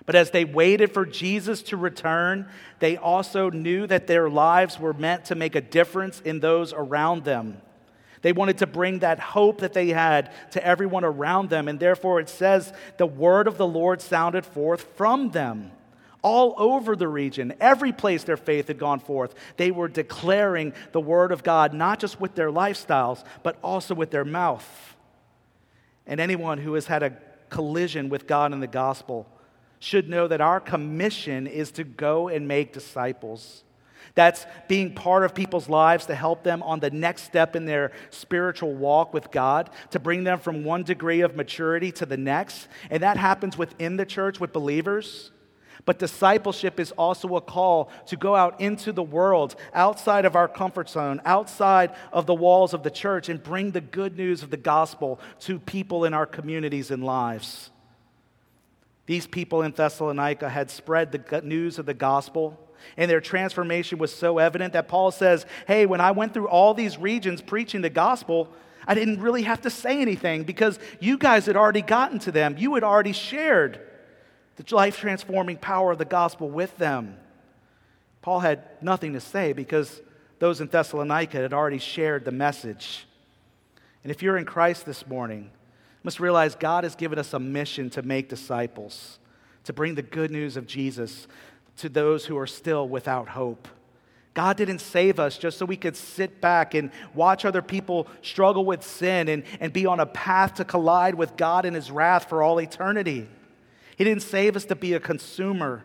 But 0.06 0.16
as 0.16 0.32
they 0.32 0.44
waited 0.44 0.94
for 0.94 1.06
Jesus 1.06 1.62
to 1.64 1.78
return, 1.78 2.50
they 2.80 2.98
also 2.98 3.50
knew 3.50 3.88
that 3.88 4.08
their 4.08 4.30
lives 4.30 4.80
were 4.80 4.94
meant 4.94 5.26
to 5.26 5.36
make 5.36 5.56
a 5.56 5.62
difference 5.62 6.22
in 6.22 6.42
those 6.42 6.74
around 6.74 7.24
them. 7.24 7.62
They 8.28 8.34
wanted 8.34 8.58
to 8.58 8.68
bring 8.68 9.00
that 9.00 9.22
hope 9.22 9.62
that 9.62 9.72
they 9.72 9.88
had 9.88 10.34
to 10.52 10.62
everyone 10.62 11.06
around 11.06 11.50
them. 11.50 11.70
And 11.70 11.80
therefore, 11.80 12.20
it 12.20 12.28
says 12.28 12.74
the 12.98 13.06
word 13.06 13.48
of 13.48 13.58
the 13.58 13.66
Lord 13.66 14.02
sounded 14.02 14.46
forth 14.46 14.82
from 14.98 15.32
them 15.32 15.72
all 16.22 16.54
over 16.58 16.98
the 16.98 17.08
region. 17.08 17.54
Every 17.62 17.94
place 17.94 18.26
their 18.26 18.36
faith 18.36 18.68
had 18.68 18.78
gone 18.78 19.00
forth, 19.00 19.34
they 19.56 19.72
were 19.72 19.88
declaring 19.88 20.74
the 20.92 21.00
word 21.00 21.32
of 21.32 21.42
God, 21.42 21.74
not 21.74 22.00
just 22.00 22.20
with 22.20 22.36
their 22.36 22.52
lifestyles, 22.52 23.24
but 23.44 23.58
also 23.64 23.96
with 23.96 24.12
their 24.12 24.26
mouth. 24.26 24.98
And 26.06 26.20
anyone 26.20 26.58
who 26.58 26.74
has 26.74 26.88
had 26.88 27.04
a 27.04 27.16
collision 27.48 28.10
with 28.10 28.28
God 28.28 28.52
and 28.52 28.62
the 28.62 28.68
gospel 28.68 29.26
should 29.80 30.10
know 30.10 30.28
that 30.28 30.42
our 30.42 30.60
commission 30.60 31.48
is 31.48 31.72
to 31.72 31.86
go 31.86 32.28
and 32.28 32.46
make 32.46 32.74
disciples. 32.74 33.64
That's 34.16 34.46
being 34.68 34.94
part 34.94 35.24
of 35.24 35.36
people's 35.36 35.70
lives 35.70 36.08
to 36.08 36.16
help 36.16 36.44
them 36.44 36.64
on 36.64 36.80
the 36.80 36.90
next 36.90 37.24
step 37.24 37.56
in 37.56 37.66
their 37.66 37.92
spiritual 38.10 38.74
walk 38.74 39.14
with 39.14 39.32
God, 39.32 39.70
to 39.92 40.00
bring 40.00 40.24
them 40.24 40.40
from 40.40 40.64
one 40.64 40.84
degree 40.84 41.22
of 41.22 41.36
maturity 41.36 41.92
to 41.94 42.06
the 42.06 42.18
next. 42.18 42.68
And 42.90 43.04
that 43.04 43.18
happens 43.18 43.58
within 43.58 43.98
the 43.98 44.06
church 44.06 44.40
with 44.40 44.54
believers. 44.54 45.32
But 45.86 46.00
discipleship 46.00 46.80
is 46.80 46.92
also 46.92 47.36
a 47.36 47.42
call 47.42 47.92
to 48.08 48.18
go 48.18 48.36
out 48.36 48.60
into 48.60 48.92
the 48.92 49.04
world, 49.04 49.56
outside 49.74 50.26
of 50.26 50.36
our 50.36 50.48
comfort 50.48 50.90
zone, 50.90 51.22
outside 51.24 51.96
of 52.12 52.26
the 52.26 52.36
walls 52.36 52.74
of 52.74 52.84
the 52.84 52.92
church, 52.92 53.30
and 53.30 53.42
bring 53.42 53.72
the 53.72 53.82
good 53.82 54.18
news 54.18 54.44
of 54.44 54.50
the 54.50 54.58
gospel 54.58 55.20
to 55.42 55.60
people 55.60 56.04
in 56.04 56.14
our 56.14 56.26
communities 56.26 56.92
and 56.92 57.06
lives. 57.06 57.70
These 59.06 59.28
people 59.28 59.62
in 59.62 59.72
Thessalonica 59.72 60.50
had 60.50 60.70
spread 60.70 61.14
the 61.14 61.42
news 61.42 61.80
of 61.80 61.86
the 61.86 61.94
gospel, 61.94 62.60
and 62.96 63.10
their 63.10 63.22
transformation 63.22 63.98
was 63.98 64.14
so 64.14 64.38
evident 64.38 64.74
that 64.74 64.88
Paul 64.88 65.12
says, 65.12 65.46
Hey, 65.68 65.86
when 65.86 66.02
I 66.02 66.12
went 66.12 66.34
through 66.34 66.48
all 66.48 66.74
these 66.74 66.98
regions 66.98 67.42
preaching 67.42 67.82
the 67.82 67.90
gospel, 67.90 68.50
I 68.88 68.96
didn't 68.96 69.22
really 69.22 69.44
have 69.44 69.62
to 69.62 69.70
say 69.70 70.02
anything 70.02 70.44
because 70.44 70.80
you 71.00 71.18
guys 71.18 71.46
had 71.46 71.58
already 71.58 71.82
gotten 71.82 72.20
to 72.20 72.32
them. 72.32 72.56
You 72.58 72.74
had 72.76 72.84
already 72.84 73.12
shared 73.12 73.82
the 74.56 74.76
life 74.76 74.98
transforming 74.98 75.58
power 75.58 75.92
of 75.92 75.98
the 75.98 76.06
gospel 76.06 76.50
with 76.50 76.76
them. 76.78 77.18
Paul 78.22 78.40
had 78.40 78.64
nothing 78.82 79.14
to 79.14 79.20
say 79.20 79.54
because 79.54 80.02
those 80.40 80.62
in 80.62 80.68
Thessalonica 80.68 81.38
had 81.38 81.54
already 81.54 81.78
shared 81.80 82.26
the 82.26 82.32
message. 82.32 83.08
And 84.04 84.12
if 84.12 84.22
you're 84.22 84.38
in 84.38 84.46
Christ 84.46 84.86
this 84.86 85.06
morning, 85.08 85.44
you 85.44 86.04
must 86.04 86.20
realize 86.20 86.56
God 86.56 86.84
has 86.84 86.96
given 86.96 87.20
us 87.20 87.34
a 87.34 87.40
mission 87.40 87.90
to 87.92 88.02
make 88.02 88.30
disciples, 88.30 89.20
to 89.66 89.74
bring 89.74 89.96
the 89.96 90.02
good 90.02 90.32
news 90.32 90.58
of 90.58 90.66
Jesus 90.68 91.28
to 91.78 91.90
those 91.90 92.26
who 92.26 92.38
are 92.38 92.48
still 92.48 92.88
without 92.88 93.30
hope. 93.30 93.68
God 94.34 94.56
didn't 94.56 94.80
save 94.80 95.20
us 95.20 95.36
just 95.36 95.58
so 95.58 95.66
we 95.66 95.78
could 95.78 95.96
sit 95.96 96.42
back 96.42 96.76
and 96.76 96.92
watch 97.16 97.44
other 97.44 97.64
people 97.64 98.08
struggle 98.22 98.66
with 98.66 98.84
sin 98.84 99.30
and, 99.30 99.44
and 99.60 99.74
be 99.74 99.88
on 99.88 100.00
a 100.00 100.06
path 100.06 100.56
to 100.56 100.66
collide 100.66 101.16
with 101.16 101.36
God 101.38 101.66
in 101.66 101.74
His 101.74 101.90
wrath 101.90 102.30
for 102.30 102.44
all 102.44 102.62
eternity. 102.62 103.28
He 103.98 104.04
didn't 104.04 104.22
save 104.22 104.56
us 104.56 104.66
to 104.66 104.76
be 104.76 104.94
a 104.94 105.00
consumer. 105.00 105.84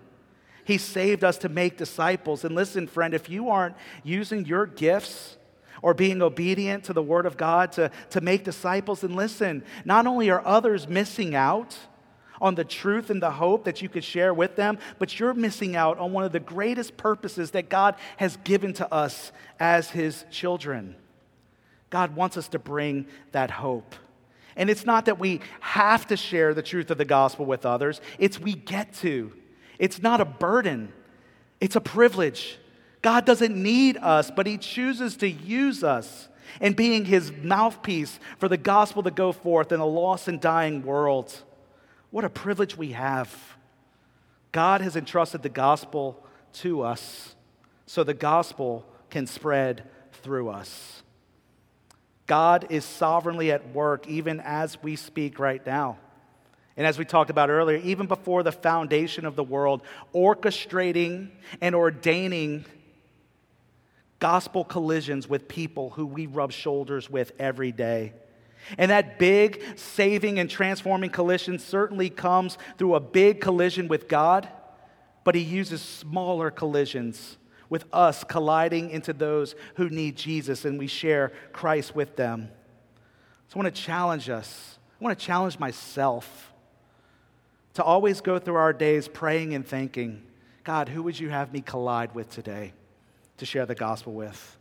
He 0.64 0.76
saved 0.76 1.24
us 1.24 1.38
to 1.38 1.48
make 1.48 1.78
disciples. 1.78 2.44
And 2.44 2.54
listen, 2.54 2.86
friend, 2.86 3.14
if 3.14 3.30
you 3.30 3.48
aren't 3.48 3.74
using 4.04 4.44
your 4.44 4.66
gifts 4.66 5.38
or 5.80 5.94
being 5.94 6.20
obedient 6.20 6.84
to 6.84 6.92
the 6.92 7.02
Word 7.02 7.24
of 7.24 7.38
God 7.38 7.72
to, 7.72 7.90
to 8.10 8.20
make 8.20 8.44
disciples, 8.44 9.02
and 9.02 9.16
listen, 9.16 9.64
not 9.86 10.06
only 10.06 10.28
are 10.28 10.46
others 10.46 10.86
missing 10.86 11.34
out 11.34 11.76
on 12.42 12.56
the 12.56 12.64
truth 12.64 13.08
and 13.08 13.22
the 13.22 13.30
hope 13.30 13.64
that 13.64 13.80
you 13.80 13.88
could 13.88 14.02
share 14.02 14.34
with 14.34 14.56
them, 14.56 14.76
but 14.98 15.18
you're 15.18 15.32
missing 15.32 15.76
out 15.76 15.96
on 15.98 16.12
one 16.12 16.24
of 16.24 16.32
the 16.32 16.40
greatest 16.40 16.96
purposes 16.96 17.52
that 17.52 17.70
God 17.70 17.94
has 18.16 18.36
given 18.38 18.72
to 18.74 18.92
us 18.92 19.30
as 19.60 19.90
His 19.90 20.26
children. 20.30 20.96
God 21.88 22.16
wants 22.16 22.36
us 22.36 22.48
to 22.48 22.58
bring 22.58 23.06
that 23.30 23.50
hope. 23.50 23.94
And 24.56 24.68
it's 24.68 24.84
not 24.84 25.06
that 25.06 25.18
we 25.18 25.40
have 25.60 26.06
to 26.08 26.16
share 26.16 26.52
the 26.52 26.62
truth 26.62 26.90
of 26.90 26.98
the 26.98 27.04
gospel 27.04 27.46
with 27.46 27.64
others, 27.64 28.00
it's 28.18 28.38
we 28.38 28.54
get 28.54 28.92
to. 28.94 29.32
It's 29.78 30.02
not 30.02 30.20
a 30.20 30.24
burden, 30.24 30.92
it's 31.60 31.76
a 31.76 31.80
privilege. 31.80 32.58
God 33.02 33.24
doesn't 33.24 33.60
need 33.60 33.96
us, 33.96 34.30
but 34.30 34.46
He 34.46 34.58
chooses 34.58 35.16
to 35.18 35.28
use 35.28 35.82
us 35.82 36.28
in 36.60 36.72
being 36.72 37.04
His 37.04 37.32
mouthpiece 37.32 38.18
for 38.38 38.48
the 38.48 38.56
gospel 38.56 39.02
to 39.04 39.10
go 39.10 39.32
forth 39.32 39.72
in 39.72 39.80
a 39.80 39.86
lost 39.86 40.28
and 40.28 40.40
dying 40.40 40.84
world. 40.84 41.42
What 42.12 42.26
a 42.26 42.30
privilege 42.30 42.76
we 42.76 42.92
have. 42.92 43.34
God 44.52 44.82
has 44.82 44.96
entrusted 44.96 45.42
the 45.42 45.48
gospel 45.48 46.22
to 46.52 46.82
us 46.82 47.34
so 47.86 48.04
the 48.04 48.12
gospel 48.12 48.84
can 49.08 49.26
spread 49.26 49.88
through 50.12 50.50
us. 50.50 51.02
God 52.26 52.66
is 52.68 52.84
sovereignly 52.84 53.50
at 53.50 53.70
work 53.70 54.06
even 54.06 54.40
as 54.40 54.80
we 54.82 54.94
speak 54.94 55.38
right 55.38 55.64
now. 55.64 55.96
And 56.76 56.86
as 56.86 56.98
we 56.98 57.06
talked 57.06 57.30
about 57.30 57.48
earlier, 57.48 57.78
even 57.78 58.06
before 58.06 58.42
the 58.42 58.52
foundation 58.52 59.24
of 59.24 59.34
the 59.34 59.42
world, 59.42 59.82
orchestrating 60.14 61.30
and 61.62 61.74
ordaining 61.74 62.66
gospel 64.18 64.64
collisions 64.64 65.26
with 65.26 65.48
people 65.48 65.88
who 65.88 66.04
we 66.04 66.26
rub 66.26 66.52
shoulders 66.52 67.08
with 67.08 67.32
every 67.38 67.72
day. 67.72 68.12
And 68.78 68.90
that 68.90 69.18
big 69.18 69.62
saving 69.76 70.38
and 70.38 70.48
transforming 70.48 71.10
collision 71.10 71.58
certainly 71.58 72.10
comes 72.10 72.58
through 72.78 72.94
a 72.94 73.00
big 73.00 73.40
collision 73.40 73.88
with 73.88 74.08
God, 74.08 74.48
but 75.24 75.34
He 75.34 75.42
uses 75.42 75.82
smaller 75.82 76.50
collisions 76.50 77.38
with 77.68 77.86
us 77.92 78.22
colliding 78.24 78.90
into 78.90 79.12
those 79.12 79.54
who 79.76 79.88
need 79.88 80.16
Jesus 80.16 80.64
and 80.64 80.78
we 80.78 80.86
share 80.86 81.32
Christ 81.52 81.94
with 81.94 82.16
them. 82.16 82.50
So 83.48 83.58
I 83.58 83.62
want 83.62 83.74
to 83.74 83.82
challenge 83.82 84.28
us. 84.28 84.78
I 85.00 85.04
want 85.04 85.18
to 85.18 85.24
challenge 85.24 85.58
myself 85.58 86.52
to 87.74 87.82
always 87.82 88.20
go 88.20 88.38
through 88.38 88.56
our 88.56 88.72
days 88.72 89.08
praying 89.08 89.54
and 89.54 89.66
thinking, 89.66 90.22
God, 90.64 90.88
who 90.88 91.02
would 91.02 91.18
you 91.18 91.30
have 91.30 91.52
me 91.52 91.60
collide 91.60 92.14
with 92.14 92.30
today 92.30 92.74
to 93.38 93.46
share 93.46 93.66
the 93.66 93.74
gospel 93.74 94.12
with? 94.12 94.58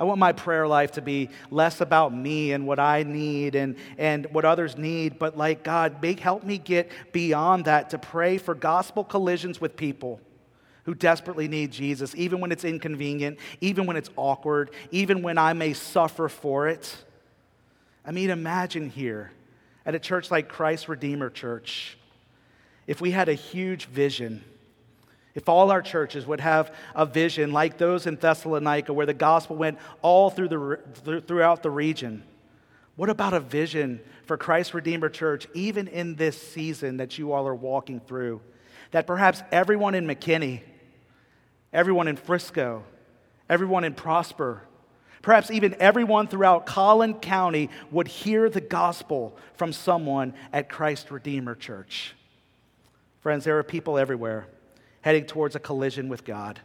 I 0.00 0.04
want 0.04 0.18
my 0.18 0.32
prayer 0.32 0.66
life 0.66 0.92
to 0.92 1.02
be 1.02 1.28
less 1.50 1.82
about 1.82 2.14
me 2.14 2.52
and 2.52 2.66
what 2.66 2.78
I 2.78 3.02
need 3.02 3.54
and, 3.54 3.76
and 3.98 4.26
what 4.32 4.46
others 4.46 4.78
need, 4.78 5.18
but 5.18 5.36
like, 5.36 5.62
God, 5.62 6.00
make, 6.00 6.20
help 6.20 6.42
me 6.42 6.56
get 6.56 6.90
beyond 7.12 7.66
that 7.66 7.90
to 7.90 7.98
pray 7.98 8.38
for 8.38 8.54
gospel 8.54 9.04
collisions 9.04 9.60
with 9.60 9.76
people 9.76 10.18
who 10.84 10.94
desperately 10.94 11.48
need 11.48 11.70
Jesus, 11.70 12.14
even 12.16 12.40
when 12.40 12.50
it's 12.50 12.64
inconvenient, 12.64 13.38
even 13.60 13.84
when 13.84 13.98
it's 13.98 14.08
awkward, 14.16 14.70
even 14.90 15.20
when 15.20 15.36
I 15.36 15.52
may 15.52 15.74
suffer 15.74 16.30
for 16.30 16.66
it. 16.66 16.96
I 18.02 18.10
mean, 18.10 18.30
imagine 18.30 18.88
here 18.88 19.32
at 19.84 19.94
a 19.94 19.98
church 19.98 20.30
like 20.30 20.48
Christ 20.48 20.88
Redeemer 20.88 21.28
Church, 21.28 21.98
if 22.86 23.02
we 23.02 23.10
had 23.10 23.28
a 23.28 23.34
huge 23.34 23.84
vision, 23.84 24.42
if 25.40 25.48
all 25.48 25.70
our 25.70 25.80
churches 25.80 26.26
would 26.26 26.40
have 26.40 26.72
a 26.94 27.06
vision 27.06 27.50
like 27.50 27.78
those 27.78 28.06
in 28.06 28.16
Thessalonica, 28.16 28.92
where 28.92 29.06
the 29.06 29.14
gospel 29.14 29.56
went 29.56 29.78
all 30.02 30.28
through 30.28 30.48
the, 30.48 31.22
throughout 31.26 31.62
the 31.62 31.70
region. 31.70 32.22
What 32.94 33.08
about 33.08 33.32
a 33.32 33.40
vision 33.40 34.00
for 34.26 34.36
Christ 34.36 34.74
Redeemer 34.74 35.08
Church, 35.08 35.48
even 35.54 35.88
in 35.88 36.14
this 36.14 36.40
season 36.40 36.98
that 36.98 37.16
you 37.16 37.32
all 37.32 37.48
are 37.48 37.54
walking 37.54 38.00
through? 38.00 38.42
That 38.90 39.06
perhaps 39.06 39.42
everyone 39.50 39.94
in 39.94 40.06
McKinney 40.06 40.60
everyone 41.72 42.08
in 42.08 42.16
Frisco, 42.16 42.82
everyone 43.48 43.84
in 43.84 43.94
Prosper, 43.94 44.60
perhaps 45.22 45.52
even 45.52 45.76
everyone 45.78 46.26
throughout 46.26 46.66
Collin 46.66 47.14
County 47.14 47.70
would 47.92 48.08
hear 48.08 48.50
the 48.50 48.60
gospel 48.60 49.36
from 49.54 49.72
someone 49.72 50.34
at 50.52 50.68
Christ 50.68 51.12
Redeemer 51.12 51.54
Church. 51.54 52.16
Friends, 53.20 53.44
there 53.44 53.56
are 53.56 53.62
people 53.62 53.98
everywhere 53.98 54.48
heading 55.02 55.24
towards 55.24 55.56
a 55.56 55.60
collision 55.60 56.08
with 56.08 56.24
God, 56.24 56.60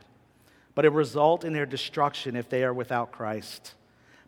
but 0.73 0.85
it 0.85 0.91
result 0.91 1.43
in 1.43 1.53
their 1.53 1.65
destruction 1.65 2.35
if 2.35 2.49
they 2.49 2.63
are 2.63 2.73
without 2.73 3.11
Christ. 3.11 3.73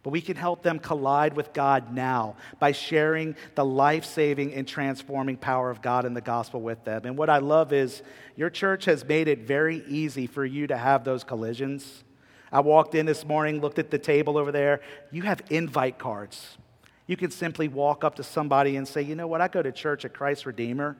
But 0.04 0.12
we 0.12 0.22
can 0.22 0.38
help 0.38 0.64
them 0.64 0.80
collide 0.80 1.36
with 1.36 1.52
God 1.52 1.94
now 1.94 2.38
by 2.60 2.72
sharing 2.72 3.36
the 3.56 3.66
life 3.66 4.06
saving 4.06 4.54
and 4.54 4.66
transforming 4.66 5.36
power 5.36 5.70
of 5.70 5.82
God 5.82 6.06
in 6.06 6.14
the 6.14 6.22
gospel 6.22 6.62
with 6.62 6.82
them. 6.86 7.02
And 7.04 7.18
what 7.18 7.30
I 7.30 7.40
love 7.40 7.74
is 7.74 8.02
your 8.38 8.50
church 8.50 8.86
has 8.86 9.04
made 9.04 9.28
it 9.28 9.40
very 9.40 9.84
easy 9.86 10.26
for 10.26 10.46
you 10.46 10.68
to 10.68 10.78
have 10.78 11.04
those 11.04 11.26
collisions. 11.26 12.06
I 12.54 12.62
walked 12.62 12.96
in 12.96 13.06
this 13.06 13.26
morning, 13.26 13.60
looked 13.60 13.80
at 13.80 13.92
the 13.92 14.00
table 14.00 14.38
over 14.38 14.54
there. 14.54 14.80
You 15.12 15.24
have 15.24 15.42
invite 15.50 15.98
cards. 15.98 16.58
You 17.06 17.18
can 17.18 17.32
simply 17.32 17.68
walk 17.68 18.06
up 18.06 18.16
to 18.16 18.24
somebody 18.24 18.78
and 18.78 18.88
say, 18.88 19.02
you 19.02 19.16
know 19.16 19.28
what, 19.28 19.42
I 19.42 19.50
go 19.50 19.62
to 19.62 19.74
church 19.74 20.06
at 20.06 20.14
Christ 20.14 20.46
Redeemer, 20.46 20.96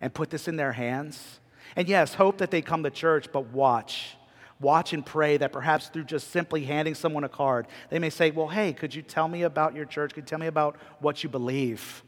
and 0.00 0.14
put 0.14 0.30
this 0.30 0.46
in 0.46 0.56
their 0.56 0.72
hands. 0.72 1.40
And 1.76 1.88
yes, 1.88 2.14
hope 2.14 2.38
that 2.38 2.50
they 2.50 2.62
come 2.62 2.82
to 2.82 2.90
church, 2.90 3.28
but 3.32 3.46
watch 3.48 4.16
watch 4.62 4.92
and 4.92 5.04
pray 5.04 5.36
that 5.36 5.52
perhaps 5.52 5.88
through 5.88 6.04
just 6.04 6.30
simply 6.30 6.64
handing 6.64 6.94
someone 6.94 7.24
a 7.24 7.28
card, 7.28 7.66
they 7.90 7.98
may 7.98 8.10
say, 8.10 8.30
Well, 8.30 8.48
hey, 8.48 8.72
could 8.72 8.94
you 8.94 9.02
tell 9.02 9.28
me 9.28 9.42
about 9.42 9.74
your 9.74 9.84
church? 9.84 10.14
Could 10.14 10.22
you 10.24 10.28
tell 10.28 10.38
me 10.38 10.46
about 10.46 10.76
what 11.00 11.22
you 11.22 11.28
believe? 11.28 12.02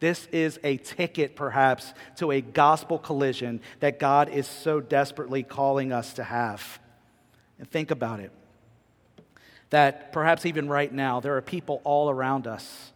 This 0.00 0.26
is 0.32 0.58
a 0.64 0.76
ticket, 0.76 1.36
perhaps, 1.36 1.94
to 2.16 2.32
a 2.32 2.40
gospel 2.40 2.98
collision 2.98 3.60
that 3.80 3.98
God 3.98 4.28
is 4.28 4.46
so 4.46 4.80
desperately 4.80 5.42
calling 5.42 5.92
us 5.92 6.12
to 6.14 6.24
have. 6.24 6.80
And 7.58 7.70
think 7.70 7.90
about 7.90 8.20
it 8.20 8.32
that 9.70 10.12
perhaps 10.12 10.44
even 10.46 10.68
right 10.68 10.92
now, 10.92 11.20
there 11.20 11.36
are 11.36 11.42
people 11.42 11.80
all 11.84 12.10
around 12.10 12.46
us 12.46 12.92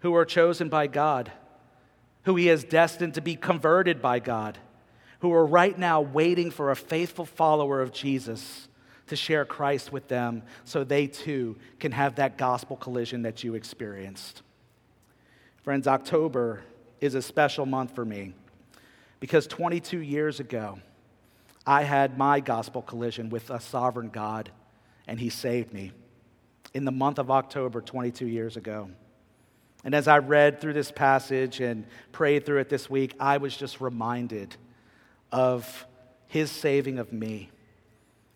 who 0.00 0.14
are 0.14 0.24
chosen 0.24 0.68
by 0.68 0.86
God, 0.86 1.32
who 2.24 2.36
He 2.36 2.46
has 2.46 2.62
destined 2.62 3.14
to 3.14 3.20
be 3.20 3.36
converted 3.36 4.02
by 4.02 4.18
God 4.18 4.58
who 5.20 5.32
are 5.32 5.46
right 5.46 5.78
now 5.78 6.00
waiting 6.00 6.50
for 6.50 6.70
a 6.70 6.76
faithful 6.76 7.24
follower 7.24 7.80
of 7.80 7.92
Jesus 7.92 8.68
to 9.06 9.16
share 9.16 9.44
Christ 9.44 9.92
with 9.92 10.08
them 10.08 10.42
so 10.64 10.84
they 10.84 11.06
too 11.06 11.56
can 11.78 11.92
have 11.92 12.16
that 12.16 12.38
gospel 12.38 12.76
collision 12.76 13.22
that 13.22 13.42
you 13.44 13.54
experienced. 13.54 14.42
Friends, 15.62 15.86
October 15.86 16.62
is 17.00 17.14
a 17.14 17.22
special 17.22 17.66
month 17.66 17.94
for 17.94 18.04
me 18.04 18.34
because 19.18 19.46
22 19.46 19.98
years 19.98 20.40
ago, 20.40 20.78
I 21.66 21.82
had 21.82 22.16
my 22.16 22.40
gospel 22.40 22.82
collision 22.82 23.28
with 23.28 23.50
a 23.50 23.60
sovereign 23.60 24.08
God, 24.08 24.50
and 25.06 25.20
He 25.20 25.28
saved 25.28 25.72
me 25.72 25.92
in 26.72 26.84
the 26.84 26.92
month 26.92 27.18
of 27.18 27.30
October 27.30 27.80
22 27.80 28.26
years 28.26 28.56
ago. 28.56 28.90
And 29.84 29.94
as 29.94 30.08
I 30.08 30.18
read 30.18 30.60
through 30.60 30.74
this 30.74 30.90
passage 30.90 31.60
and 31.60 31.86
prayed 32.12 32.46
through 32.46 32.58
it 32.58 32.68
this 32.68 32.88
week, 32.88 33.14
I 33.18 33.38
was 33.38 33.56
just 33.56 33.80
reminded 33.80 34.56
of 35.32 35.86
his 36.26 36.50
saving 36.50 36.98
of 36.98 37.12
me. 37.12 37.50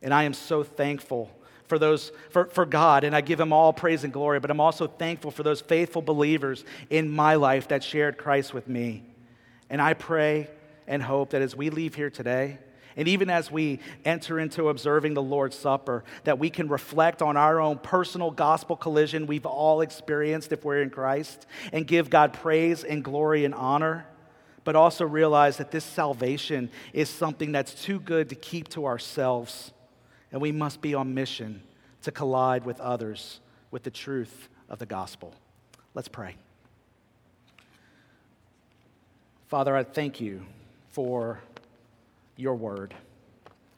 And 0.02 0.12
I 0.12 0.24
am 0.24 0.34
so 0.34 0.62
thankful 0.62 1.30
for 1.66 1.78
those 1.78 2.12
for, 2.30 2.46
for 2.46 2.66
God, 2.66 3.04
and 3.04 3.16
I 3.16 3.20
give 3.20 3.40
him 3.40 3.52
all 3.52 3.72
praise 3.72 4.04
and 4.04 4.12
glory, 4.12 4.38
but 4.40 4.50
I'm 4.50 4.60
also 4.60 4.86
thankful 4.86 5.30
for 5.30 5.42
those 5.42 5.60
faithful 5.60 6.02
believers 6.02 6.64
in 6.90 7.10
my 7.10 7.36
life 7.36 7.68
that 7.68 7.82
shared 7.82 8.18
Christ 8.18 8.52
with 8.52 8.68
me. 8.68 9.04
And 9.70 9.80
I 9.80 9.94
pray 9.94 10.50
and 10.86 11.02
hope 11.02 11.30
that 11.30 11.40
as 11.42 11.56
we 11.56 11.70
leave 11.70 11.94
here 11.94 12.10
today, 12.10 12.58
and 12.96 13.08
even 13.08 13.28
as 13.28 13.50
we 13.50 13.80
enter 14.04 14.38
into 14.38 14.68
observing 14.68 15.14
the 15.14 15.22
Lord's 15.22 15.56
Supper, 15.56 16.04
that 16.24 16.38
we 16.38 16.50
can 16.50 16.68
reflect 16.68 17.22
on 17.22 17.36
our 17.36 17.60
own 17.60 17.78
personal 17.78 18.30
gospel 18.30 18.76
collision 18.76 19.26
we've 19.26 19.46
all 19.46 19.80
experienced 19.80 20.52
if 20.52 20.64
we're 20.64 20.82
in 20.82 20.90
Christ 20.90 21.46
and 21.72 21.86
give 21.86 22.08
God 22.08 22.32
praise 22.34 22.84
and 22.84 23.02
glory 23.02 23.44
and 23.44 23.54
honor, 23.54 24.06
but 24.64 24.74
also 24.74 25.04
realize 25.04 25.58
that 25.58 25.70
this 25.70 25.84
salvation 25.84 26.70
is 26.92 27.08
something 27.08 27.52
that's 27.52 27.74
too 27.74 28.00
good 28.00 28.28
to 28.30 28.34
keep 28.34 28.68
to 28.70 28.86
ourselves 28.86 29.72
and 30.34 30.42
we 30.42 30.50
must 30.50 30.80
be 30.80 30.94
on 30.94 31.14
mission 31.14 31.62
to 32.02 32.10
collide 32.10 32.64
with 32.64 32.80
others 32.80 33.38
with 33.70 33.84
the 33.84 33.90
truth 33.90 34.48
of 34.68 34.80
the 34.80 34.86
gospel. 34.86 35.32
Let's 35.94 36.08
pray. 36.08 36.34
Father, 39.46 39.76
I 39.76 39.84
thank 39.84 40.20
you 40.20 40.44
for 40.90 41.38
your 42.36 42.56
word. 42.56 42.94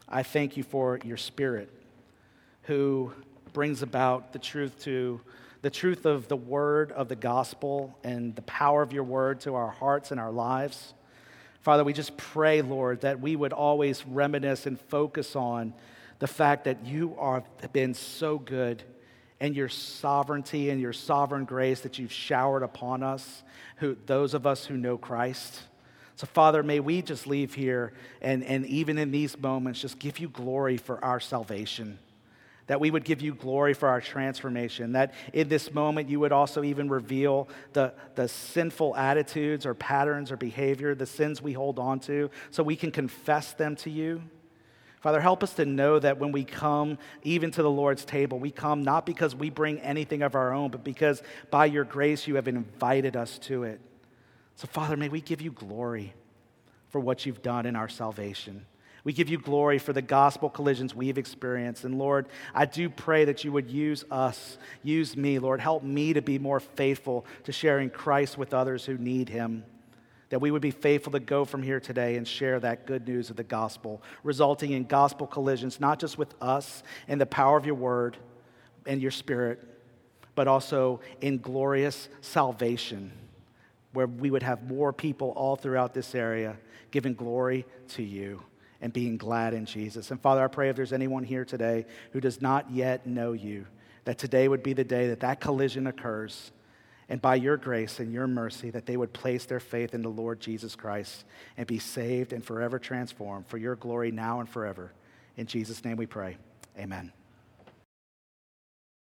I 0.09 0.23
thank 0.23 0.57
you 0.57 0.63
for 0.63 0.99
your 1.05 1.19
spirit 1.19 1.69
who 2.63 3.13
brings 3.53 3.83
about 3.83 4.33
the 4.33 4.39
truth 4.39 4.83
to 4.85 5.21
the 5.67 5.71
truth 5.71 6.07
of 6.07 6.29
the 6.29 6.37
word 6.37 6.93
of 6.93 7.09
the 7.09 7.17
gospel 7.17 7.93
and 8.05 8.37
the 8.37 8.43
power 8.43 8.83
of 8.83 8.93
your 8.93 9.03
word 9.03 9.41
to 9.41 9.57
our 9.57 9.67
hearts 9.69 10.13
and 10.13 10.21
our 10.21 10.31
lives. 10.31 10.95
Father, 11.63 11.83
we 11.83 11.93
just 11.93 12.17
pray, 12.17 12.63
Lord, 12.63 13.01
that 13.01 13.19
we 13.19 13.35
would 13.35 13.53
always 13.53 14.07
reminisce 14.07 14.67
and 14.67 14.81
focus 14.81 15.35
on 15.35 15.75
the 16.21 16.29
fact 16.29 16.67
that 16.67 16.87
you 16.87 17.17
are, 17.19 17.43
have 17.63 17.73
been 17.73 17.95
so 17.95 18.39
good 18.39 18.85
and 19.41 19.57
your 19.57 19.69
sovereignty 19.69 20.71
and 20.71 20.81
your 20.81 20.93
sovereign 20.93 21.45
grace 21.45 21.81
that 21.81 21.99
you've 21.99 22.13
showered 22.13 22.63
upon 22.63 23.03
us, 23.03 23.43
who, 23.79 23.97
those 24.07 24.35
of 24.35 24.47
us 24.47 24.67
who 24.67 24.77
know 24.77 24.97
Christ. 24.97 25.63
So, 26.15 26.29
Father, 26.29 26.63
may 26.63 26.79
we 26.79 27.03
just 27.03 27.27
leave 27.27 27.55
here 27.55 27.93
and, 28.23 28.45
and 28.45 28.65
even 28.67 28.99
in 28.99 29.11
these 29.11 29.37
moments 29.37 29.81
just 29.81 29.99
give 29.99 30.21
you 30.21 30.29
glory 30.29 30.77
for 30.77 31.05
our 31.05 31.19
salvation. 31.19 31.99
That 32.67 32.81
we 32.81 32.91
would 32.91 33.05
give 33.05 33.23
you 33.23 33.35
glory 33.35 33.75
for 33.75 33.89
our 33.89 34.01
transformation. 34.01 34.93
That 34.93 35.15
in 35.33 35.49
this 35.49 35.73
moment 35.73 36.09
you 36.09 36.21
would 36.21 36.33
also 36.33 36.65
even 36.65 36.89
reveal 36.89 37.49
the, 37.73 37.95
the 38.17 38.29
sinful 38.29 38.97
attitudes 38.97 39.65
or 39.67 39.75
patterns 39.75 40.33
or 40.33 40.37
behavior, 40.37 40.95
the 40.95 41.07
sins 41.07 41.41
we 41.41 41.53
hold 41.53 41.79
on 41.79 42.01
to, 42.01 42.31
so 42.51 42.63
we 42.63 42.77
can 42.77 42.91
confess 42.91 43.53
them 43.53 43.77
to 43.77 43.91
you 43.91 44.23
Father, 45.07 45.21
help 45.21 45.45
us 45.45 45.53
to 45.55 45.65
know 45.65 46.01
that 46.01 46.19
when 46.19 46.33
we 46.33 46.43
come 46.43 46.99
even 47.23 47.53
to 47.53 47.63
the 47.63 47.71
Lord's 47.71 48.05
table, 48.05 48.41
we 48.41 48.51
come 48.51 48.83
not 48.83 49.07
because 49.07 49.37
we 49.37 49.51
bring 49.51 49.79
anything 49.79 50.21
of 50.21 50.35
our 50.35 50.53
own, 50.53 50.73
but 50.73 50.83
because 50.83 51.23
by 51.49 51.67
your 51.67 51.85
grace 51.85 52.27
you 52.27 52.35
have 52.35 52.49
invited 52.49 53.15
us 53.15 53.39
to 53.39 53.63
it. 53.63 53.81
So, 54.57 54.67
Father, 54.67 54.97
may 54.97 55.09
we 55.09 55.21
give 55.21 55.41
you 55.41 55.53
glory 55.53 56.13
for 56.89 56.99
what 57.01 57.25
you've 57.25 57.41
done 57.41 57.67
in 57.67 57.77
our 57.77 57.89
salvation. 57.89 58.67
We 59.07 59.13
give 59.13 59.29
you 59.29 59.39
glory 59.39 59.79
for 59.79 59.93
the 59.93 60.03
gospel 60.03 60.51
collisions 60.51 60.93
we've 60.93 61.17
experienced. 61.17 61.85
And 61.85 61.97
Lord, 61.97 62.27
I 62.53 62.67
do 62.67 62.91
pray 62.91 63.25
that 63.27 63.45
you 63.45 63.53
would 63.53 63.71
use 63.71 64.05
us, 64.11 64.59
use 64.83 65.17
me. 65.17 65.39
Lord, 65.39 65.61
help 65.61 65.85
me 65.85 66.13
to 66.15 66.21
be 66.21 66.41
more 66.41 66.59
faithful 66.59 67.25
to 67.45 67.53
sharing 67.53 67.89
Christ 67.89 68.37
with 68.37 68.53
others 68.53 68.85
who 68.85 68.99
need 68.99 69.29
him 69.29 69.63
that 70.31 70.41
we 70.41 70.51
would 70.51 70.61
be 70.61 70.73
faithful 70.73 71.13
to 71.13 71.21
go 71.21 71.45
from 71.45 71.63
here 71.63 71.79
today 71.79 72.17
and 72.17 72.27
share 72.27 72.59
that 72.59 72.85
good 72.85 73.07
news 73.07 73.31
of 73.31 73.37
the 73.37 73.45
gospel, 73.45 74.03
resulting 74.25 74.73
in 74.73 74.83
gospel 74.83 75.25
collisions, 75.25 75.79
not 75.79 76.01
just 76.01 76.19
with 76.19 76.35
us 76.43 76.83
and 77.07 77.21
the 77.21 77.27
power 77.27 77.57
of 77.57 77.65
your 77.65 77.77
word 77.77 78.17
and 78.87 79.01
your 79.01 79.13
spirit, 79.13 79.63
but 80.35 80.49
also 80.49 80.99
in 81.21 81.39
glorious 81.39 82.09
salvation, 82.23 83.13
where 83.93 84.09
we 84.09 84.33
would 84.33 84.43
have 84.43 84.69
more 84.69 84.93
people 84.93 85.31
all 85.37 85.55
throughout 85.55 85.95
this 85.95 86.13
area 86.13 86.57
giving 86.91 87.15
glory 87.15 87.65
to 87.87 88.03
you 88.03 88.43
and 88.81 88.93
being 88.93 89.17
glad 89.17 89.55
in 89.55 89.67
Jesus. 89.67 90.11
And 90.11 90.21
Father, 90.21 90.45
I 90.45 90.49
pray 90.49 90.69
if 90.69 90.77
there's 90.77 90.93
anyone 90.93 91.25
here 91.25 91.45
today 91.45 91.87
who 92.13 92.21
does 92.21 92.41
not 92.41 92.71
yet 92.71 93.07
know 93.07 93.33
you, 93.33 93.67
that 94.05 94.19
today 94.19 94.49
would 94.49 94.63
be 94.63 94.73
the 94.73 94.85
day 94.85 95.09
that 95.09 95.21
that 95.21 95.41
collision 95.41 95.87
occurs 95.87 96.53
and 97.09 97.23
by 97.23 97.37
your 97.37 97.57
grace 97.57 98.01
and 98.01 98.13
your 98.13 98.27
mercy, 98.27 98.71
that 98.71 98.87
they 98.87 98.97
would 98.97 99.13
place 99.13 99.45
their 99.47 99.61
faith 99.61 99.95
in 99.95 100.03
the 100.03 100.09
Lord 100.09 100.41
Jesus 100.41 100.75
Christ 100.75 101.25
and 101.57 101.67
be 101.67 101.79
saved 101.79 102.33
and 102.33 102.45
forever 102.45 102.79
transformed 102.79 103.47
for 103.47 103.59
your 103.59 103.77
glory 103.77 104.11
now 104.11 104.41
and 104.41 104.49
forever. 104.49 104.93
In 105.37 105.47
Jesus' 105.47 105.85
name 105.85 105.97
we 105.97 106.07
pray. 106.07 106.37
Amen. 106.79 107.13